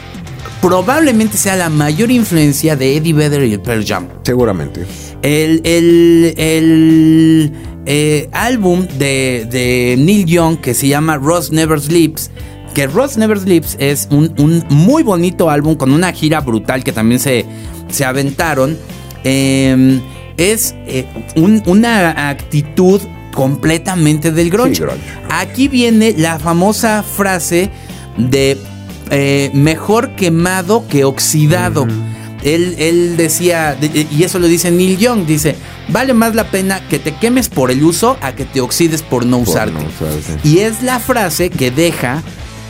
Probablemente 0.61 1.37
sea 1.37 1.55
la 1.57 1.69
mayor 1.69 2.11
influencia 2.11 2.75
de 2.75 2.97
Eddie 2.97 3.13
Vedder 3.13 3.45
y 3.45 3.53
el 3.55 3.61
Pearl 3.61 3.85
Jam. 3.87 4.09
Seguramente. 4.25 4.85
El, 5.23 5.61
el, 5.65 6.35
el, 6.37 7.53
eh, 7.87 8.29
álbum 8.33 8.87
de, 8.99 9.47
de 9.51 9.97
Neil 9.99 10.27
Young 10.27 10.59
que 10.61 10.75
se 10.75 10.89
llama 10.89 11.17
Ross 11.17 11.53
Never 11.53 11.81
Sleeps. 11.81 12.31
Que 12.75 12.87
Ross 12.89 13.17
Never 13.17 13.39
Sleeps 13.39 13.77
es 13.79 14.09
un, 14.11 14.35
un 14.39 14.65
muy 14.69 15.03
bonito 15.05 15.49
álbum 15.49 15.77
con 15.77 15.93
una 15.93 16.13
gira 16.13 16.41
brutal 16.41 16.83
que 16.83 16.93
también 16.93 17.21
se, 17.21 17.45
se 17.89 18.05
aventaron. 18.05 18.77
Eh, 19.25 20.01
es 20.37 20.75
eh, 20.87 21.07
un- 21.37 21.63
una 21.67 22.29
actitud 22.31 23.01
completamente 23.33 24.33
del 24.33 24.51
grunge. 24.51 24.75
Sí, 24.77 24.83
grunge. 24.83 25.01
Aquí 25.31 25.69
viene 25.69 26.15
la 26.17 26.39
famosa 26.41 27.03
frase 27.05 27.71
de 28.17 28.57
eh, 29.11 29.51
mejor 29.55 30.11
quemado 30.17 30.87
que 30.89 31.05
oxidado. 31.05 31.87
Él, 32.45 32.77
él 32.79 33.17
decía, 33.17 33.75
de- 33.75 34.07
y 34.11 34.23
eso 34.23 34.39
lo 34.39 34.47
dice 34.47 34.71
Neil 34.71 34.97
Young, 34.97 35.27
dice, 35.27 35.57
vale 35.89 36.15
más 36.15 36.35
la 36.37 36.45
pena 36.45 36.81
que 36.89 36.99
te 37.01 37.13
quemes 37.17 37.49
por 37.49 37.71
el 37.73 37.83
uso 37.83 38.17
a 38.21 38.33
que 38.33 38.45
te 38.45 38.61
oxides 38.61 39.03
por 39.03 39.27
no 39.27 39.39
Por 39.41 39.49
usarte. 39.49 39.73
no 39.73 39.81
usarte. 39.81 40.49
Y 40.49 40.59
es 40.59 40.83
la 40.83 41.01
frase 41.01 41.51
que 41.51 41.71
deja 41.73 42.23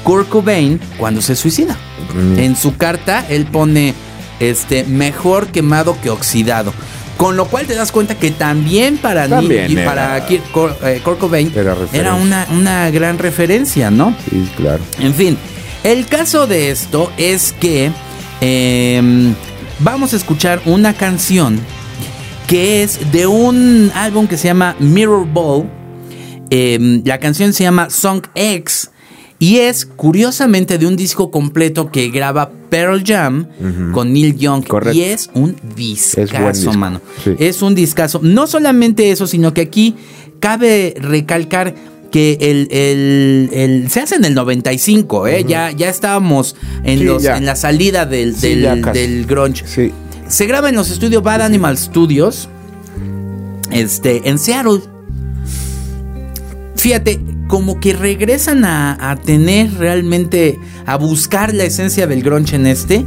Kurt 0.04 0.28
Cobain 0.30 0.80
cuando 0.96 1.20
se 1.20 1.36
suicida. 1.36 1.76
Mm. 2.14 2.38
En 2.38 2.56
su 2.56 2.76
carta 2.78 3.26
él 3.28 3.44
pone, 3.44 3.92
este, 4.40 4.84
mejor 4.84 5.48
quemado 5.48 6.00
que 6.00 6.08
oxidado. 6.08 6.72
Con 7.18 7.36
lo 7.36 7.44
cual 7.46 7.66
te 7.66 7.74
das 7.74 7.90
cuenta 7.92 8.14
que 8.14 8.30
también 8.30 8.96
para, 8.96 9.26
Neil- 9.28 9.68
y 9.70 9.76
para 9.84 10.24
Kurt, 10.52 10.82
eh, 10.84 11.00
Kurt 11.04 11.18
Cobain 11.18 11.52
Era 11.54 11.76
era 11.92 12.14
una, 12.14 12.46
una 12.52 12.90
gran 12.90 13.18
referencia, 13.18 13.90
¿no? 13.90 14.14
Sí, 14.30 14.48
claro. 14.56 14.78
En 15.00 15.12
fin, 15.12 15.36
el 15.84 16.06
caso 16.06 16.46
de 16.46 16.70
esto 16.70 17.10
es 17.16 17.52
que 17.52 17.90
em, 18.40 19.34
vamos 19.80 20.12
a 20.12 20.16
escuchar 20.16 20.60
una 20.66 20.94
canción 20.94 21.60
que 22.46 22.82
es 22.82 23.12
de 23.12 23.26
un 23.26 23.90
álbum 23.94 24.26
que 24.26 24.36
se 24.38 24.48
llama 24.48 24.74
Mirror 24.78 25.26
Ball. 25.26 25.70
Em, 26.50 27.02
la 27.04 27.18
canción 27.18 27.52
se 27.52 27.64
llama 27.64 27.90
Song 27.90 28.22
X 28.34 28.90
y 29.38 29.58
es 29.58 29.86
curiosamente 29.86 30.78
de 30.78 30.86
un 30.86 30.96
disco 30.96 31.30
completo 31.30 31.92
que 31.92 32.08
graba 32.08 32.50
Pearl 32.70 33.04
Jam 33.04 33.46
con 33.92 34.12
Neil 34.12 34.36
Young. 34.36 34.66
Correcto. 34.66 34.98
Y 34.98 35.02
es 35.02 35.30
un 35.34 35.56
discazo, 35.76 36.52
disco, 36.52 36.72
mano. 36.72 37.00
sí. 37.22 37.34
Es 37.38 37.62
un 37.62 37.74
discazo. 37.74 38.20
No 38.22 38.46
solamente 38.46 39.10
eso, 39.10 39.26
sino 39.26 39.54
que 39.54 39.60
aquí 39.60 39.94
cabe 40.40 40.94
recalcar 40.98 41.74
que 42.10 42.38
el, 42.40 42.68
el- 42.70 43.50
el- 43.52 43.90
se 43.90 44.00
hace 44.00 44.16
en 44.16 44.24
el 44.24 44.34
95, 44.34 45.26
¿eh? 45.26 45.44
ya, 45.46 45.70
ya 45.72 45.88
estábamos 45.88 46.56
en, 46.84 46.98
Sí, 47.00 47.04
los, 47.04 47.22
ya. 47.22 47.36
en 47.36 47.44
la 47.46 47.54
salida 47.56 48.06
del, 48.06 48.38
del, 48.40 49.26
grunge. 49.26 49.64
Sí. 49.66 49.92
Se 50.26 50.46
graba 50.46 50.68
en 50.68 50.74
los 50.76 50.90
estudios 50.90 51.22
Bad 51.22 51.42
Animal 51.42 51.76
Studios, 51.78 52.48
este, 53.70 54.28
en 54.28 54.38
Seattle. 54.38 54.80
Fíjate, 56.76 57.20
como 57.48 57.80
que 57.80 57.92
regresan 57.92 58.64
a, 58.64 59.10
a 59.10 59.16
tener 59.16 59.72
realmente, 59.74 60.58
a 60.86 60.96
buscar 60.96 61.52
la 61.54 61.64
esencia 61.64 62.06
del 62.06 62.22
grunge 62.22 62.56
en 62.56 62.66
este. 62.66 63.04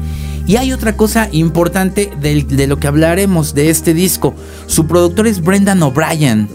Y 0.47 0.55
hay 0.57 0.73
otra 0.73 0.97
cosa 0.97 1.29
importante 1.31 2.11
de 2.19 2.67
lo 2.67 2.79
que 2.79 2.87
hablaremos 2.87 3.53
de 3.53 3.69
este 3.69 3.93
disco. 3.93 4.33
Su 4.65 4.87
productor 4.87 5.27
es 5.27 5.41
Brendan 5.41 5.81
O'Brien. 5.83 6.49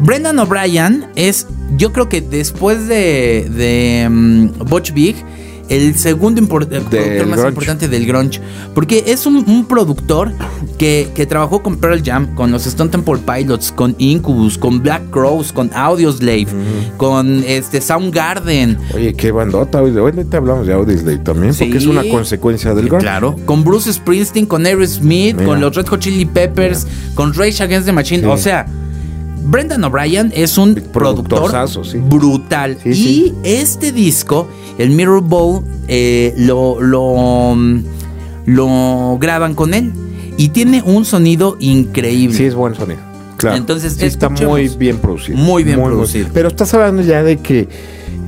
Brendan 0.00 0.38
O'Brien 0.38 1.06
es, 1.14 1.46
yo 1.76 1.92
creo 1.92 2.08
que 2.08 2.20
después 2.20 2.88
de, 2.88 3.48
de 3.56 4.08
mm, 4.10 4.64
Butch 4.68 4.92
Vig, 4.92 5.16
el 5.70 5.96
segundo 5.96 6.42
impor- 6.42 6.64
eh, 6.70 6.80
productor 6.90 7.26
más 7.26 7.38
grunge. 7.38 7.48
importante 7.48 7.88
del 7.88 8.04
grunge. 8.06 8.38
Porque 8.74 9.04
es 9.06 9.24
un, 9.24 9.36
un 9.48 9.64
productor 9.66 10.30
que, 10.76 11.08
que 11.14 11.24
trabajó 11.24 11.62
con 11.62 11.76
Pearl 11.78 12.02
Jam, 12.04 12.34
con 12.34 12.50
los 12.50 12.66
Stone 12.66 12.90
Temple 12.90 13.18
Pilots, 13.24 13.72
con 13.72 13.94
Incubus, 13.98 14.58
con 14.58 14.82
Black 14.82 15.08
Crows, 15.10 15.52
con 15.52 15.70
Audioslave, 15.72 16.48
con 16.98 17.42
este 17.46 17.80
Soundgarden. 17.80 18.76
Oye, 18.94 19.14
qué 19.14 19.32
bandota. 19.32 19.80
Hoy 19.80 19.96
hoy 19.96 20.12
te 20.28 20.36
hablamos 20.36 20.66
de 20.66 20.74
Audioslave 20.74 21.18
también, 21.18 21.54
porque 21.56 21.78
es 21.78 21.86
una 21.86 22.02
consecuencia 22.10 22.74
del 22.74 22.86
grunge. 22.88 23.02
Claro, 23.04 23.36
con 23.46 23.64
Bruce 23.64 23.90
Springsteen, 23.90 24.44
con 24.44 24.66
Aerosmith, 24.66 25.34
Mira. 25.36 25.46
con 25.46 25.60
los 25.62 25.74
Red 25.74 25.86
Hot 25.86 26.00
Chili 26.00 26.26
Peppers, 26.26 26.86
con 27.14 27.32
Rage 27.32 27.62
Against 27.62 27.86
the 27.86 27.92
Machine. 27.92 28.20
Sí. 28.22 28.26
O 28.28 28.36
sea, 28.36 28.66
Brendan 29.44 29.84
O'Brien 29.84 30.32
es 30.34 30.58
un 30.58 30.74
productor 30.74 31.68
sí. 31.84 31.98
brutal. 31.98 32.78
Sí, 32.82 32.88
y 32.90 32.94
sí. 32.94 33.34
este 33.44 33.92
disco, 33.92 34.48
el 34.78 34.90
Mirror 34.90 35.22
Bowl, 35.22 35.64
eh, 35.86 36.34
lo, 36.36 36.80
lo, 36.80 37.54
lo 38.46 39.18
graban 39.20 39.54
con 39.54 39.74
él. 39.74 39.92
Y 40.36 40.48
tiene 40.48 40.82
un 40.82 41.04
sonido 41.04 41.56
increíble. 41.60 42.36
Sí, 42.36 42.44
es 42.44 42.54
buen 42.54 42.74
sonido. 42.74 43.00
Claro. 43.36 43.56
Entonces, 43.56 44.00
está 44.02 44.28
muy 44.28 44.68
bien 44.68 44.98
producido. 44.98 45.38
Muy 45.38 45.62
bien 45.62 45.80
producido. 45.82 46.28
Pero 46.32 46.48
estás 46.48 46.74
hablando 46.74 47.02
ya 47.02 47.22
de 47.22 47.36
que 47.38 47.68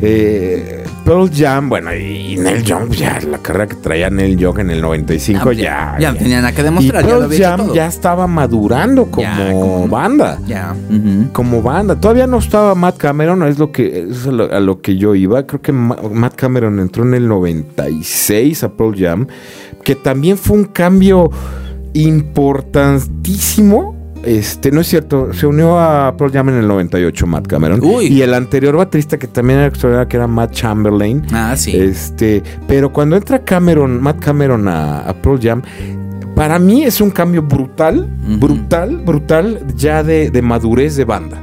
Eh, 0.03 0.85
Pearl 1.07 1.31
Jam, 1.33 1.69
bueno, 1.69 1.95
y 1.95 2.37
Neil 2.37 2.65
Young, 2.65 2.91
ya 2.91 3.21
la 3.31 3.39
carrera 3.39 3.69
que 3.69 3.77
traía 3.77 4.11
Neil 4.11 4.37
Young 4.37 4.59
en 4.59 4.71
el 4.71 4.81
95 4.83 5.39
Ah, 5.41 5.45
pues 5.45 5.57
ya, 5.57 5.97
ya, 6.01 6.13
tenían 6.15 6.43
nada 6.43 6.53
que 6.55 6.65
demostrar, 6.65 7.05
Y 7.05 7.07
ya 7.07 7.13
Pearl 7.17 7.33
hecho 7.33 7.43
Jam 7.45 7.73
ya 7.73 7.87
estaba 7.87 8.27
madurando 8.27 9.07
como, 9.09 9.23
Ya, 9.23 9.53
como- 9.53 9.87
banda. 9.89 10.39
Ya. 10.47 10.75
Como 11.33 11.63
banda. 11.63 11.95
Todavía 12.01 12.27
no 12.27 12.39
estaba 12.39 12.75
Matt 12.75 12.97
Cameron, 12.97 13.45
es 13.45 13.57
lo 13.59 13.71
que 13.71 14.09
es 14.11 14.27
a 14.27 14.33
lo, 14.33 14.53
a 14.53 14.59
lo 14.59 14.81
que 14.83 14.97
yo 14.97 15.15
iba. 15.15 15.47
Creo 15.47 15.63
que 15.63 15.71
Ma- 15.73 15.97
Matt 16.13 16.35
Cameron 16.35 16.81
entró 16.81 17.05
en 17.05 17.15
el 17.15 17.29
96 17.29 18.65
a 18.65 18.71
Pearl 18.73 18.95
Jam, 18.99 19.29
que 19.85 19.95
también 19.95 20.37
fue 20.37 20.57
un 20.59 20.65
cambio 20.65 21.31
importantísimo. 21.95 23.96
Este, 24.27 24.73
no 24.73 24.81
es 24.81 24.89
cierto, 24.89 25.33
se 25.33 25.47
unió 25.47 25.79
a 25.79 26.17
Pearl 26.17 26.33
Jam 26.33 26.49
en 26.49 26.57
el 26.57 26.67
98 26.69 27.27
Matt 27.27 27.47
Cameron. 27.47 27.81
Uy. 27.83 28.07
Y 28.07 28.23
el 28.23 28.35
anterior 28.35 28.77
baterista 28.77 29.19
que 29.19 29.29
también 29.29 29.61
era 29.61 29.69
extraordinario, 29.69 30.09
que 30.09 30.17
era 30.17 30.27
Matt 30.27 30.53
Chamberlain. 30.53 31.23
Ah, 31.33 31.55
sí. 31.57 31.77
Este, 31.77 32.43
pero 32.67 32.93
cuando 32.93 33.17
entra 33.17 33.45
Cameron, 33.45 34.03
Matt 34.03 34.19
Cameron 34.19 34.67
a, 34.67 34.99
a 34.99 35.15
Pearl 35.15 35.39
Jam, 35.41 35.63
para 36.35 36.59
mí 36.59 36.83
es 36.83 37.01
un 37.01 37.11
cambio 37.11 37.41
brutal, 37.43 38.11
brutal, 38.39 38.99
brutal 38.99 39.61
ya 39.77 40.03
de, 40.03 40.31
de 40.31 40.43
madurez 40.43 40.97
de 40.97 41.05
banda. 41.05 41.39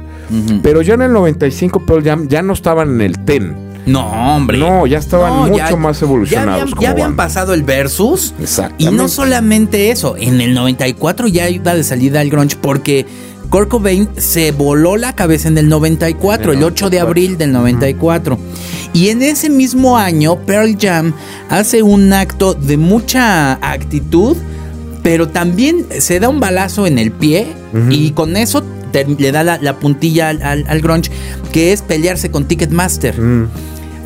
Pero 0.62 0.82
ya 0.82 0.94
en 0.94 1.02
el 1.02 1.12
95 1.12 1.84
Pearl 1.86 2.02
Jam 2.02 2.28
ya 2.28 2.42
no 2.42 2.52
estaban 2.52 2.94
en 2.94 3.00
el 3.00 3.18
ten. 3.24 3.54
No, 3.86 4.36
hombre. 4.36 4.58
No, 4.58 4.86
ya 4.86 4.98
estaban 4.98 5.30
No, 5.30 5.46
mucho 5.48 5.56
ya- 5.70 5.76
más 5.76 6.00
Ya 6.00 6.06
evolucionados. 6.06 6.52
habían, 6.54 6.70
como 6.70 6.82
ya 6.82 6.90
habían 6.90 7.16
pasado 7.16 7.52
el 7.54 7.62
versus. 7.64 8.34
Exactamente. 8.40 8.84
Y 8.84 8.96
no 8.96 9.08
solamente 9.08 9.90
eso, 9.90 10.16
en 10.16 10.40
el 10.40 10.54
94 10.54 11.28
ya 11.28 11.48
iba 11.50 11.74
de 11.74 11.84
salida 11.84 12.22
el 12.22 12.30
grunge 12.30 12.56
porque 12.60 13.04
Kurt 13.50 13.68
Cobain 13.68 14.08
se 14.16 14.52
voló 14.52 14.96
la 14.96 15.14
cabeza 15.14 15.48
en 15.48 15.58
el 15.58 15.68
94, 15.68 16.52
En 16.52 16.58
el 16.58 16.64
el 16.64 16.64
8 16.64 16.90
de 16.90 16.98
94. 16.98 17.08
abril 17.08 17.38
del 17.38 17.52
94. 17.52 18.38
Y 18.94 19.08
en 19.10 19.22
ese 19.22 19.50
mismo 19.50 19.98
año 19.98 20.36
Pearl 20.46 20.76
Jam 20.80 21.12
hace 21.50 21.82
un 21.82 22.12
acto 22.12 22.54
de 22.54 22.76
mucha 22.78 23.54
actitud, 23.54 24.36
pero 25.02 25.28
también 25.28 25.86
se 25.98 26.18
da 26.20 26.28
un 26.30 26.40
balazo 26.40 26.86
en 26.86 26.98
el 26.98 27.12
pie 27.12 27.46
y 27.90 28.12
con 28.12 28.36
eso 28.36 28.62
le 29.02 29.32
da 29.32 29.42
la, 29.42 29.58
la 29.60 29.76
puntilla 29.78 30.28
al, 30.28 30.42
al- 30.42 30.64
al 30.68 30.80
grunge, 30.80 31.10
que 31.52 31.72
es 31.72 31.82
pelearse 31.82 32.30
con 32.30 32.44
Ticketmaster. 32.46 33.20
Mm, 33.20 33.48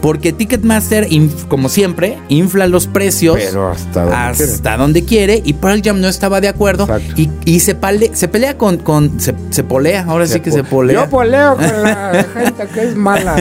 Porque 0.00 0.32
Ticketmaster, 0.32 1.08
como 1.48 1.68
siempre, 1.68 2.18
infla 2.28 2.68
los 2.68 2.86
precios 2.86 3.36
pero 3.36 3.68
hasta 3.72 4.02
donde 4.04 4.44
hasta 4.44 4.76
donde 4.76 5.04
quiere 5.04 5.42
y 5.44 5.54
Pearl 5.54 5.82
Jam 5.84 6.00
no 6.00 6.06
estaba 6.06 6.40
de 6.40 6.46
acuerdo 6.46 6.86
y, 7.16 7.28
y 7.44 7.58
se, 7.58 7.74
pale- 7.74 8.12
se 8.14 8.28
pelea 8.28 8.56
con, 8.56 8.76
con 8.78 9.18
se, 9.20 9.34
se 9.50 9.64
polea, 9.64 10.04
ahora 10.06 10.28
sí 10.28 10.38
que 10.38 10.52
se 10.52 10.62
polea. 10.62 11.02
Yo 11.04 11.10
poleo 11.10 11.56
con 11.56 11.82
la 11.82 12.24
gente 12.32 12.66
que 12.72 12.80
es 12.84 12.94
mala. 12.94 13.34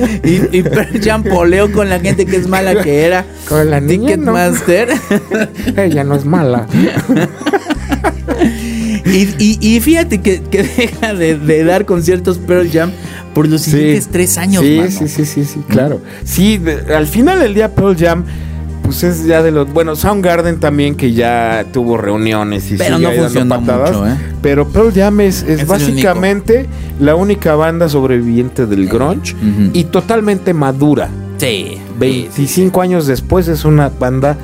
y, 0.24 0.58
y 0.58 0.62
Pearl 0.62 1.00
Jam 1.04 1.22
poleó 1.22 1.70
con 1.70 1.90
la 1.90 2.00
gente 2.00 2.24
que 2.24 2.36
es 2.36 2.46
mala 2.48 2.82
que 2.82 3.04
era 3.04 3.26
Con 3.46 3.68
la 3.68 3.78
no. 3.82 3.86
Ticketmaster. 3.88 4.88
Ella 5.76 6.02
no 6.02 6.14
es 6.14 6.24
mala. 6.24 6.66
Y, 9.12 9.28
y- 9.38 9.58
y 9.76 9.80
fíjate 9.80 10.20
que, 10.20 10.40
que 10.42 10.62
deja 10.76 11.14
de, 11.14 11.36
de 11.38 11.64
dar 11.64 11.84
conciertos 11.86 12.38
Pearl 12.38 12.70
Jam 12.70 12.90
por 13.34 13.48
los 13.48 13.62
siguientes 13.62 14.08
tres 14.08 14.36
años, 14.38 14.62
Sí, 14.64 14.76
mano. 14.78 14.90
sí, 14.90 15.08
sí, 15.08 15.24
sí, 15.24 15.44
sí, 15.44 15.60
claro. 15.68 16.00
Sí, 16.24 16.58
de- 16.58 16.94
al 16.94 17.06
final 17.06 17.38
del 17.40 17.54
día 17.54 17.74
Pearl 17.74 17.96
Jam, 17.96 18.24
pues 18.82 19.04
es 19.04 19.24
ya 19.24 19.40
de 19.42 19.52
los. 19.52 19.72
Bueno, 19.72 19.94
Soundgarden 19.94 20.58
también, 20.58 20.96
que 20.96 21.12
ya 21.12 21.64
tuvo 21.72 21.96
reuniones 21.96 22.70
y 22.72 22.76
Pero 22.76 22.96
sigue 22.96 23.08
no 23.08 23.22
funcionó 23.22 23.60
patadas. 23.60 23.92
mucho, 23.96 24.08
¿eh? 24.08 24.16
Pero 24.42 24.68
Pearl 24.68 24.92
Jam 24.92 25.20
es, 25.20 25.42
es 25.44 25.64
básicamente 25.66 26.66
la 26.98 27.14
única 27.14 27.54
banda 27.54 27.88
sobreviviente 27.88 28.66
del 28.66 28.88
grunge 28.88 29.34
y 29.74 29.84
totalmente 29.84 30.54
madura. 30.54 31.08
Sí. 31.38 31.78
25 32.00 32.80
años 32.82 33.06
después 33.06 33.46
es 33.48 33.64
una 33.64 33.90
banda 33.90 34.36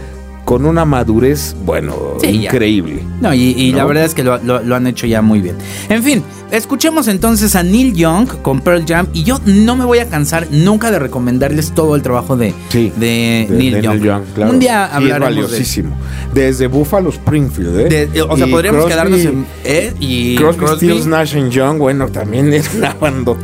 con 0.46 0.64
una 0.64 0.84
madurez, 0.86 1.54
bueno, 1.66 1.94
Sí, 2.22 2.40
ya. 2.40 2.48
increíble. 2.50 3.02
No, 3.20 3.34
y, 3.34 3.42
y 3.50 3.72
la 3.72 3.84
verdad 3.84 4.04
es 4.04 4.14
que 4.14 4.22
lo, 4.24 4.38
lo- 4.38 4.62
lo 4.62 4.76
han 4.76 4.86
hecho 4.86 5.06
ya 5.06 5.20
muy 5.20 5.40
bien. 5.40 5.56
En 5.88 6.02
fin, 6.04 6.22
escuchemos 6.52 7.08
entonces 7.08 7.56
a 7.56 7.62
Neil 7.64 7.94
Young 7.94 8.28
con 8.42 8.60
Pearl 8.60 8.84
Jam. 8.86 9.08
Y 9.12 9.24
yo 9.24 9.40
no 9.44 9.74
me 9.74 9.84
voy 9.84 9.98
a 9.98 10.08
cansar 10.08 10.46
nunca 10.52 10.90
de 10.92 10.98
recomendarles 11.00 11.72
todo 11.72 11.96
el 11.96 12.02
trabajo 12.02 12.36
de, 12.36 12.54
Sí, 12.68 12.92
de, 12.96 13.46
de- 13.50 13.56
Neil, 13.56 13.74
de 13.74 13.82
Young. 13.82 14.22
claro. 14.34 14.52
Un 14.52 14.58
día 14.60 14.86
es 14.86 14.92
hablaremos 14.94 15.18
de, 15.36 15.42
valiosísimo. 15.42 15.96
Desde 16.32 16.68
Buffalo 16.68 17.08
Springfield, 17.10 17.80
¿eh? 17.92 18.08
de- 18.12 18.22
O 18.22 18.36
sea, 18.36 18.46
Y 18.46 18.50
podríamos 18.50 18.84
Crosby- 18.84 18.88
quedarnos 18.88 19.20
en. 19.20 19.46
¿eh? 19.64 19.92
Y 19.98 20.36
Crosby, 20.36 20.58
Crosby, 20.64 20.86
Stills, 20.90 21.06
Nash 21.06 21.36
and 21.36 21.50
Young, 21.50 21.78
bueno, 21.78 22.06
también 22.08 22.52
es 22.52 22.72
una 22.74 22.94
banda 22.94 23.34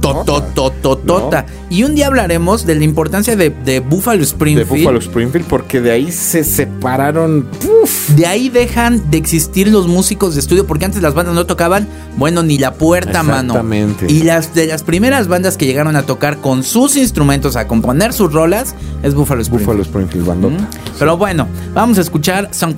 tototototota. 0.00 1.46
Y 1.70 1.84
un 1.84 1.94
día 1.94 2.08
hablaremos 2.08 2.66
de 2.66 2.74
la 2.74 2.84
importancia 2.84 3.34
de, 3.36 3.50
de 3.50 3.80
Buffalo 3.80 4.18
de 4.18 4.24
Springfield. 4.24 4.68
Buffalo 4.68 4.98
Springfield, 4.98 5.46
porque 5.46 5.80
de 5.80 5.90
ahí 5.92 6.12
se 6.12 6.33
separaron. 6.42 7.46
uf, 7.82 8.08
De 8.10 8.26
ahí 8.26 8.48
dejan 8.48 9.10
de 9.10 9.18
existir 9.18 9.68
los 9.68 9.86
músicos 9.86 10.34
de 10.34 10.40
estudio 10.40 10.66
porque 10.66 10.86
antes 10.86 11.00
las 11.02 11.14
bandas 11.14 11.34
no 11.34 11.46
tocaban, 11.46 11.86
bueno, 12.16 12.42
ni 12.42 12.58
la 12.58 12.74
puerta, 12.74 13.22
mano. 13.22 13.52
Exactamente. 13.54 14.06
Y 14.08 14.22
las 14.22 14.54
de 14.54 14.66
las 14.66 14.82
primeras 14.82 15.28
bandas 15.28 15.56
que 15.56 15.66
llegaron 15.66 15.94
a 15.94 16.02
tocar 16.02 16.38
con 16.38 16.64
sus 16.64 16.96
instrumentos, 16.96 17.56
a 17.56 17.68
componer 17.68 18.12
sus 18.12 18.32
rolas, 18.32 18.74
es 19.02 19.14
Buffalo 19.14 19.42
Springfield. 19.42 19.66
Buffalo 19.66 19.82
Springfield, 19.82 20.26
bandota. 20.26 20.62
Mm. 20.64 20.68
Pero 20.98 21.16
bueno, 21.16 21.46
vamos 21.74 21.98
a 21.98 22.00
escuchar 22.00 22.48
Song 22.52 22.74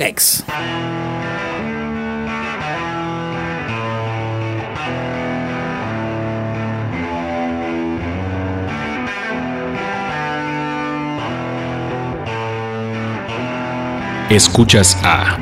Escuchas 14.31 14.99
a 15.05 15.39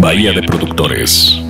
Bahía 0.00 0.32
de 0.32 0.42
Productores. 0.42 1.40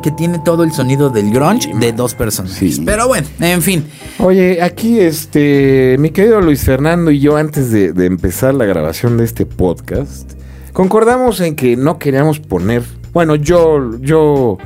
Que 0.00 0.10
tiene 0.10 0.38
todo 0.38 0.64
el 0.64 0.72
sonido 0.72 1.10
del 1.10 1.30
grunge 1.30 1.70
de 1.74 1.92
dos 1.92 2.14
personas. 2.14 2.52
Sí. 2.52 2.82
Pero 2.84 3.08
bueno, 3.08 3.26
en 3.40 3.62
fin. 3.62 3.84
Oye, 4.18 4.62
aquí 4.62 5.00
este, 5.00 5.96
mi 5.98 6.10
querido 6.10 6.40
Luis 6.40 6.64
Fernando 6.64 7.10
y 7.10 7.20
yo 7.20 7.36
antes 7.36 7.70
de, 7.70 7.92
de 7.92 8.06
empezar 8.06 8.54
la 8.54 8.64
grabación 8.64 9.16
de 9.16 9.24
este 9.24 9.46
podcast, 9.46 10.32
concordamos 10.72 11.40
en 11.40 11.56
que 11.56 11.76
no 11.76 11.98
queríamos 11.98 12.40
poner, 12.40 12.82
bueno, 13.12 13.34
yo, 13.34 13.98
yo 14.00 14.58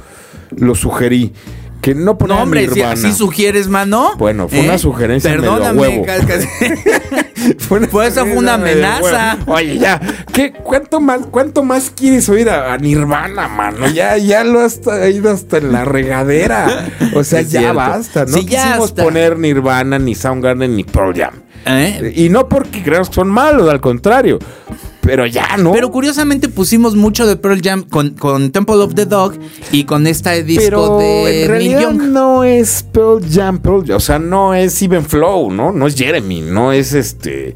lo 0.57 0.75
sugerí, 0.75 1.33
que 1.85 1.95
no 1.95 2.17
poner 2.17 2.37
No, 2.37 2.43
hombre, 2.43 2.67
si 2.71 2.81
así 2.81 3.13
sugieres, 3.13 3.69
mano. 3.69 4.13
¿eh? 4.13 4.17
Bueno, 4.17 4.49
fue 4.49 4.61
una 4.61 4.79
sugerencia 4.79 5.31
medio 5.33 5.43
Perdóname, 5.43 5.81
huevo. 5.81 6.07
Fue 7.59 7.79
una 7.79 7.89
Pues 7.89 8.13
eso 8.13 8.27
fue 8.27 8.37
una 8.37 8.55
amenaza. 8.55 9.39
Oye, 9.47 9.79
ya, 9.79 10.01
¿qué, 10.33 10.53
cuánto, 10.53 11.01
más, 11.01 11.21
¿cuánto 11.31 11.63
más 11.63 11.91
quieres 11.91 12.29
oír 12.29 12.49
a, 12.51 12.73
a 12.75 12.79
Nirvana, 12.79 13.49
mano? 13.49 13.89
Ya, 13.89 14.17
ya 14.17 14.45
lo 14.45 14.61
has 14.61 14.81
ido 15.13 15.31
hasta 15.31 15.59
en 15.59 15.73
la 15.73 15.85
regadera. 15.85 16.87
O 17.15 17.25
sea, 17.25 17.41
Es 17.41 17.51
ya 17.51 17.61
cierto. 17.61 17.77
basta. 17.77 18.25
No 18.27 18.39
Sí, 18.39 18.47
quisimos 18.47 18.93
poner 18.93 19.39
Nirvana, 19.39 19.99
ni 19.99 20.15
Soundgarden, 20.15 20.77
ni 20.77 20.85
Pearl 20.85 21.15
Jam. 21.17 21.35
¿Eh? 21.67 22.13
Y 22.17 22.29
no 22.29 22.49
porque 22.49 22.83
creamos 22.83 23.09
que 23.09 23.15
son 23.15 23.29
malos, 23.29 23.69
al 23.71 23.81
contrario. 23.81 24.39
Pero 25.05 25.27
ya, 25.27 25.57
¿no? 25.59 25.73
Pero 25.73 25.91
curiosamente 25.91 26.49
pusimos 26.49 26.97
mucho 26.97 27.27
de 27.27 27.37
Pearl 27.37 27.61
Jam 27.63 27.83
con, 27.83 28.11
con 28.11 28.51
Temple 28.53 28.77
of 28.77 28.95
the 28.95 29.05
Dog 29.07 29.35
y 29.71 29.85
con 29.85 30.07
este 30.07 30.43
disco 30.43 30.63
Pero 30.65 30.99
de 30.99 31.23
en 31.23 31.35
Neil 31.35 31.49
realidad 31.49 31.81
Young. 31.83 32.03
no 32.11 32.43
es 32.45 32.85
Pearl 32.91 33.21
Jam, 33.31 33.59
Pearl 33.59 33.85
Jam. 33.87 33.97
O 33.97 34.01
sea, 34.01 34.19
no 34.19 34.55
es 34.55 34.81
Even 34.83 35.05
Flow, 35.05 35.51
¿no? 35.51 35.73
No 35.73 35.87
es 35.87 35.95
Jeremy, 35.95 36.41
no 36.41 36.73
es 36.73 36.95
este. 36.95 37.55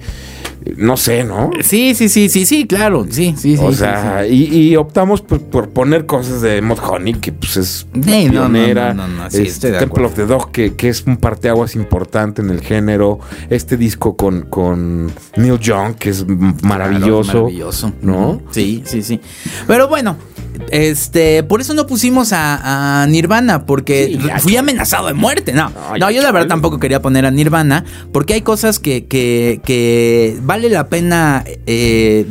No 0.76 0.96
sé, 0.96 1.24
¿no? 1.24 1.50
Sí, 1.62 1.94
sí, 1.94 2.08
sí, 2.08 2.28
sí, 2.28 2.44
sí, 2.46 2.66
claro. 2.66 3.06
Sí, 3.08 3.34
sí, 3.36 3.56
sí. 3.56 3.62
o 3.64 3.70
sí, 3.72 3.78
sea, 3.78 4.26
Y, 4.26 4.44
y 4.70 4.76
optamos 4.76 5.22
por, 5.22 5.40
por 5.42 5.70
poner 5.70 6.06
cosas 6.06 6.40
de 6.42 6.60
Mod 6.62 6.78
Honey, 6.80 7.14
que 7.14 7.32
pues 7.32 7.56
es 7.56 7.86
Sí, 7.94 8.26
no, 8.26 8.48
no, 8.48 8.52
pionera. 8.52 8.94
no, 8.94 9.08
no, 9.08 9.24
no, 9.24 9.30
sí, 9.30 9.42
Este, 9.42 9.72
Temple 9.72 10.04
of 10.04 10.14
the 10.14 10.26
Dog, 10.26 10.50
que, 10.52 10.74
que 10.74 10.88
es 10.88 11.04
un 11.06 11.16
parteaguas 11.16 11.74
importante 11.74 12.42
en 12.42 12.50
el 12.50 12.60
género. 12.60 13.18
Este 13.50 13.76
disco 13.76 14.16
con, 14.16 14.42
con 14.42 15.10
Neil 15.36 15.58
Young, 15.58 15.94
que 15.94 16.10
es 16.10 16.26
maravilloso. 16.62 17.22
Claro, 17.32 17.40
maravilloso. 17.44 17.92
¿No? 18.02 18.42
Sí, 18.50 18.82
sí, 18.84 19.02
sí. 19.02 19.20
Pero 19.66 19.88
bueno, 19.88 20.16
este, 20.70 21.42
por 21.42 21.60
eso 21.60 21.74
no 21.74 21.86
pusimos 21.86 22.32
a, 22.32 23.02
a 23.02 23.06
Nirvana, 23.06 23.64
porque 23.66 24.18
Sí, 24.20 24.28
fui 24.40 24.56
amenazado 24.56 25.06
de 25.08 25.14
muerte. 25.14 25.52
No, 25.52 25.72
No, 25.98 26.10
yo 26.10 26.22
la 26.22 26.32
verdad 26.32 26.48
tampoco 26.48 26.78
quería 26.78 27.00
poner 27.02 27.26
a 27.26 27.30
Nirvana, 27.30 27.84
porque 28.12 28.34
hay 28.34 28.42
cosas 28.42 28.78
que, 28.78 29.06
que, 29.06 29.60
que 29.64 30.38
vale 30.42 30.68
la 30.68 30.88
pena 30.88 31.44
eh, 31.66 32.26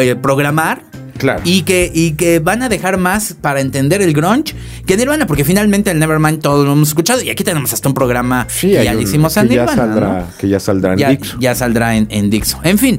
eh, 0.00 0.16
programar. 0.16 0.84
Claro. 1.18 1.42
Y 1.44 1.62
que, 1.62 1.88
y 1.94 2.12
que 2.12 2.40
van 2.40 2.62
a 2.62 2.68
dejar 2.68 2.96
más 2.96 3.36
para 3.40 3.60
entender 3.60 4.02
el 4.02 4.12
grunge 4.12 4.54
que 4.86 4.96
Nirvana, 4.96 5.26
porque 5.26 5.44
finalmente 5.44 5.90
el 5.90 5.98
Nevermind 6.00 6.40
todos 6.40 6.64
lo 6.66 6.72
hemos 6.72 6.88
escuchado 6.88 7.22
y 7.22 7.30
aquí 7.30 7.44
tenemos 7.44 7.72
hasta 7.72 7.86
un 7.86 7.94
programa 7.94 8.46
Sí, 8.50 8.68
que 8.72 8.82
ya 8.82 8.92
le 8.94 9.02
hicimos 9.02 9.36
a 9.36 9.42
que 9.42 9.54
ya 9.54 9.60
Nirvana. 9.60 9.76
saldrá, 9.76 10.08
¿no? 10.08 10.26
que 10.38 10.48
ya 10.48 10.58
saldrá 10.58 10.92
en 10.94 11.18
ya, 11.38 11.54
saldrá 11.54 11.96
en, 11.96 12.06
en 12.10 12.28
Dixo. 12.30 12.58
En 12.64 12.76
fin, 12.78 12.98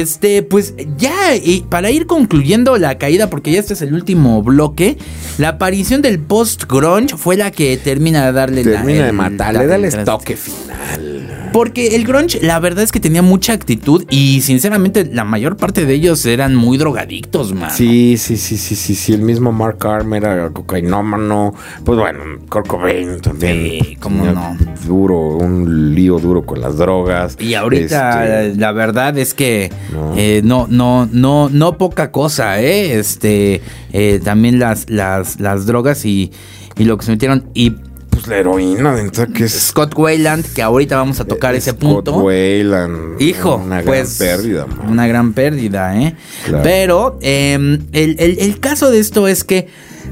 este, 0.00 0.42
pues 0.42 0.74
ya, 0.96 1.34
y 1.36 1.64
para 1.68 1.90
ir 1.90 2.06
concluyendo 2.06 2.76
la 2.78 2.98
caída, 2.98 3.30
porque 3.30 3.52
ya 3.52 3.60
este 3.60 3.74
es 3.74 3.82
el 3.82 3.94
último 3.94 4.42
bloque, 4.42 4.96
la 5.38 5.50
aparición 5.50 6.02
del 6.02 6.18
post-grunge 6.20 7.16
fue 7.16 7.36
la 7.36 7.50
que 7.50 7.76
termina 7.76 8.26
de 8.26 8.32
darle 8.32 8.64
la- 8.64 8.72
Termina 8.72 9.06
de 9.06 9.12
matarle, 9.12 9.66
dale 9.66 9.88
el- 9.88 10.04
toque 10.04 10.36
final. 10.36 11.20
Porque 11.52 11.94
el 11.94 12.04
grunge, 12.04 12.40
la 12.42 12.58
verdad 12.58 12.82
es 12.82 12.90
que 12.90 12.98
tenía 12.98 13.22
mucha 13.22 13.52
actitud 13.52 14.04
y 14.10 14.40
sinceramente 14.40 15.04
la 15.12 15.22
mayor 15.22 15.56
parte 15.56 15.86
de 15.86 15.94
ellos 15.94 16.26
eran 16.26 16.56
muy 16.56 16.78
drogadictos, 16.78 17.54
man. 17.54 17.70
Sí, 17.70 18.16
sí, 18.18 18.36
sí, 18.36 18.56
sí, 18.56 18.74
sí, 18.74 18.96
sí. 18.96 19.12
El 19.12 19.20
mismo 19.22 19.52
Mark 19.52 19.86
Arm 19.86 20.14
era 20.14 20.50
cocainómano. 20.50 21.54
Pues 21.84 21.96
bueno, 21.96 22.18
Kurt 22.48 22.66
Cobain 22.66 23.20
también. 23.20 23.52
Sí, 23.84 23.96
cómo 24.00 24.24
no. 24.26 24.56
Duro, 24.84 25.36
un 25.36 25.94
lío 25.94 26.18
duro 26.18 26.44
con 26.44 26.60
las 26.60 26.76
drogas. 26.76 27.36
Y 27.38 27.54
ahorita 27.54 28.46
Este, 28.46 28.58
la 28.60 28.72
verdad 28.72 29.16
es 29.16 29.32
que 29.32 29.70
No. 29.92 30.14
eh, 30.16 30.40
no, 30.44 30.66
no, 30.68 31.08
no, 31.10 31.48
no 31.50 31.78
poca 31.78 32.10
cosa, 32.10 32.60
eh. 32.60 32.98
Este, 32.98 33.60
eh, 33.92 34.20
también 34.22 34.58
las, 34.58 34.88
las, 34.90 35.40
las 35.40 35.66
drogas 35.66 36.04
y, 36.04 36.32
y 36.76 36.84
lo 36.84 36.96
que 36.98 37.04
se 37.06 37.12
metieron. 37.12 37.44
Y 37.54 37.70
pues 38.10 38.26
la 38.28 38.36
heroína, 38.38 38.96
que 39.34 39.44
es. 39.44 39.52
Scott 39.52 39.92
Wayland, 39.96 40.44
que 40.54 40.62
ahorita 40.62 40.96
vamos 40.96 41.18
a 41.20 41.24
tocar 41.24 41.54
ese 41.54 41.70
Scott 41.72 41.80
punto. 41.80 42.16
Wayland. 42.18 43.20
Hijo, 43.20 43.56
Una 43.56 43.82
gran 43.82 43.84
pues 43.86 44.16
pérdida, 44.18 44.66
man. 44.66 44.88
una 44.90 45.06
gran 45.08 45.32
pérdida, 45.32 46.00
¿eh? 46.00 46.14
Claro. 46.44 46.62
Pero 46.62 47.18
eh, 47.22 47.54
el, 47.92 48.16
el- 48.18 48.38
el 48.38 48.60
caso 48.60 48.90
de 48.90 49.00
esto 49.00 49.26
es 49.28 49.42
que 49.44 49.66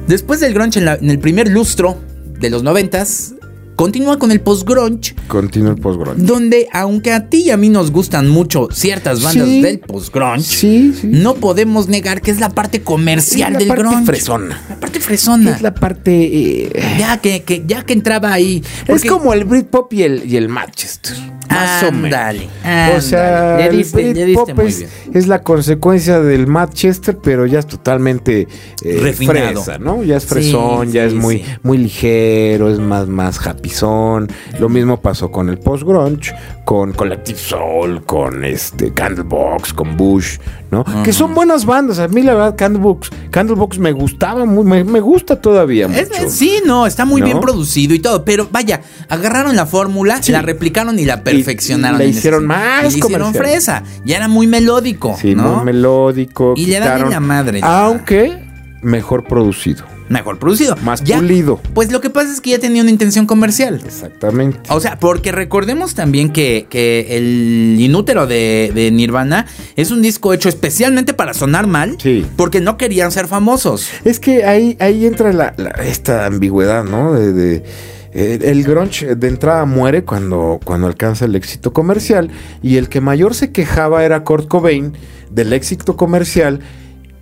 después 0.09 0.41
del 0.41 0.53
grunge 0.55 0.79
en, 0.81 0.85
la- 0.87 0.95
en 0.97 1.11
el 1.11 1.19
primer 1.21 1.49
lustro 1.49 1.97
de 2.41 2.51
los 2.51 2.65
noventas, 2.65 3.35
continúa 3.77 4.19
con 4.19 4.31
el 4.33 4.41
post-grunge, 4.41 5.15
Continúa 5.29 5.71
el 5.71 5.77
post-grunge. 5.81 6.23
donde 6.23 6.69
aunque 6.73 7.13
a 7.13 7.29
ti 7.29 7.43
y 7.47 7.51
a 7.51 7.57
mí 7.57 7.69
nos 7.69 7.91
gustan 7.91 8.29
mucho 8.29 8.69
ciertas 8.73 9.23
bandas 9.23 9.49
Sí. 9.49 9.63
del 9.63 9.79
post-grunge, 9.81 10.43
Sí, 10.43 10.95
sí. 11.01 11.07
no 11.09 11.35
podemos 11.35 11.89
negar 11.89 12.21
que 12.21 12.31
es 12.31 12.41
la 12.41 12.51
parte 12.51 12.83
comercial 12.83 13.53
la 13.55 13.59
del 13.59 13.69
parte 13.69 13.83
grunge. 13.83 14.05
fresona. 14.07 14.61
La 14.69 14.77
parte 14.81 15.01
fresona. 15.01 15.51
Es 15.57 15.63
la 15.63 15.75
parte. 15.75 16.13
eh, 16.65 16.73
Ya 16.99 17.19
que, 17.21 17.43
que- 17.43 17.65
ya 17.67 17.83
que 17.85 17.93
entraba 17.93 18.33
ahí. 18.33 18.63
Es 18.87 19.05
como 19.05 19.33
el 19.33 19.45
Britpop 19.45 19.93
y 19.93 20.03
el, 20.03 20.23
y 20.31 20.37
el 20.37 20.49
Manchester. 20.49 21.17
Más 21.51 21.83
o 21.83 21.93
menos. 21.93 22.37
O 22.97 23.01
sea, 23.01 23.67
el 23.67 23.77
diste- 23.79 23.97
le 24.15 24.25
diste 24.25 24.25
Britpop 24.25 24.55
muy 24.57 24.67
es, 24.67 24.79
bien. 24.79 24.91
es 25.13 25.27
la 25.27 25.43
consecuencia 25.43 26.21
del 26.21 26.47
Manchester, 26.47 27.19
pero 27.23 27.45
ya 27.47 27.59
es 27.59 27.67
totalmente 27.67 28.49
eh, 28.83 28.99
Refinado. 29.03 29.63
fresa, 29.63 29.79
¿no? 29.79 30.03
Ya 30.03 30.17
es 30.17 30.25
fresón, 30.25 30.87
Sí, 30.89 30.93
ya 30.95 31.03
sí, 31.03 31.09
es 31.09 31.15
muy, 31.15 31.39
sí. 31.39 31.45
muy 31.63 31.79
ligero, 31.79 32.71
es 32.71 32.79
más, 32.79 33.07
más 33.09 33.39
happyzón. 33.63 34.29
Lo 34.59 34.69
mismo 34.69 35.01
pasó 35.01 35.31
con 35.31 35.49
el 35.49 35.59
post-grunge, 35.59 36.35
con 36.65 36.93
Collective 36.93 37.39
Soul, 37.39 38.05
con 38.05 38.45
este 38.45 38.93
Candlebox, 38.93 39.73
con 39.73 39.97
Bush, 39.97 40.39
¿no? 40.71 40.85
Que 41.05 41.13
son 41.13 41.35
buenas 41.35 41.65
bandas. 41.65 41.99
A 42.01 42.09
mí, 42.09 42.23
la 42.23 42.35
verdad, 42.35 42.57
Candlebox, 42.57 43.11
Candlebox 43.31 43.79
me 43.79 43.93
gustaba 43.93 44.45
muy, 44.45 44.65
me, 44.65 44.83
me 44.85 45.01
gusta 45.01 45.41
todavía 45.41 45.87
Es- 45.87 46.11
mucho. 46.11 46.31
sí, 46.31 46.61
no, 46.67 46.87
está 46.87 47.05
muy 47.05 47.21
¿No? 47.21 47.27
bien 47.27 47.41
producido 47.41 47.95
y 47.95 48.01
todo, 48.01 48.25
pero 48.25 48.49
vaya, 48.51 48.81
agarraron 49.09 49.55
la 49.57 49.67
fórmula, 49.67 50.21
la 50.29 50.43
replicaron 50.43 50.99
y 50.99 51.05
la 51.05 51.23
perfeccionaron. 51.23 51.99
la 51.99 52.05
en 52.05 52.11
ese 52.11 52.19
hicieron 52.19 52.47
más 52.47 52.95
Y 52.95 52.99
la 53.01 53.07
hicieron 53.07 53.33
fresa, 53.35 53.83
ya 54.05 54.17
era 54.17 54.29
muy 54.29 54.47
melódico, 54.47 55.17
Sí, 55.21 55.35
¿no? 55.35 55.57
muy 55.57 55.65
melódico. 55.67 56.55
Y 56.57 56.67
le 56.67 56.81
dan 56.81 56.83
en 56.83 56.95
quitaron- 57.07 57.11
la 57.11 57.21
madre. 57.21 57.61
Aunque 57.63 58.43
mejor 58.83 59.25
producido. 59.25 59.85
Mejor 60.13 60.39
producido. 60.39 60.77
Más 60.85 61.03
Ya- 61.03 61.17
pulido. 61.17 61.59
Pues 61.75 61.91
lo 61.91 62.01
que 62.01 62.11
pasa 62.11 62.31
es 62.33 62.41
que 62.41 62.51
ya 62.51 62.59
tenía 62.59 62.83
una 62.83 62.91
intención 62.91 63.25
comercial. 63.27 63.81
Exactamente. 63.85 64.59
O 64.69 64.79
sea, 64.79 64.99
porque 64.99 65.33
recordemos 65.33 65.95
también 65.95 66.31
que, 66.33 66.67
que 66.69 67.17
el 67.17 67.77
inútero 67.81 68.27
de, 68.27 68.71
de 68.75 68.91
Nirvana 68.91 69.47
es 69.75 69.91
un 69.91 70.03
disco 70.03 70.33
hecho 70.35 70.49
especialmente 70.51 71.15
para 71.15 71.33
sonar 71.35 71.67
mal, 71.67 71.97
Sí. 72.01 72.27
porque 72.37 72.61
no 72.61 72.77
querían 72.77 73.11
ser 73.11 73.27
famosos. 73.27 73.89
Es 74.05 74.21
que 74.21 74.45
ahí, 74.45 74.77
ahí 74.81 75.07
entra 75.07 75.33
la, 75.33 75.55
la- 75.57 75.71
esta 75.71 76.27
ambigüedad, 76.27 76.85
¿no? 76.85 77.13
De, 77.15 77.33
de- 77.33 77.63
eh, 78.15 78.39
el 78.43 78.63
grunge 78.65 79.15
de 79.15 79.27
entrada 79.29 79.65
muere 79.65 80.05
cuando, 80.05 80.61
cuando 80.63 80.87
alcanza 80.87 81.25
el 81.25 81.35
éxito 81.35 81.73
comercial 81.73 82.29
y 82.63 82.77
el 82.77 82.91
que 82.91 83.01
mayor 83.01 83.35
se 83.35 83.53
quejaba 83.53 84.05
era 84.05 84.23
Kurt 84.23 84.49
Cobain 84.49 84.93
del 85.31 85.55
éxito 85.55 85.97
comercial 85.97 86.61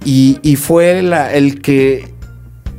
y, 0.05 0.41
y 0.43 0.57
fue 0.57 1.03
la- 1.03 1.33
el 1.33 1.61
que... 1.63 2.09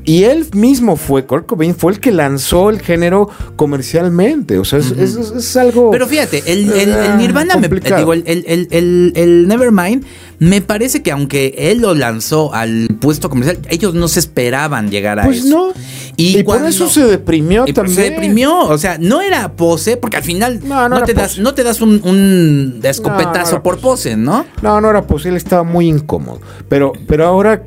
Y 0.03 0.23
él 0.23 0.47
mismo 0.53 0.95
fue, 0.95 1.25
Kurt 1.25 1.45
Cobain 1.45 1.75
fue 1.75 1.91
el 1.91 1.99
que 1.99 2.11
lanzó 2.11 2.69
el 2.71 2.79
género 2.81 3.29
comercialmente. 3.55 4.57
O 4.57 4.65
sea, 4.65 4.79
es, 4.79 4.91
es- 4.91 5.15
es- 5.15 5.31
es 5.31 5.55
algo... 5.57 5.91
Pero 5.91 6.07
fíjate, 6.07 6.43
el, 6.51 6.71
el- 6.71 6.89
el 6.89 6.93
Ah, 7.11 7.15
Nirvana, 7.15 7.55
me, 7.57 7.67
digo, 7.67 8.13
el, 8.13 9.47
Nevermind, 9.47 10.03
me 10.39 10.61
parece 10.61 11.01
que 11.03 11.11
aunque 11.11 11.53
él 11.55 11.81
lo 11.81 11.93
lanzó 11.93 12.53
al 12.53 12.87
puesto 12.99 13.29
comercial, 13.29 13.59
ellos 13.69 13.93
no 13.93 14.07
se 14.07 14.19
esperaban 14.19 14.89
llegar 14.89 15.19
a 15.19 15.23
Pues 15.25 15.45
eso. 15.45 15.49
no. 15.49 15.73
Y, 16.17 16.35
por 16.37 16.43
cuando- 16.45 16.67
eso 16.69 16.89
se 16.89 17.05
deprimió 17.05 17.63
y 17.67 17.73
por 17.73 17.85
también. 17.85 17.95
se 18.07 18.09
deprimió, 18.11 18.59
o 18.59 18.77
sea, 18.77 18.97
no 18.99 19.21
era 19.21 19.53
pose, 19.53 19.97
porque 19.97 20.17
al 20.17 20.23
final 20.23 20.59
No, 20.63 20.81
no 20.83 20.89
no, 20.89 20.97
era 20.97 21.05
te 21.05 21.13
das, 21.13 21.29
pose. 21.33 21.41
no 21.41 21.53
te 21.53 21.63
das 21.63 21.81
un, 21.81 22.01
un 22.03 22.79
escopetazo 22.83 23.57
No, 23.57 23.63
por 23.63 23.79
pose, 23.79 24.17
¿no? 24.17 24.45
No, 24.61 24.81
no 24.81 24.89
era 24.89 25.03
posible, 25.05 25.37
estaba 25.37 25.63
muy 25.63 25.87
incómodo. 25.87 26.41
Pero, 26.67 26.93
pero 27.07 27.25
ahora 27.27 27.63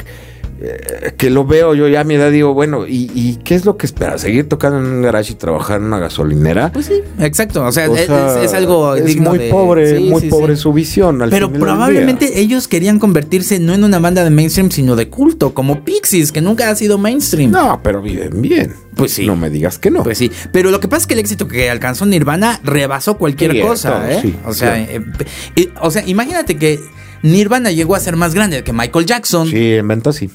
eh, 0.67 1.15
que 1.17 1.31
lo 1.31 1.45
veo 1.45 1.75
yo 1.75 1.89
ya 1.89 2.01
a 2.01 2.05
mi 2.05 2.15
edad 2.15 2.31
digo, 2.31 2.55
bueno, 2.55 2.87
¿y, 2.87 3.11
y 3.15 3.37
qué 3.45 3.55
es 3.55 3.65
lo 3.65 3.77
que 3.77 3.87
espera? 3.87 4.19
¿Seguir 4.19 4.49
tocando 4.49 4.79
en 4.79 4.87
un 4.87 5.03
garage 5.03 5.33
y 5.33 5.37
trabajar 5.37 5.79
en 5.81 5.87
una 5.87 5.99
gasolinera? 5.99 6.73
Pues 6.73 6.87
sí, 6.87 7.03
exacto. 7.21 7.65
O 7.65 7.73
sea, 7.73 7.89
O 7.91 7.97
es, 7.97 8.07
sea, 8.07 8.43
es 8.43 8.55
algo 8.55 8.95
es 8.95 9.05
digno 9.05 9.31
muy 9.31 9.39
de- 9.39 9.51
pobre, 9.51 9.97
sí, 9.99 10.05
muy 10.05 10.21
sí, 10.23 10.29
pobre 10.29 10.57
sí. 10.57 10.63
su 10.63 10.73
visión. 10.73 11.23
al 11.23 11.31
Pero 11.31 11.53
probablemente 11.53 12.41
ellos 12.41 12.69
querían 12.69 12.99
convertirse 12.99 13.59
no 13.61 13.75
en 13.75 13.85
una 13.85 13.99
banda 13.99 14.25
de 14.25 14.31
mainstream, 14.31 14.71
sino 14.71 14.97
de 14.97 15.09
culto, 15.09 15.55
como 15.55 15.85
Pixies, 15.85 16.33
que 16.33 16.41
nunca 16.41 16.71
ha 16.71 16.75
sido 16.77 16.99
mainstream. 16.99 17.51
No, 17.51 17.81
pero 17.83 18.01
viven 18.03 18.41
bien. 18.43 18.75
Pues 18.95 19.13
sí. 19.13 19.27
No 19.27 19.35
me 19.35 19.51
digas 19.51 19.79
que 19.79 19.91
no. 19.91 20.03
Pues 20.05 20.19
sí, 20.19 20.31
pero 20.53 20.71
lo 20.71 20.79
que 20.81 20.87
pasa 20.89 21.01
es 21.03 21.07
que 21.09 21.15
el 21.15 21.21
éxito 21.21 21.49
que 21.49 21.69
alcanzó 21.69 22.07
Nirvana 22.07 22.61
rebasó 22.63 23.19
cualquier 23.19 23.61
cosa, 23.61 24.11
¿eh? 24.13 24.19
sí, 24.23 24.35
o, 24.45 24.53
sea, 24.55 24.79
eh, 24.81 25.03
eh, 25.57 25.69
o 25.81 25.91
sea, 25.91 26.07
imagínate 26.07 26.57
que 26.57 26.79
Nirvana 27.23 27.73
llegó 27.73 27.97
a 27.97 28.01
ser 28.01 28.15
más 28.17 28.35
grande 28.35 28.63
que 28.63 28.73
Michael 28.73 29.07
Jackson. 29.07 29.49
Sí, 29.49 29.73
en 29.75 29.89
venta 29.89 30.13
sí. 30.13 30.31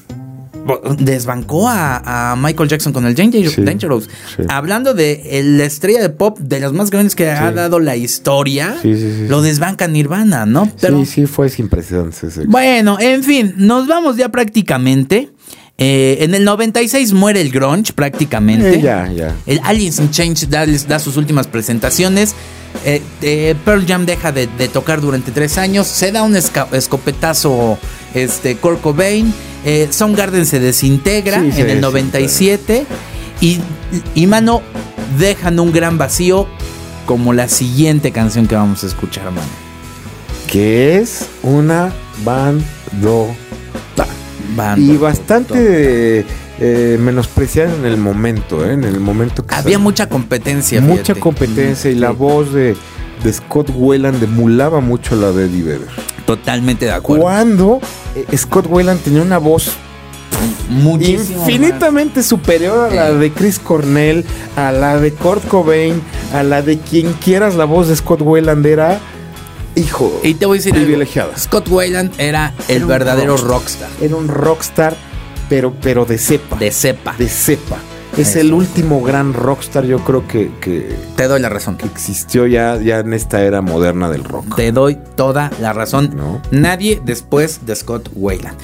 Desbancó 0.98 1.68
a, 1.68 2.32
a 2.32 2.36
Michael 2.36 2.68
Jackson 2.68 2.92
con 2.92 3.06
el 3.06 3.14
Danger- 3.14 3.48
Sí, 3.50 3.62
Dangerous. 3.62 4.04
sí. 4.36 4.42
Hablando 4.48 4.94
de 4.94 5.40
la 5.44 5.64
estrella 5.64 6.00
de 6.00 6.10
pop 6.10 6.38
de 6.38 6.60
las 6.60 6.72
más 6.72 6.90
grandes 6.90 7.14
que 7.14 7.28
ha 7.30 7.50
dado 7.52 7.78
la 7.80 7.96
historia, 7.96 8.76
lo 9.28 9.42
desbanca 9.42 9.88
Nirvana, 9.88 10.46
¿no? 10.46 10.70
Pero 10.80 11.00
sí, 11.00 11.06
sí, 11.06 11.26
fue 11.26 11.48
sin 11.48 11.68
precedentes 11.68 12.46
bueno, 12.46 12.98
en 13.00 13.22
fin, 13.24 13.54
nos 13.56 13.86
vamos 13.86 14.16
ya 14.16 14.28
prácticamente. 14.30 15.30
Eh, 15.82 16.18
en 16.24 16.34
el 16.34 16.44
96 16.44 17.14
muere 17.14 17.40
el 17.40 17.50
grunge 17.50 17.94
prácticamente. 17.94 18.74
Eh, 18.74 18.82
ya, 18.82 19.10
ya. 19.10 19.34
El 19.46 19.60
Aliens 19.64 19.98
in 19.98 20.10
Change 20.10 20.46
da, 20.46 20.98
sus 20.98 21.16
últimas 21.16 21.46
presentaciones. 21.46 22.34
Eh, 22.84 23.00
eh, 23.22 23.54
Pearl 23.64 23.86
Jam 23.86 24.04
deja 24.04 24.30
de, 24.30 24.46
de 24.46 24.68
tocar 24.68 25.00
durante 25.00 25.32
tres 25.32 25.56
años. 25.56 25.86
Se 25.86 26.12
da 26.12 26.22
un 26.22 26.36
escopetazo 26.36 27.78
este, 28.14 28.56
Kurt 28.56 28.82
Cobain. 28.82 29.32
Eh, 29.64 29.88
Soundgarden 29.90 30.46
se 30.46 30.58
desintegra 30.60 31.40
Sí, 31.42 31.52
se 31.52 31.60
en 31.62 31.70
el 31.70 31.80
desintegra. 31.80 31.90
97. 31.90 32.86
Y, 33.40 33.58
y 34.14 34.26
mano, 34.26 34.62
dejan 35.18 35.58
un 35.60 35.72
gran 35.72 35.98
vacío 35.98 36.46
como 37.06 37.32
la 37.32 37.48
siguiente 37.48 38.12
canción 38.12 38.46
que 38.46 38.54
vamos 38.54 38.84
a 38.84 38.86
escuchar, 38.86 39.24
mano. 39.26 39.46
Que 40.46 40.96
es 40.98 41.26
una 41.42 41.92
bandota. 42.24 44.06
Banda, 44.56 44.80
Y 44.80 44.96
bastante 44.96 46.24
eh, 46.58 46.98
menospreciada 47.00 47.72
en 47.74 47.84
el 47.84 47.96
momento, 47.96 48.64
¿eh? 48.68 48.72
En 48.74 48.84
el 48.84 48.98
momento 48.98 49.46
que 49.46 49.54
Había 49.54 49.62
salió. 49.74 49.78
mucha 49.80 50.08
competencia. 50.08 50.80
mucha 50.80 51.02
fíjate. 51.02 51.20
competencia 51.20 51.90
y 51.90 51.94
la 51.94 52.10
Sí, 52.10 52.16
voz 52.18 52.52
de, 52.52 52.76
de 53.22 53.32
Scott 53.32 53.70
Weiland 53.74 54.22
emulaba 54.22 54.80
mucho 54.80 55.16
la 55.16 55.32
de 55.32 55.46
Eddie 55.46 55.62
Vedder. 55.62 55.88
Totalmente 56.26 56.86
de 56.86 56.92
acuerdo. 56.92 57.22
Cuando 57.24 57.80
eh, 58.14 58.36
Scott 58.36 58.66
Weiland 58.68 59.00
tenía 59.02 59.22
una 59.22 59.38
voz 59.38 59.72
Muchísimo 60.70 61.40
infinitamente 61.40 62.22
superior 62.22 62.90
a 62.90 62.94
la 62.94 63.12
de 63.12 63.30
Chris 63.32 63.58
Cornell, 63.58 64.24
a 64.56 64.72
la 64.72 64.98
de 64.98 65.12
Kurt 65.12 65.46
Cobain, 65.48 66.00
a 66.32 66.42
la 66.42 66.62
de 66.62 66.78
quien 66.78 67.12
quieras 67.14 67.56
la 67.56 67.64
voz 67.64 67.88
de 67.88 67.96
Scott 67.96 68.20
Weiland 68.22 68.64
era, 68.64 69.00
hijo. 69.74 70.20
Y 70.22 70.34
te 70.34 70.46
voy 70.46 70.56
a 70.56 70.58
decir 70.58 70.72
algo. 70.72 70.84
privilegiada. 70.86 71.36
Scott 71.36 71.68
Weiland 71.68 72.12
era 72.18 72.54
el 72.68 72.78
Era 72.78 72.86
verdadero 72.86 73.36
rockstar. 73.36 73.88
rockstar. 73.88 73.90
Era 74.00 74.16
un 74.16 74.28
rockstar, 74.28 74.96
pero, 75.48 75.74
pero 75.82 76.04
de 76.06 76.16
cepa. 76.18 76.56
De 76.56 76.70
cepa. 76.70 77.14
de 77.18 77.28
cepa. 77.28 77.78
Es 78.16 78.30
Eso. 78.30 78.40
el 78.40 78.52
último 78.52 79.02
gran 79.02 79.32
rockstar, 79.32 79.84
yo 79.84 79.98
creo 80.04 80.26
que, 80.26 80.50
que, 80.60 80.94
Te 81.16 81.28
doy 81.28 81.40
la 81.40 81.48
razón. 81.48 81.76
que 81.76 81.86
existió 81.86 82.46
ya, 82.46 82.76
ya 82.76 82.98
en 82.98 83.12
esta 83.14 83.42
era 83.42 83.62
moderna 83.62 84.10
del 84.10 84.24
rock. 84.24 84.56
Te 84.56 84.72
doy 84.72 84.98
toda 85.14 85.50
la 85.60 85.72
razón. 85.72 86.10
No. 86.16 86.40
Nadie 86.50 87.00
después 87.04 87.64
de 87.66 87.76
Scott 87.76 88.10
Weiland. 88.14 88.56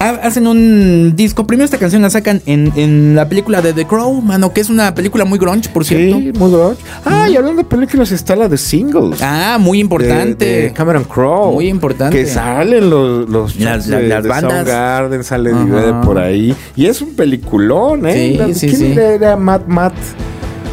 Ha- 0.00 0.10
Hacen 0.22 0.46
un 0.46 1.14
disco. 1.16 1.44
Primero 1.46 1.64
esta 1.64 1.78
canción 1.78 2.02
la 2.02 2.10
sacan 2.10 2.40
en, 2.46 2.72
en 2.76 3.16
la 3.16 3.28
película 3.28 3.60
de 3.60 3.72
The 3.72 3.84
Crow, 3.86 4.20
mano, 4.22 4.52
que 4.52 4.60
es 4.60 4.70
una 4.70 4.94
película 4.94 5.24
muy 5.24 5.38
grunge, 5.40 5.68
por 5.70 5.84
cierto. 5.84 6.18
Sí, 6.18 6.32
muy 6.38 6.50
grunge. 6.52 6.76
Ah, 7.04 7.28
y 7.28 7.34
hablando 7.36 7.62
de 7.62 7.68
películas 7.68 8.12
está 8.12 8.36
la 8.36 8.48
de 8.48 8.58
singles. 8.58 9.20
Ah, 9.22 9.58
muy 9.60 9.80
importante. 9.80 10.44
De, 10.44 10.62
de 10.62 10.72
Cameron 10.72 11.02
Crowe. 11.04 11.52
Muy 11.52 11.68
importante. 11.68 12.16
Que 12.16 12.26
salen 12.26 12.88
los, 12.90 13.28
los 13.28 13.56
Las- 13.56 13.64
chats 13.84 13.86
las- 13.88 14.00
de, 14.02 14.08
las 14.08 14.22
de 14.22 14.28
bandas. 14.28 14.52
Soundgarden, 14.52 15.24
sale 15.24 15.50
Ajá. 15.50 15.64
Divide 15.64 15.92
por 16.04 16.18
ahí. 16.18 16.54
Y 16.76 16.86
es 16.86 17.00
un 17.02 17.14
peliculón, 17.14 18.06
¿eh? 18.06 18.14
Sí, 18.32 18.36
La- 18.38 18.54
sí, 18.54 18.66
¿Quién 18.68 18.76
sí. 18.80 18.92
era? 18.92 19.12
Era 19.14 19.36
Matt, 19.36 19.66
Matt, 19.66 19.94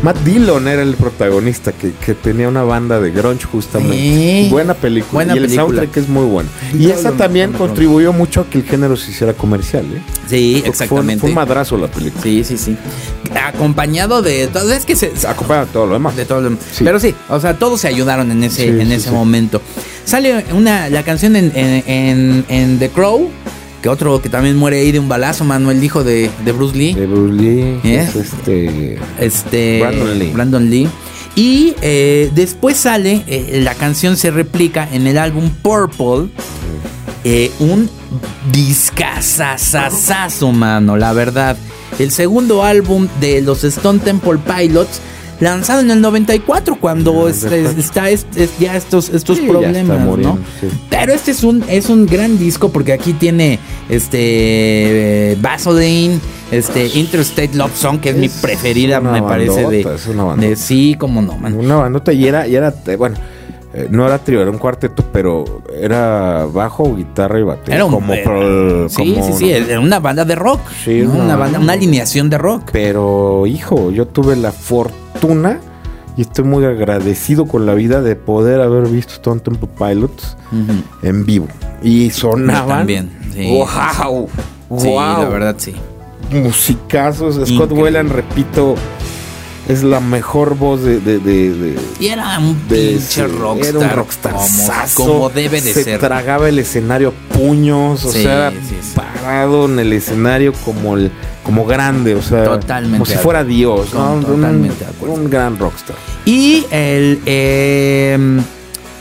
Matt 0.04 0.18
Dillon 0.20 0.68
era 0.68 0.84
el 0.84 0.94
protagonista 0.96 1.72
que, 1.72 1.92
que 1.94 2.14
tenía 2.14 2.48
una 2.48 2.62
banda 2.64 3.00
de 3.00 3.10
grunge 3.10 3.46
justamente. 3.46 3.98
Sí. 3.98 4.48
Buena 4.52 4.76
película. 4.76 5.12
Buena 5.14 5.34
y 5.34 5.38
el 5.38 5.44
película. 5.46 5.66
soundtrack 5.66 5.98
es 5.98 6.08
muy 6.10 6.26
bueno. 6.26 6.50
Y 6.78 6.92
esa 6.92 7.12
también 7.14 7.54
contribuyó 7.54 8.14
mucho 8.14 8.42
a 8.42 8.46
que 8.50 8.60
el 8.60 8.66
género 8.66 8.96
se 8.98 9.10
hiciera 9.12 9.34
comercial, 9.34 9.86
¿eh? 9.86 10.02
Sí, 10.30 10.54
Porque 10.58 10.70
exactamente. 10.70 11.22
Fue, 11.22 11.30
un 11.30 11.36
madrazo 11.36 11.76
la 11.78 11.88
película. 11.88 12.22
Sí, 12.22 12.44
sí, 12.44 12.56
sí. 12.58 12.78
Acompañado 13.44 14.22
de. 14.22 14.48
todo- 14.48 14.72
Es 14.72 14.86
que 14.86 14.96
se, 14.96 15.16
Se 15.18 15.28
acompaña 15.28 15.62
a 15.62 15.66
todo 15.66 15.88
lo 15.88 15.94
demás. 15.94 16.16
de 16.16 16.26
todo 16.26 16.42
lo- 16.42 16.52
Sí. 16.72 16.84
Pero 16.84 17.00
sí, 17.00 17.16
o 17.30 17.40
sea, 17.40 17.58
todos 17.58 17.82
se 17.82 17.88
ayudaron 17.88 18.30
en 18.32 18.44
ese, 18.44 18.64
Sí, 18.64 18.68
en 18.70 18.92
ese 18.92 19.10
momento. 19.10 19.60
Sale 20.06 20.46
una, 20.54 20.88
la 20.90 21.02
canción 21.02 21.36
en, 21.36 21.52
en, 21.56 21.84
en- 21.88 22.46
en 22.48 22.78
The 22.80 22.90
Crow, 22.90 23.32
que 23.86 23.90
otro 23.90 24.20
que 24.20 24.30
también 24.30 24.58
muere 24.58 24.80
ahí 24.80 24.92
de 24.92 24.98
un 24.98 25.08
balazo, 25.08 25.44
Manuel, 25.44 25.84
hijo 25.84 26.04
de, 26.04 26.32
de 26.44 26.52
Bruce 26.52 26.76
Lee. 26.76 26.96
De 26.96 27.06
Bruce 27.06 27.34
Lee, 27.36 27.80
¿Eh? 27.84 28.08
es 28.10 28.16
este... 28.16 28.98
Este. 29.20 29.80
Brandon 29.80 30.18
Lee. 30.18 30.32
Brandon 30.32 30.70
Lee. 30.72 30.90
Y 31.36 31.76
eh, 31.84 32.32
después 32.34 32.78
sale, 32.78 33.24
eh, 33.28 33.60
la 33.62 33.76
canción 33.76 34.18
se 34.18 34.32
replica 34.32 34.90
en 34.92 35.06
el 35.06 35.20
álbum 35.20 35.52
Purple. 35.62 36.30
eh, 37.24 37.52
un 37.60 37.88
discazazazazo, 38.52 40.52
mano, 40.52 40.98
la 40.98 41.14
verdad. 41.14 41.56
El 42.00 42.10
segundo 42.10 42.64
álbum 42.64 43.08
de 43.22 43.44
los 43.44 43.64
Stone 43.64 44.00
Temple 44.00 44.40
Pilots, 44.40 45.00
lanzado 45.40 45.82
en 45.82 45.92
el 45.92 46.02
94, 46.02 46.76
cuando 46.80 47.28
es- 47.30 47.44
es- 47.44 47.78
está 47.78 48.10
es- 48.10 48.26
ya 48.60 48.76
estos, 48.76 49.10
estos 49.10 49.38
Sí, 49.38 49.46
problemas, 49.48 50.00
muriendo, 50.00 50.36
¿no? 50.36 50.40
sí. 50.62 50.68
Pero 50.90 51.14
este 51.14 51.32
es 51.32 51.44
un, 51.44 51.64
es 51.68 51.90
un 51.90 52.06
gran 52.06 52.38
disco 52.40 52.70
porque 52.70 52.94
aquí 52.94 53.14
tiene 53.14 53.60
este 53.90 55.32
eh, 55.32 55.38
Vaseline, 55.42 56.20
este 56.52 56.88
Interstate 56.98 57.52
Love 57.54 57.76
Song, 57.76 58.00
que 58.00 58.10
es, 58.12 58.16
mi 58.18 58.30
preferida, 58.30 59.00
me 59.02 59.22
parece 59.22 59.68
de, 59.68 59.84
de 60.38 60.56
sí, 60.56 60.96
como 60.98 61.22
no, 61.22 61.38
man. 61.38 61.54
Una 61.54 61.76
bandota 61.76 62.14
y 62.14 62.26
era, 62.28 62.48
y 62.48 62.56
era 62.56 62.74
eh, 62.88 62.96
bueno, 62.96 63.18
eh, 63.76 63.88
no 63.92 64.06
era 64.08 64.18
trío, 64.20 64.42
era 64.42 64.50
un 64.50 64.58
cuarteto, 64.58 65.04
pero 65.12 65.62
era 65.78 66.46
bajo, 66.52 66.96
guitarra 66.96 67.40
y 67.40 67.44
batería. 67.44 67.76
Era 67.76 67.86
un 67.86 67.92
como, 67.92 68.14
pro- 68.24 68.88
sí, 68.90 69.14
como- 69.14 69.28
sí, 69.28 69.34
sí, 69.34 69.52
era 69.52 69.80
una 69.80 70.00
banda 70.00 70.24
de 70.26 70.36
rock, 70.36 70.62
Sí, 70.84 71.02
¿no? 71.02 71.12
una- 71.14 71.24
una 71.26 71.36
banda, 71.36 71.60
una 71.60 71.74
alineación 71.74 72.30
de 72.30 72.38
rock. 72.38 72.70
Pero, 72.72 73.46
hijo, 73.48 73.92
yo 73.92 74.08
tuve 74.08 74.36
la 74.38 74.52
fortuna 74.52 75.60
y 76.18 76.22
estoy 76.22 76.46
muy 76.46 76.64
agradecido 76.64 77.46
con 77.46 77.66
la 77.66 77.74
vida 77.74 78.02
de 78.02 78.16
poder 78.16 78.62
haber 78.62 78.88
visto 78.88 79.14
Stone 79.16 79.42
Temple 79.42 79.68
Pilots 79.78 80.38
en 81.04 81.26
vivo. 81.26 81.48
Y 81.84 82.10
sonaban. 82.12 82.64
Yo 82.70 82.76
también, 82.78 83.10
sí. 83.34 83.50
¡Wow! 83.52 84.30
Sí, 84.78 84.88
¡Wow! 84.88 84.98
la 85.24 85.30
verdad 85.30 85.56
sí. 85.58 85.76
Musicazos. 86.32 87.36
Scott 87.36 87.50
Increíble. 87.50 87.82
Weiland, 87.84 88.12
repito, 88.12 88.76
es 89.68 89.84
la 89.84 90.00
mejor 90.00 90.56
voz 90.58 90.82
de- 90.84 91.00
de- 91.00 91.20
de- 91.20 91.54
de, 91.54 91.80
Y 92.00 92.08
era 92.08 92.38
un 92.40 92.56
de 92.70 92.90
pinche 92.92 93.26
rockstar. 93.28 93.70
Era 93.76 93.80
un 93.80 93.90
rockstar. 93.90 94.34
Como, 94.94 95.10
como 95.14 95.30
debe 95.30 95.62
de 95.62 95.74
se 95.74 95.84
ser. 95.84 96.00
tragaba 96.00 96.48
el 96.50 96.60
escenario 96.60 97.10
a 97.10 97.34
puños, 97.34 98.06
o 98.06 98.12
Sí, 98.12 98.24
sea, 98.24 98.52
sí, 98.52 98.58
sí. 98.82 98.94
parado 98.96 99.66
en 99.66 99.80
el 99.80 99.94
escenario 99.94 100.54
como 100.54 100.96
el 100.98 101.12
como 101.44 101.66
grande, 101.66 102.16
o 102.16 102.22
sea, 102.24 102.44
Totalmente 102.44 102.98
como 102.98 103.06
si 103.06 103.16
fuera 103.18 103.44
Dios, 103.44 103.94
¿no? 103.94 104.00
Con- 104.00 104.16
Un- 104.18 104.26
totalmente 104.26 104.84
de 104.84 104.90
acuerdo. 104.90 105.16
Un 105.16 105.30
gran 105.30 105.58
rockstar. 105.60 105.96
Y 106.26 106.66
el. 106.72 107.20
eh, 107.28 108.42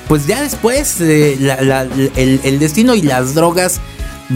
pues 0.08 0.26
ya 0.26 0.42
después, 0.42 1.00
eh, 1.00 1.36
la- 1.40 1.62
la- 1.62 1.82
el, 1.82 2.40
el 2.44 2.58
destino 2.58 2.94
y 2.94 3.00
las 3.02 3.34
drogas 3.34 3.80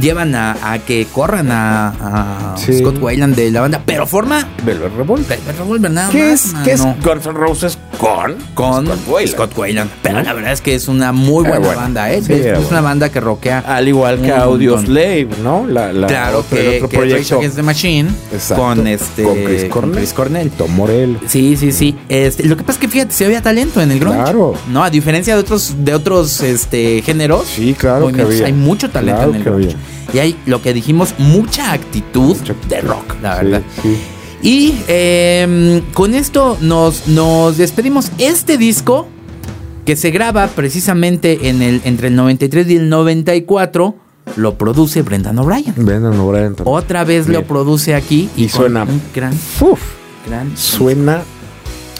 llevan 0.00 0.34
a, 0.34 0.56
a 0.72 0.78
que 0.78 1.06
corran 1.12 1.50
a, 1.50 1.88
a 2.52 2.56
Sí. 2.56 2.78
Scott 2.78 3.00
Weiland 3.00 3.34
de 3.36 3.50
la 3.50 3.60
banda, 3.62 3.82
pero 3.84 4.06
forma. 4.06 4.46
Velvet 4.64 4.92
Revolver. 4.96 5.38
Velvet 5.38 5.58
Revolver 5.58 5.90
nada 5.90 6.10
¿Qué 6.10 6.30
más, 6.30 6.44
es, 6.46 6.54
¿Qué 6.64 6.72
es. 6.72 6.82
Guns 6.82 7.26
N' 7.26 7.32
Roses 7.32 7.78
con, 7.98 8.36
Con 8.54 8.86
Scott 8.86 8.98
Weiland? 9.08 9.32
Scott 9.34 9.58
Weiland. 9.58 9.90
Pero 10.02 10.22
la 10.22 10.32
verdad 10.32 10.52
es 10.52 10.60
que 10.60 10.74
es 10.74 10.88
una 10.88 11.12
muy 11.12 11.44
Era 11.44 11.50
buena 11.58 11.66
buena. 11.66 11.82
banda, 11.82 12.12
¿eh? 12.12 12.22
Sí, 12.22 12.32
es 12.34 12.46
es 12.46 12.70
una 12.70 12.80
banda 12.80 13.08
que 13.10 13.20
rockea. 13.20 13.60
Al 13.66 13.88
igual 13.88 14.20
que 14.20 14.32
un 14.32 14.38
Audio 14.38 14.70
montón. 14.76 14.86
Slave, 14.86 15.28
¿no? 15.42 15.66
La, 15.66 15.92
la 15.92 16.06
Claro, 16.06 16.38
otro- 16.40 16.58
el 16.58 16.64
que, 16.64 16.76
otro 16.76 16.88
que 16.88 16.96
proyecto. 16.98 17.36
Against 17.38 17.56
the 17.56 17.62
Machine 17.62 18.10
Exacto. 18.32 18.62
con 18.64 18.86
este 18.86 19.22
Con 19.22 19.44
Chris 19.44 19.64
Cornell. 19.64 19.96
Chris 19.96 20.12
Cornell. 20.12 20.50
Tom 20.50 20.74
Morello. 20.74 21.18
Sí, 21.26 21.56
sí, 21.56 21.72
sí. 21.72 21.96
Este, 22.08 22.44
lo 22.44 22.56
que 22.56 22.62
pasa 22.64 22.78
es 22.78 22.80
que 22.80 22.88
fíjate, 22.88 23.12
si 23.12 23.24
había 23.24 23.42
talento 23.42 23.80
en 23.80 23.90
el 23.90 23.98
grunge. 24.00 24.18
Claro. 24.22 24.54
No, 24.68 24.82
a 24.84 24.90
diferencia 24.90 25.34
de 25.34 25.40
otros, 25.40 25.74
de 25.78 25.94
otros 25.94 26.40
este, 26.40 27.02
géneros. 27.02 27.46
Sí, 27.46 27.74
claro 27.78 28.08
que 28.12 28.22
había. 28.22 28.46
Hay 28.46 28.52
mucho 28.52 28.90
talento 28.90 29.16
Claro 29.22 29.30
en 29.30 29.36
el 29.36 29.44
grunge. 29.44 29.76
Y 30.12 30.18
hay 30.18 30.36
lo 30.46 30.62
que 30.62 30.72
dijimos, 30.72 31.14
mucha 31.18 31.72
actitud 31.72 32.36
de 32.68 32.80
rock, 32.80 33.14
la 33.22 33.36
verdad. 33.36 33.62
sí. 33.82 33.96
Y 34.40 34.74
eh, 34.86 35.82
con 35.94 36.14
esto 36.14 36.56
nos, 36.60 37.08
nos 37.08 37.56
despedimos. 37.56 38.12
Este 38.18 38.56
disco, 38.56 39.08
que 39.84 39.96
se 39.96 40.10
graba 40.12 40.46
precisamente 40.46 41.48
en 41.48 41.60
el, 41.60 41.80
entre 41.84 42.06
el 42.08 42.14
93 42.14 42.68
y 42.68 42.76
el 42.76 42.88
94, 42.88 43.96
lo 44.36 44.54
produce 44.56 45.02
Brendan 45.02 45.38
O'Brien. 45.40 45.74
Brendan 45.76 46.16
O'Brien 46.20 46.54
también. 46.54 46.76
Otra 46.76 47.02
vez 47.02 47.26
Bien. 47.26 47.40
lo 47.40 47.46
produce 47.48 47.94
aquí 47.96 48.28
y, 48.36 48.48
suena- 48.48 48.84
un 48.84 49.02
gran, 49.12 49.32
Uf, 49.60 49.80
gran, 50.26 50.56
suena 50.56 51.22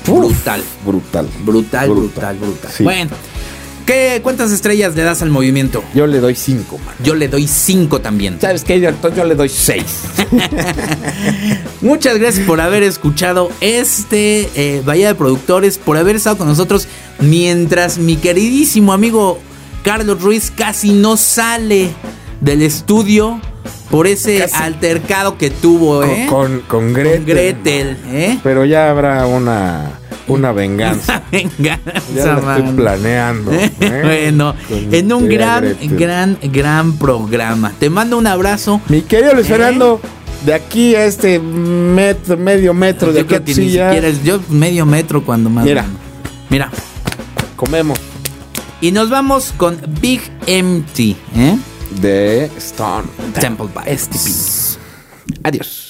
brutal, 0.07 0.63
brutal. 0.87 1.29
brutal, 1.45 1.91
brutal, 1.91 2.37
brutal. 2.37 2.71
Sí. 2.73 2.85
Bueno, 2.85 3.11
¿qué, 3.89 4.21
¿cuántas 4.23 4.53
estrellas 4.53 4.95
le 4.95 5.03
das 5.03 5.23
al 5.23 5.31
movimiento? 5.31 5.83
Yo 5.95 6.07
le 6.07 6.21
doy 6.21 6.35
cinco, 6.35 6.79
man. 6.85 6.95
Yo 7.03 7.15
le 7.15 7.27
doy 7.27 7.49
cinco 7.49 8.01
también. 8.01 8.39
¿Sabes 8.39 8.63
qué? 8.63 8.79
Yo, 8.79 8.91
yo 9.17 9.25
le 9.25 9.35
doy 9.35 9.49
seis. 9.49 10.03
Muchas 11.81 12.19
gracias 12.19 12.47
por 12.47 12.61
haber 12.61 12.83
escuchado 12.83 13.51
este 13.63 14.49
eh, 14.55 14.83
Bahía 14.85 15.09
de 15.09 15.15
Productores, 15.15 15.79
por 15.79 15.97
haber 15.97 16.17
estado 16.17 16.37
con 16.37 16.47
nosotros 16.49 16.87
mientras 17.21 17.99
mi 17.99 18.17
queridísimo 18.17 18.93
amigo 18.93 19.41
Carlos 19.83 20.21
Ruiz 20.21 20.53
casi 20.55 20.93
no 20.93 21.17
sale 21.17 21.91
del 22.41 22.63
estudio 22.63 23.41
por 23.91 24.07
ese 24.07 24.39
Casi. 24.39 24.55
altercado 24.63 25.39
que 25.39 25.49
tuvo, 25.51 26.01
Con, 26.01 26.11
¿eh? 26.11 26.27
con, 26.29 26.61
con 26.61 26.93
Gretel. 26.93 27.17
Con 27.17 27.27
Gretel, 27.27 27.97
¿eh? 28.09 28.39
Pero 28.43 28.65
ya 28.67 28.91
habrá 28.91 29.27
una, 29.27 29.98
una 30.29 30.53
venganza. 30.53 31.23
Venga, 31.33 31.81
Ya 32.15 32.21
esa 32.21 32.41
la 32.41 32.57
estoy 32.59 32.73
planeando. 32.75 33.53
¿eh? 33.53 33.71
bueno, 33.81 34.55
Con 34.69 34.95
en 34.95 35.13
un 35.13 35.29
gran, 35.29 35.77
gran, 35.83 36.39
gran 36.43 36.93
programa. 36.99 37.73
Te 37.79 37.91
mando 37.91 38.19
un 38.19 38.27
abrazo. 38.27 38.81
Mi 38.89 39.03
querido 39.03 39.35
Luis 39.35 39.47
¿Eh? 39.47 39.51
Fernando, 39.51 40.01
de 40.45 40.55
aquí 40.55 40.95
a 40.95 41.05
este 41.05 41.39
metro, 41.39 42.37
medio 42.37 42.75
metro 42.75 43.13
de 43.13 43.25
creo 43.25 43.41
aquí 43.41 43.55
que 43.55 43.61
ni 43.61 43.69
siquiera 43.71 44.11
yo 44.25 44.41
medio 44.49 44.87
metro 44.87 45.25
cuando 45.25 45.51
más. 45.51 45.65
Mira. 45.65 45.85
Mira. 46.51 46.71
comemos 47.57 47.99
Y 48.81 48.93
nos 48.93 49.11
vamos 49.11 49.53
con 49.57 49.79
Big 50.01 50.21
Empty, 50.47 51.17
¿eh? 51.37 51.59
de 52.01 52.51
Stone. 52.59 53.05
Temple 53.41 53.69
by 53.75 53.97
STP. 53.97 54.79
Adiós. 55.43 55.88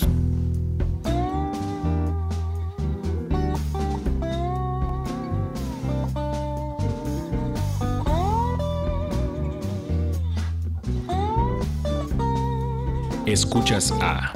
Escuchas 13.32 13.92
a 14.00 14.32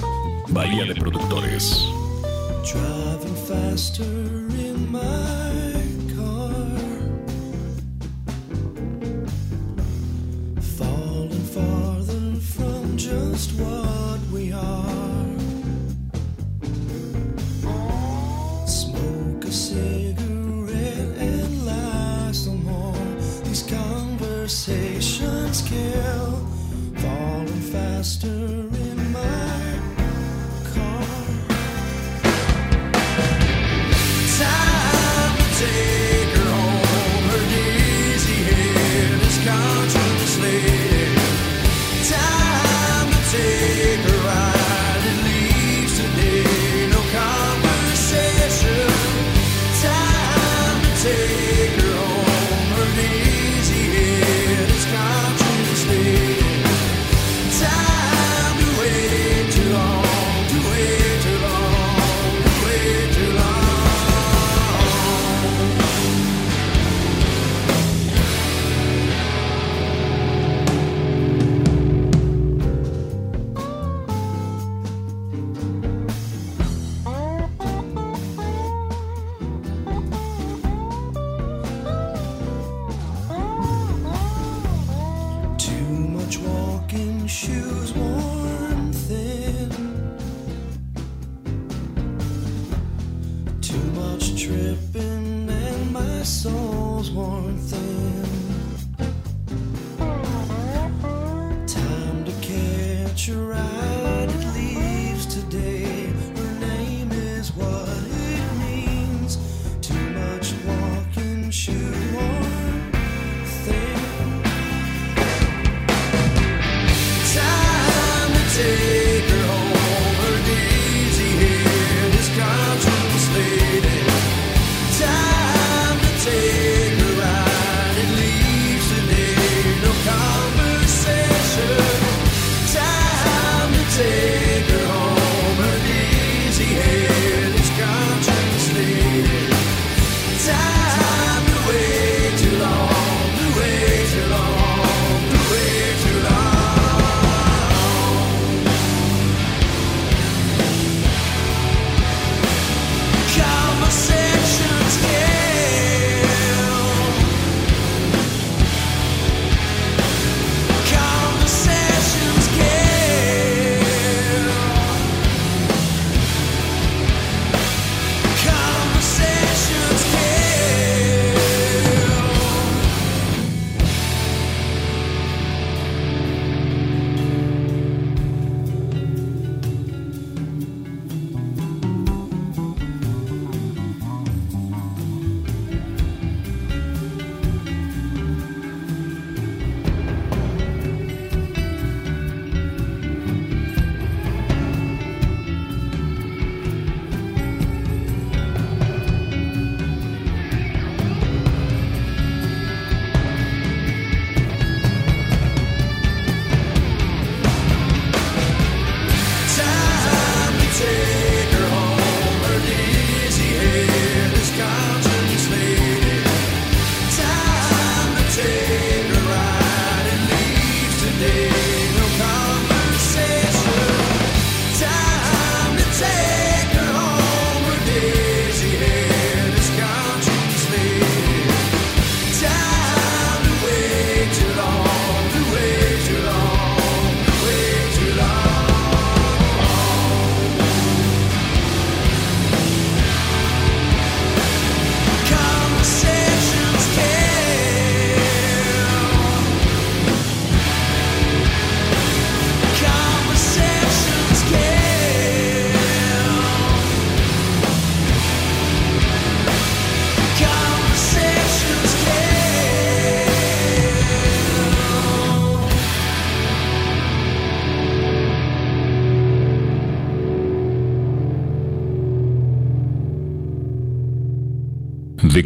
Bahía 0.49 0.85
de 0.85 0.95
Productores. 0.95 1.89
Conversations 23.69 25.63
kill. 25.63 26.62
Falling 27.03 27.61
faster 27.73 28.29
in 28.29 29.13
my 29.13 29.81
car. 30.73 31.05
Time 34.39 35.37
to 35.37 35.45
take 35.59 36.02